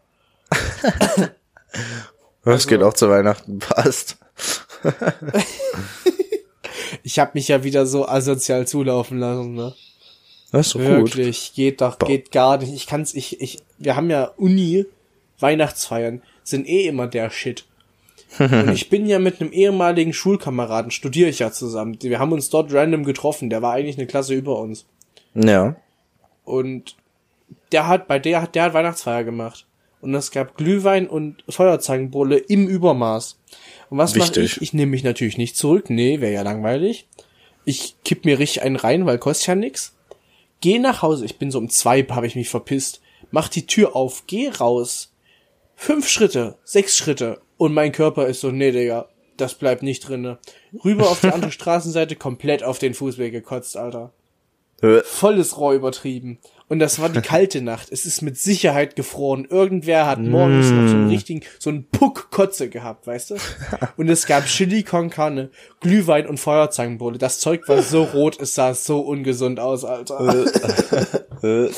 Das 2.45 2.67
geht 2.67 2.83
auch 2.83 2.95
zu 2.95 3.09
Weihnachten, 3.11 3.59
passt. 3.59 4.17
Ich 7.03 7.19
habe 7.19 7.33
mich 7.35 7.49
ja 7.49 7.65
wieder 7.65 7.87
so 7.87 8.07
asozial 8.07 8.67
zulaufen 8.67 9.19
lassen, 9.19 9.55
ne? 9.55 9.75
Das 10.53 10.69
ist 10.69 10.73
gut. 10.75 10.83
Wirklich, 10.83 11.53
geht 11.55 11.81
doch, 11.81 11.99
geht 11.99 12.33
gar 12.33 12.59
nicht. 12.59 12.73
Ich 12.73 12.87
kann's, 12.87 13.15
ich, 13.15 13.41
ich, 13.41 13.59
wir 13.79 13.97
haben 13.97 14.11
ja 14.11 14.33
Uni, 14.37 14.85
Weihnachtsfeiern, 15.39 16.23
sind 16.43 16.69
eh 16.69 16.87
immer 16.87 17.07
der 17.07 17.31
Shit. 17.31 17.65
Und 18.39 18.71
ich 18.73 18.89
bin 18.89 19.07
ja 19.07 19.19
mit 19.19 19.41
einem 19.41 19.53
ehemaligen 19.53 20.13
Schulkameraden, 20.13 20.91
studiere 20.91 21.29
ich 21.29 21.39
ja 21.39 21.53
zusammen. 21.53 21.99
Wir 22.01 22.19
haben 22.19 22.33
uns 22.33 22.51
dort 22.51 22.73
random 22.73 23.05
getroffen, 23.05 23.51
der 23.51 23.63
war 23.63 23.75
eigentlich 23.75 23.99
eine 23.99 24.07
Klasse 24.07 24.35
über 24.35 24.59
uns. 24.59 24.87
Ja. 25.35 25.77
Und 26.45 26.97
der 27.73 27.87
hat, 27.87 28.09
bei 28.09 28.19
der 28.19 28.43
hat, 28.43 28.55
der 28.55 28.65
hat 28.65 28.75
Weihnachtsfeier 28.75 29.25
gemacht. 29.25 29.67
Und 30.01 30.15
es 30.15 30.31
gab 30.31 30.57
Glühwein 30.57 31.09
und 31.09 31.45
Feuerzangenbowle 31.49 32.39
im 32.39 32.67
Übermaß. 32.69 33.39
Und 33.91 33.99
was 33.99 34.15
mache 34.15 34.41
ich? 34.41 34.63
Ich 34.63 34.73
nehme 34.73 34.91
mich 34.91 35.05
natürlich 35.05 35.37
nicht 35.37 35.57
zurück. 35.57 35.91
Nee, 35.91 36.21
wäre 36.21 36.33
ja 36.33 36.43
langweilig. 36.43 37.09
Ich 37.65 37.97
kipp 38.05 38.25
mir 38.25 38.39
richtig 38.39 38.63
einen 38.63 38.77
rein, 38.77 39.05
weil 39.05 39.19
kostet 39.19 39.49
ja 39.49 39.55
nix. 39.55 39.97
Geh 40.61 40.79
nach 40.79 41.03
Hause. 41.03 41.25
Ich 41.25 41.39
bin 41.39 41.51
so 41.51 41.59
um 41.59 41.69
zwei, 41.69 42.03
habe 42.05 42.27
ich 42.27 42.37
mich 42.37 42.49
verpisst. 42.49 43.01
Mach 43.31 43.49
die 43.49 43.67
Tür 43.67 43.97
auf, 43.97 44.25
geh 44.27 44.49
raus. 44.49 45.13
Fünf 45.77 46.09
Schritte, 46.09 46.59
sechs 46.65 46.97
Schritte. 46.97 47.41
Und 47.57 47.75
mein 47.75 47.93
Körper 47.93 48.27
ist 48.27 48.41
so, 48.41 48.51
nee, 48.51 48.71
Digga, 48.71 49.09
das 49.37 49.55
bleibt 49.55 49.83
nicht 49.83 50.09
drinne. 50.09 50.39
Rüber 50.85 51.11
auf 51.11 51.21
die 51.21 51.29
andere 51.33 51.53
Straßenseite, 51.53 52.17
komplett 52.17 52.63
auf 52.63 52.79
den 52.79 52.95
Fußweg 52.95 53.33
gekotzt, 53.33 53.77
Alter 53.77 54.13
volles 55.03 55.59
Rohr 55.59 55.75
übertrieben. 55.75 56.39
Und 56.71 56.79
das 56.79 56.99
war 57.01 57.11
die 57.11 57.21
kalte 57.23 57.61
Nacht. 57.61 57.89
Es 57.93 58.07
ist 58.07 58.23
mit 58.23 58.39
Sicherheit 58.39 58.97
gefroren. 58.97 59.45
Irgendwer 59.51 60.07
hat 60.07 60.21
morgens 60.21 60.71
noch 60.71 60.89
so 60.89 60.95
einen 60.95 61.09
richtigen, 61.11 61.43
so 61.59 61.69
einen 61.69 61.85
Puck 61.91 62.31
Kotze 62.31 62.71
gehabt, 62.71 63.07
weißt 63.07 63.33
du? 63.33 63.37
Und 63.99 64.09
es 64.09 64.25
gab 64.27 64.47
Chili 64.47 64.83
con 64.85 65.11
Carne, 65.11 65.51
Glühwein 65.81 66.27
und 66.27 66.39
Feuerzangenbowle. 66.41 67.19
Das 67.19 67.41
Zeug 67.41 67.69
war 67.69 67.83
so 67.83 68.05
rot, 68.05 68.41
es 68.41 68.55
sah 68.55 68.73
so 68.73 69.01
ungesund 69.01 69.61
aus, 69.61 69.85
Alter. 69.85 70.47
äh, 71.43 71.69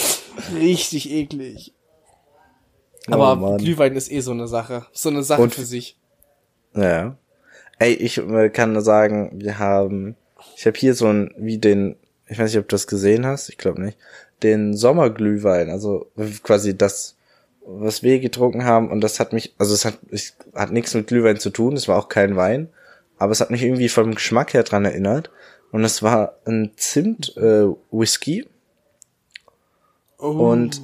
Richtig 0.54 1.10
eklig. 1.10 1.72
Oh, 3.08 3.14
Aber 3.14 3.36
Mann. 3.36 3.58
Glühwein 3.58 3.96
ist 3.96 4.12
eh 4.12 4.20
so 4.20 4.30
eine 4.30 4.46
Sache. 4.46 4.86
So 4.92 5.08
eine 5.08 5.22
Sache 5.24 5.42
Und- 5.42 5.54
für 5.54 5.64
sich. 5.64 5.98
ja. 6.74 7.16
Ey, 7.78 7.94
ich 7.94 8.18
äh, 8.18 8.48
kann 8.50 8.74
nur 8.74 8.82
sagen, 8.82 9.30
wir 9.42 9.58
haben, 9.58 10.14
ich 10.56 10.66
habe 10.66 10.78
hier 10.78 10.94
so 10.94 11.08
ein, 11.08 11.34
wie 11.36 11.58
den, 11.58 11.96
ich 12.28 12.38
weiß 12.38 12.52
nicht, 12.52 12.60
ob 12.60 12.68
du 12.68 12.74
das 12.74 12.86
gesehen 12.86 13.26
hast, 13.26 13.48
ich 13.48 13.58
glaube 13.58 13.82
nicht, 13.82 13.98
den 14.42 14.74
Sommerglühwein, 14.74 15.70
also 15.70 16.10
quasi 16.42 16.76
das, 16.76 17.16
was 17.64 18.02
wir 18.02 18.20
getrunken 18.20 18.64
haben 18.64 18.90
und 18.90 19.00
das 19.00 19.20
hat 19.20 19.32
mich, 19.32 19.54
also 19.58 19.74
es 19.74 19.84
hat, 19.84 19.98
ich, 20.10 20.32
hat 20.54 20.72
nichts 20.72 20.94
mit 20.94 21.06
Glühwein 21.06 21.38
zu 21.38 21.50
tun, 21.50 21.74
es 21.74 21.88
war 21.88 21.98
auch 21.98 22.08
kein 22.08 22.36
Wein, 22.36 22.68
aber 23.18 23.32
es 23.32 23.40
hat 23.40 23.50
mich 23.50 23.62
irgendwie 23.62 23.88
vom 23.88 24.14
Geschmack 24.14 24.54
her 24.54 24.62
dran 24.62 24.84
erinnert 24.84 25.30
und 25.70 25.84
es 25.84 26.02
war 26.02 26.38
ein 26.44 26.72
Zimt 26.76 27.36
äh, 27.36 27.66
Whisky 27.90 28.46
Oh. 30.22 30.50
Und 30.52 30.80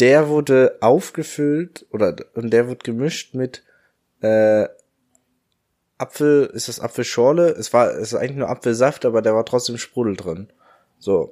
der 0.00 0.28
wurde 0.28 0.76
aufgefüllt 0.80 1.86
oder 1.92 2.16
und 2.34 2.50
der 2.50 2.68
wird 2.68 2.82
gemischt 2.82 3.34
mit 3.34 3.62
äh, 4.20 4.66
Apfel, 5.98 6.50
ist 6.52 6.66
das 6.68 6.80
Apfelschorle? 6.80 7.50
Es 7.50 7.72
war 7.72 7.92
es 7.92 8.12
ist 8.12 8.14
eigentlich 8.14 8.38
nur 8.38 8.50
Apfelsaft, 8.50 9.04
aber 9.04 9.22
der 9.22 9.34
war 9.34 9.46
trotzdem 9.46 9.78
Sprudel 9.78 10.16
drin. 10.16 10.48
So. 10.98 11.30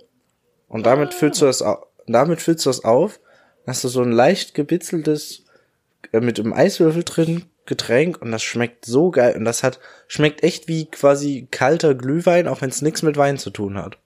Und 0.69 0.87
damit 0.87 1.15
füllst 1.15 1.41
du 1.41 1.47
das 1.47 1.65
damit 2.07 2.41
füllst 2.43 2.67
du 2.67 2.71
das 2.71 2.85
auf, 2.85 3.19
hast 3.67 3.83
du 3.85 3.89
so 3.89 4.03
ein 4.03 4.13
leicht 4.13 4.55
gebitzeltes 4.55 5.45
äh, 6.13 6.21
mit 6.21 6.39
einem 6.39 6.53
Eiswürfel 6.53 7.03
drin 7.05 7.45
Getränk 7.67 8.21
und 8.21 8.31
das 8.31 8.43
schmeckt 8.43 8.85
so 8.85 9.11
geil 9.11 9.37
und 9.39 9.47
das 9.47 9.63
hat 9.63 9.81
schmeckt 10.07 10.43
echt 10.43 10.69
wie 10.69 10.85
quasi 10.85 11.49
kalter 11.51 11.95
Glühwein, 11.95 12.47
auch 12.47 12.61
wenn 12.61 12.69
es 12.69 12.83
nichts 12.83 13.01
mit 13.03 13.17
Wein 13.17 13.39
zu 13.39 13.49
tun 13.51 13.79
hat. 13.79 13.97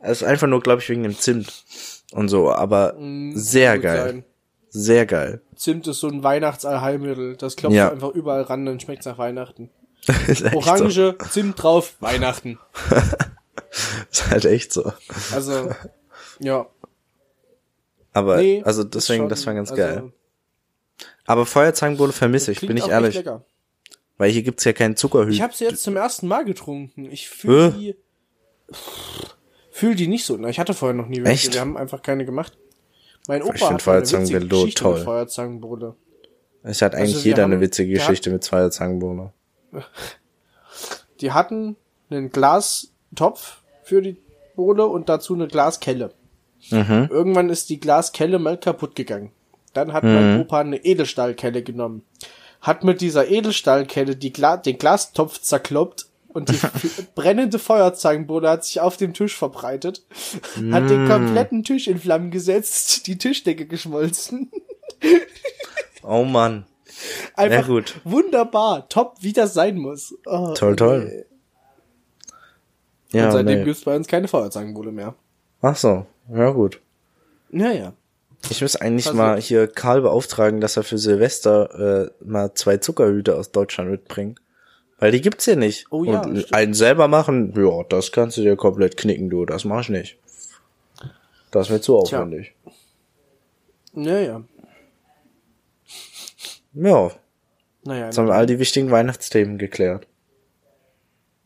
Es 0.00 0.22
ist 0.22 0.26
einfach 0.26 0.48
nur, 0.48 0.60
glaube 0.60 0.80
ich, 0.82 0.88
wegen 0.88 1.04
dem 1.04 1.16
Zimt 1.16 1.64
und 2.10 2.28
so, 2.28 2.50
aber 2.50 2.94
Mm, 2.98 3.36
sehr 3.36 3.78
geil. 3.78 3.98
sein. 4.06 4.24
Sehr 4.72 5.06
geil. 5.06 5.40
Zimt 5.54 5.86
ist 5.86 6.00
so 6.00 6.08
ein 6.08 6.22
Weihnachtsallheilmittel. 6.24 7.36
Das 7.36 7.54
klopft 7.56 7.76
Ja. 7.76 7.90
einfach 7.92 8.10
überall 8.10 8.42
ran, 8.42 8.66
dann 8.66 8.80
schmeckt's 8.80 9.06
nach 9.06 9.18
Weihnachten. 9.18 9.70
Orange, 10.54 11.16
Zimt 11.30 11.62
drauf, 11.62 11.94
Weihnachten. 12.00 12.58
Ist 14.12 14.30
halt 14.30 14.44
echt 14.44 14.72
so. 14.72 14.92
Also, 15.32 15.70
ja. 16.38 16.66
Aber, 18.12 18.38
Nee, 18.38 18.62
also 18.64 18.82
deswegen, 18.84 19.22
schon- 19.24 19.28
das 19.28 19.46
war 19.46 19.54
ganz 19.54 19.70
also, 19.70 19.82
geil. 19.82 20.12
Aber 21.26 21.46
Feuerzangenbowle 21.46 22.12
vermisse 22.12 22.50
ich, 22.52 22.60
bin 22.60 22.76
ich 22.76 22.88
ehrlich. 22.88 23.22
Weil 24.18 24.30
hier 24.30 24.42
gibt's 24.42 24.64
ja 24.64 24.72
keinen 24.72 24.96
Zuckerhüt. 24.96 25.32
Ich 25.32 25.40
habe 25.42 25.54
sie 25.54 25.64
jetzt 25.64 25.82
zum 25.82 25.96
ersten 25.96 26.26
Mal 26.26 26.44
getrunken. 26.44 27.06
Ich 27.10 27.28
fühle 27.30 27.68
Äh? 27.68 27.70
die, 27.72 27.96
fühl 29.70 29.94
die 29.94 30.08
nicht 30.08 30.24
so. 30.24 30.36
Na, 30.36 30.48
ich 30.48 30.58
hatte 30.58 30.74
vorher 30.74 30.94
noch 30.94 31.06
nie 31.06 31.22
welche. 31.24 31.46
Echt? 31.46 31.54
Wir 31.54 31.60
haben 31.60 31.76
einfach 31.76 32.02
keine 32.02 32.24
gemacht. 32.24 32.58
Mein 33.28 33.42
Opa 33.42 33.54
Ich 33.54 33.62
hat 33.62 33.86
eine 33.88 34.00
witzige 34.02 34.40
Geschichte 34.46 34.82
toll. 34.82 34.94
mit 34.96 35.04
Feuerzangenbowle. 35.04 35.94
Es 36.62 36.82
hat 36.82 36.94
eigentlich 36.94 37.14
Also 37.16 37.28
jeder 37.28 37.44
haben 37.44 37.52
eine 37.52 37.60
witzige 37.60 37.92
Geschichte 37.94 38.30
mit 38.30 38.44
Feuerzangenbowle. 38.44 39.32
Die 41.20 41.32
hatten 41.32 41.76
einen 42.10 42.30
Glastopf 42.30 43.59
für 43.90 44.02
die 44.02 44.16
Bohle 44.54 44.86
und 44.86 45.08
dazu 45.08 45.34
eine 45.34 45.48
Glaskelle. 45.48 46.12
Mhm. 46.70 47.08
Irgendwann 47.10 47.50
ist 47.50 47.70
die 47.70 47.80
Glaskelle 47.80 48.38
mal 48.38 48.56
kaputt 48.56 48.94
gegangen. 48.94 49.32
Dann 49.72 49.92
hat 49.92 50.04
mein 50.04 50.40
Opa 50.40 50.60
eine 50.60 50.84
Edelstahlkelle 50.84 51.62
genommen. 51.62 52.02
Hat 52.60 52.84
mit 52.84 53.00
dieser 53.00 53.28
Edelstahlkelle 53.28 54.14
die 54.14 54.32
Gla 54.32 54.56
den 54.56 54.78
Glastopf 54.78 55.40
zerkloppt 55.40 56.06
und 56.28 56.50
die 56.50 56.58
brennende 57.16 57.58
Feuerzangenbowle 57.58 58.48
hat 58.48 58.64
sich 58.64 58.80
auf 58.80 58.96
dem 58.96 59.12
Tisch 59.12 59.36
verbreitet. 59.36 60.04
Hat 60.70 60.88
den 60.88 61.08
kompletten 61.08 61.64
Tisch 61.64 61.88
in 61.88 61.98
Flammen 61.98 62.30
gesetzt, 62.30 63.08
die 63.08 63.18
Tischdecke 63.18 63.66
geschmolzen. 63.66 64.52
Oh 66.02 66.24
Mann. 66.24 66.66
Einfach 67.34 67.66
gut. 67.66 68.00
wunderbar, 68.04 68.88
top, 68.88 69.16
wie 69.20 69.32
das 69.32 69.54
sein 69.54 69.78
muss. 69.78 70.14
Oh, 70.26 70.52
Toll, 70.54 70.76
toll. 70.76 71.26
Ja, 73.12 73.26
und 73.26 73.32
seitdem 73.32 73.58
nee. 73.60 73.64
gibt's 73.64 73.82
bei 73.84 73.96
uns 73.96 74.06
keine 74.06 74.28
Feuerzangenbowle 74.28 74.92
mehr. 74.92 75.14
Ach 75.62 75.76
so. 75.76 76.06
Ja, 76.32 76.50
gut. 76.50 76.80
Naja. 77.50 77.92
Ich 78.48 78.62
muss 78.62 78.76
eigentlich 78.76 79.06
Also- 79.06 79.18
mal 79.18 79.40
hier 79.40 79.66
Karl 79.66 80.00
beauftragen, 80.02 80.60
dass 80.60 80.76
er 80.76 80.82
für 80.84 80.96
Silvester 80.98 82.06
äh, 82.06 82.24
mal 82.24 82.54
zwei 82.54 82.76
Zuckerhüte 82.78 83.36
aus 83.36 83.50
Deutschland 83.52 83.90
mitbringt. 83.90 84.40
Weil 84.98 85.12
die 85.12 85.20
gibt's 85.20 85.46
hier 85.46 85.56
nicht. 85.56 85.86
Oh 85.90 86.04
ja, 86.04 86.20
Und 86.22 86.38
stimmt. 86.38 86.54
einen 86.54 86.74
selber 86.74 87.08
machen, 87.08 87.52
ja, 87.56 87.82
das 87.88 88.12
kannst 88.12 88.36
du 88.36 88.42
dir 88.42 88.56
komplett 88.56 88.96
knicken, 88.96 89.28
du. 89.30 89.44
Das 89.46 89.64
mach 89.64 89.80
ich 89.80 89.88
nicht. 89.88 90.18
Das 91.50 91.66
ist 91.66 91.72
mir 91.72 91.80
zu 91.80 91.96
aufwendig. 91.96 92.54
Naja. 93.92 94.42
Ja, 96.72 97.10
Naja, 97.84 98.04
jetzt 98.06 98.18
haben 98.18 98.28
wir 98.28 98.34
all 98.34 98.46
die 98.46 98.58
wichtigen 98.58 98.90
Weihnachtsthemen 98.90 99.58
geklärt. 99.58 100.06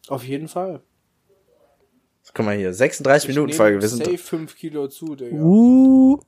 auf 0.09 0.23
jeden 0.25 0.49
Fall. 0.49 0.81
Guck 2.35 2.47
mal 2.47 2.57
hier, 2.57 2.73
36 2.75 3.29
Minuten 3.29 3.51
Ich 3.51 3.57
Folge, 3.57 3.77
nehme 3.79 3.83
wir 3.83 3.89
sind. 3.89 4.05
safe 4.05 4.19
5 4.19 4.57
Kilo 4.57 4.89
zu, 4.89 5.15
Digga. 5.15 5.37
Uh. 5.37 6.21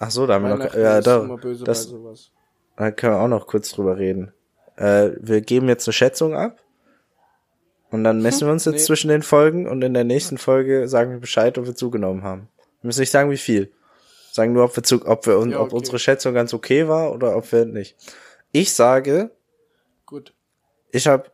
Ach 0.00 0.10
so, 0.10 0.26
da 0.26 0.34
haben 0.34 0.44
wir 0.44 0.56
noch, 0.56 0.74
ja, 0.74 1.00
da, 1.00 1.36
das, 1.64 1.92
da 2.76 2.90
können 2.90 3.12
wir 3.14 3.20
auch 3.20 3.28
noch 3.28 3.46
kurz 3.46 3.70
drüber 3.70 3.98
reden. 3.98 4.32
Äh, 4.76 5.10
wir 5.20 5.40
geben 5.42 5.68
jetzt 5.68 5.86
eine 5.86 5.92
Schätzung 5.92 6.34
ab. 6.34 6.58
Und 7.90 8.04
dann 8.04 8.22
messen 8.22 8.46
wir 8.46 8.52
uns 8.52 8.64
jetzt 8.64 8.74
Nee. 8.78 8.84
zwischen 8.84 9.08
den 9.08 9.22
Folgen 9.22 9.68
und 9.68 9.82
in 9.82 9.94
der 9.94 10.04
nächsten 10.04 10.38
Folge 10.38 10.88
sagen 10.88 11.12
wir 11.12 11.18
Bescheid, 11.20 11.58
ob 11.58 11.66
wir 11.66 11.74
zugenommen 11.74 12.22
haben. 12.22 12.48
Wir 12.80 12.86
müssen 12.88 13.00
nicht 13.00 13.10
sagen, 13.10 13.30
wie 13.30 13.36
viel. 13.36 13.70
Sagen 14.32 14.52
nur, 14.52 14.64
ob 14.64 14.76
wir 14.76 14.82
zu, 14.82 15.06
ob 15.06 15.26
wir, 15.26 15.34
Ja, 15.48 15.60
ob 15.60 15.66
okay. 15.66 15.76
unsere 15.76 15.98
Schätzung 15.98 16.34
ganz 16.34 16.54
okay 16.54 16.88
war 16.88 17.12
oder 17.12 17.36
ob 17.36 17.50
wir 17.52 17.66
nicht. 17.66 17.96
Ich 18.52 18.72
sage, 18.72 19.30
Gut. 20.06 20.32
ich 20.92 21.06
habe 21.06 21.30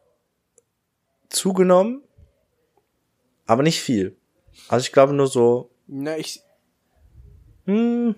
zugenommen, 1.29 2.03
aber 3.47 3.63
nicht 3.63 3.81
viel. 3.81 4.17
Also 4.69 4.85
ich 4.85 4.93
glaube 4.93 5.13
nur 5.13 5.27
so 5.29 5.71
Na, 5.87 6.17
ich, 6.17 6.43
Hm. 7.67 8.15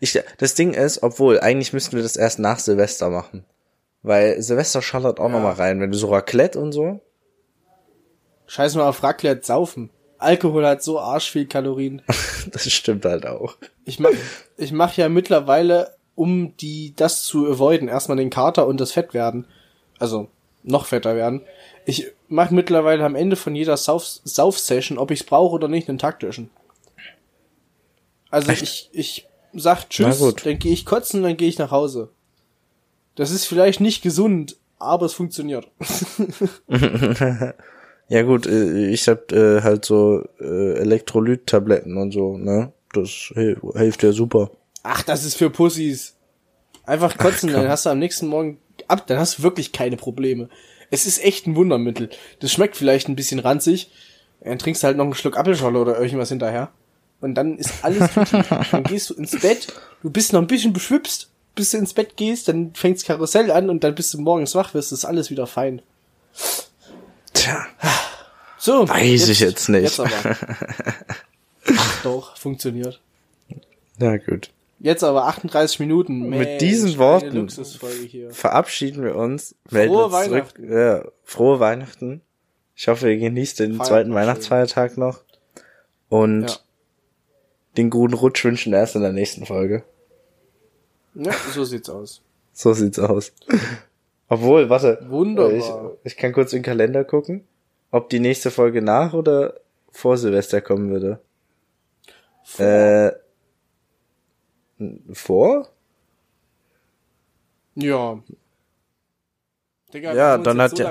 Ich, 0.00 0.18
das 0.38 0.54
Ding 0.54 0.72
ist, 0.74 1.02
obwohl, 1.02 1.40
eigentlich 1.40 1.72
müssten 1.72 1.94
wir 1.96 2.02
das 2.02 2.16
erst 2.16 2.38
nach 2.38 2.58
Silvester 2.58 3.10
machen. 3.10 3.44
Weil 4.02 4.40
Silvester 4.42 4.80
schallert 4.82 5.20
auch 5.20 5.24
Ja. 5.28 5.30
noch 5.30 5.40
mal 5.42 5.52
rein, 5.52 5.80
wenn 5.80 5.90
du 5.90 5.98
so 5.98 6.08
Raclette 6.08 6.58
und 6.58 6.72
so. 6.72 7.00
scheiß 8.46 8.74
mal 8.76 8.88
auf 8.88 9.02
Raclette 9.02 9.44
saufen. 9.44 9.90
Alkohol 10.18 10.66
hat 10.66 10.82
so 10.82 10.98
arsch 10.98 11.30
viel 11.30 11.46
Kalorien. 11.46 12.02
Das 12.50 12.70
stimmt 12.72 13.04
halt 13.04 13.26
auch. 13.26 13.56
Ich 13.84 14.00
mach, 14.00 14.10
ich 14.56 14.72
mach 14.72 14.96
ja 14.96 15.10
mittlerweile, 15.10 15.94
um 16.14 16.56
die, 16.56 16.94
das 16.96 17.22
zu 17.24 17.46
avoiden, 17.46 17.88
erstmal 17.88 18.16
den 18.16 18.30
Kater 18.30 18.66
und 18.66 18.80
das 18.80 18.92
Fett 18.92 19.12
werden. 19.12 19.46
Also, 19.98 20.28
noch 20.62 20.86
fetter 20.86 21.14
werden. 21.14 21.42
Ich 21.84 22.10
mach 22.28 22.50
mittlerweile 22.50 23.04
am 23.04 23.14
Ende 23.14 23.36
von 23.36 23.54
jeder 23.54 23.76
Sauf, 23.76 24.04
Sauf-Session, 24.24 24.98
ob 24.98 25.10
ich's 25.10 25.24
brauche 25.24 25.54
oder 25.54 25.68
nicht, 25.68 25.88
einen 25.88 25.98
taktischen. 25.98 26.50
Also 28.30 28.50
Echt? 28.52 28.62
ich, 28.62 28.90
ich 28.92 29.28
sag 29.54 29.88
Tschüss, 29.88 30.18
dann 30.44 30.58
gehe 30.58 30.72
ich 30.72 30.84
kotzen, 30.84 31.22
dann 31.22 31.36
gehe 31.36 31.48
ich 31.48 31.58
nach 31.58 31.70
Hause. 31.70 32.10
Das 33.14 33.30
ist 33.30 33.46
vielleicht 33.46 33.80
nicht 33.80 34.02
gesund, 34.02 34.56
aber 34.78 35.06
es 35.06 35.14
funktioniert. 35.14 35.68
Ja 38.10 38.22
gut, 38.22 38.46
äh, 38.46 38.86
ich 38.88 39.06
hab 39.06 39.32
äh, 39.32 39.60
halt 39.60 39.84
so 39.84 40.24
äh, 40.40 40.78
Elektrolyt-Tabletten 40.78 41.98
und 41.98 42.10
so, 42.12 42.38
ne? 42.38 42.72
Das 42.94 43.08
hil- 43.34 43.60
hilft 43.76 44.02
ja 44.02 44.12
super. 44.12 44.50
Ach, 44.82 45.02
das 45.02 45.24
ist 45.24 45.36
für 45.36 45.50
Pussys. 45.50 46.16
Einfach 46.84 47.18
kotzen, 47.18 47.50
komm. 47.52 47.60
dann 47.60 47.70
hast 47.70 47.84
du 47.84 47.90
am 47.90 47.98
nächsten 47.98 48.28
Morgen 48.28 48.56
ab, 48.86 49.06
dann 49.08 49.18
hast 49.18 49.38
du 49.38 49.42
wirklich 49.42 49.72
keine 49.72 49.98
Probleme. 49.98 50.48
Es 50.90 51.06
ist 51.06 51.22
echt 51.22 51.46
ein 51.46 51.56
Wundermittel. 51.56 52.10
Das 52.40 52.52
schmeckt 52.52 52.76
vielleicht 52.76 53.08
ein 53.08 53.16
bisschen 53.16 53.38
ranzig. 53.38 53.90
Dann 54.40 54.58
trinkst 54.58 54.82
du 54.82 54.86
halt 54.86 54.96
noch 54.96 55.04
einen 55.04 55.14
Schluck 55.14 55.36
Apfelscholle 55.36 55.78
oder 55.78 55.98
irgendwas 55.98 56.28
hinterher. 56.28 56.70
Und 57.20 57.34
dann 57.34 57.58
ist 57.58 57.72
alles 57.82 58.12
tutti. 58.14 58.38
Dann 58.70 58.84
gehst 58.84 59.10
du 59.10 59.14
ins 59.14 59.38
Bett, 59.40 59.68
du 60.02 60.10
bist 60.10 60.32
noch 60.32 60.40
ein 60.40 60.46
bisschen 60.46 60.72
beschwipst, 60.72 61.28
bis 61.54 61.72
du 61.72 61.78
ins 61.78 61.92
Bett 61.92 62.16
gehst, 62.16 62.48
dann 62.48 62.72
fängt's 62.74 63.04
Karussell 63.04 63.50
an 63.50 63.68
und 63.68 63.82
dann 63.82 63.96
bist 63.96 64.14
du 64.14 64.20
morgens 64.20 64.54
wach, 64.54 64.74
wirst 64.74 64.92
ist 64.92 65.04
alles 65.04 65.28
wieder 65.30 65.48
fein. 65.48 65.82
Tja, 67.34 67.66
So. 68.58 68.88
Weiß 68.88 69.28
ich 69.28 69.40
jetzt 69.40 69.68
nicht. 69.68 69.82
Jetzt 69.82 70.00
aber. 70.00 70.36
Ach 71.76 72.02
doch, 72.02 72.36
funktioniert. 72.36 73.00
na 73.98 74.16
gut. 74.16 74.50
Jetzt 74.80 75.02
aber 75.02 75.26
38 75.26 75.80
Minuten. 75.80 76.28
Mit 76.28 76.60
diesen 76.60 76.98
Worten 76.98 77.48
verabschieden 78.30 79.02
wir 79.02 79.16
uns. 79.16 79.56
Frohe 79.68 80.04
uns 80.06 80.12
zurück. 80.24 80.30
Weihnachten. 80.56 80.72
Ja, 80.72 81.04
frohe 81.24 81.60
Weihnachten. 81.60 82.20
Ich 82.76 82.86
hoffe, 82.86 83.10
ihr 83.10 83.18
genießt 83.18 83.58
den 83.58 83.74
Feiert 83.74 83.86
zweiten 83.88 84.14
Weihnachtsfeiertag 84.14 84.96
noch. 84.96 85.24
Und 86.08 86.48
Ja. 86.48 86.56
den 87.76 87.90
guten 87.90 88.14
Rutsch 88.14 88.44
wünschen 88.44 88.72
erst 88.72 88.94
in 88.94 89.02
der 89.02 89.12
nächsten 89.12 89.46
Folge. 89.46 89.82
Ja, 91.14 91.32
so 91.52 91.64
sieht's 91.64 91.90
aus. 91.90 92.22
So 92.52 92.72
sieht's 92.72 92.98
aus. 93.00 93.32
Obwohl, 94.28 94.68
warte. 94.70 95.04
Wunderbar. 95.08 95.52
Ich, 96.04 96.12
ich 96.12 96.16
kann 96.16 96.32
kurz 96.32 96.52
in 96.52 96.58
den 96.60 96.64
Kalender 96.64 97.02
gucken, 97.04 97.44
ob 97.90 98.10
die 98.10 98.20
nächste 98.20 98.50
Folge 98.52 98.80
nach 98.82 99.12
oder 99.12 99.54
vor 99.90 100.16
Silvester 100.16 100.60
kommen 100.60 100.90
würde. 100.90 101.18
Äh, 102.58 103.08
n- 103.08 103.12
vor? 105.12 105.68
Ja. 107.74 108.18
Digga, 109.94 110.12
Ja, 110.14 110.38
dann 110.38 110.60
hat 110.60 110.76
so 110.76 110.84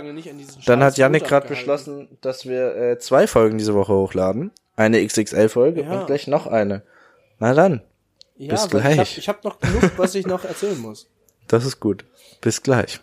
Dann 0.66 0.84
hat 0.84 0.98
Montag 0.98 1.28
gerade 1.28 1.48
beschlossen, 1.48 2.08
dass 2.22 2.46
wir 2.48 2.76
äh, 2.76 2.98
zwei 3.00 3.28
Folgen 3.28 3.58
diese 3.58 3.74
Woche 3.76 3.94
hochladen. 3.94 4.52
Eine 4.76 5.06
XXL-Folge 5.06 5.82
Ja. 5.84 6.00
und 6.02 6.08
gleich 6.08 6.28
noch 6.28 6.48
eine. 6.48 6.84
Na 7.40 7.54
dann, 7.54 7.82
Ja, 8.38 8.54
bis 8.54 8.68
gleich. 8.70 9.18
Ich 9.18 9.28
habe 9.28 9.38
hab 9.40 9.44
noch 9.46 9.60
genug, 9.60 9.92
was 9.98 10.16
ich 10.16 10.26
noch 10.26 10.44
erzählen 10.46 10.80
muss. 10.80 11.08
das 11.48 11.66
ist 11.66 11.80
gut. 11.80 12.06
Bis 12.42 12.64
gleich. 12.64 13.00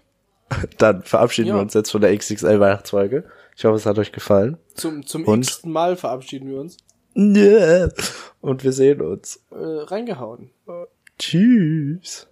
Dann 0.79 1.03
verabschieden 1.03 1.49
Ja. 1.49 1.55
wir 1.55 1.61
uns 1.63 1.75
jetzt 1.75 1.91
von 1.91 2.01
der 2.01 2.17
XXL-Weihnachtsfolge. 2.17 3.25
Ich 3.57 3.65
hoffe, 3.65 3.77
es 3.77 3.87
hat 3.87 3.99
euch 3.99 4.13
gefallen. 4.13 4.59
Zum, 4.75 5.07
zum 5.07 5.25
Und? 5.25 5.45
x 5.47 5.65
Mal 5.65 5.97
verabschieden 5.97 6.49
wir 6.49 6.59
uns. 6.61 6.77
Und 7.15 8.65
wir 8.65 8.73
sehen 8.73 9.01
uns. 9.01 9.43
Äh, 9.51 9.55
reingehauen. 9.57 10.51
Tschüss. 11.19 12.29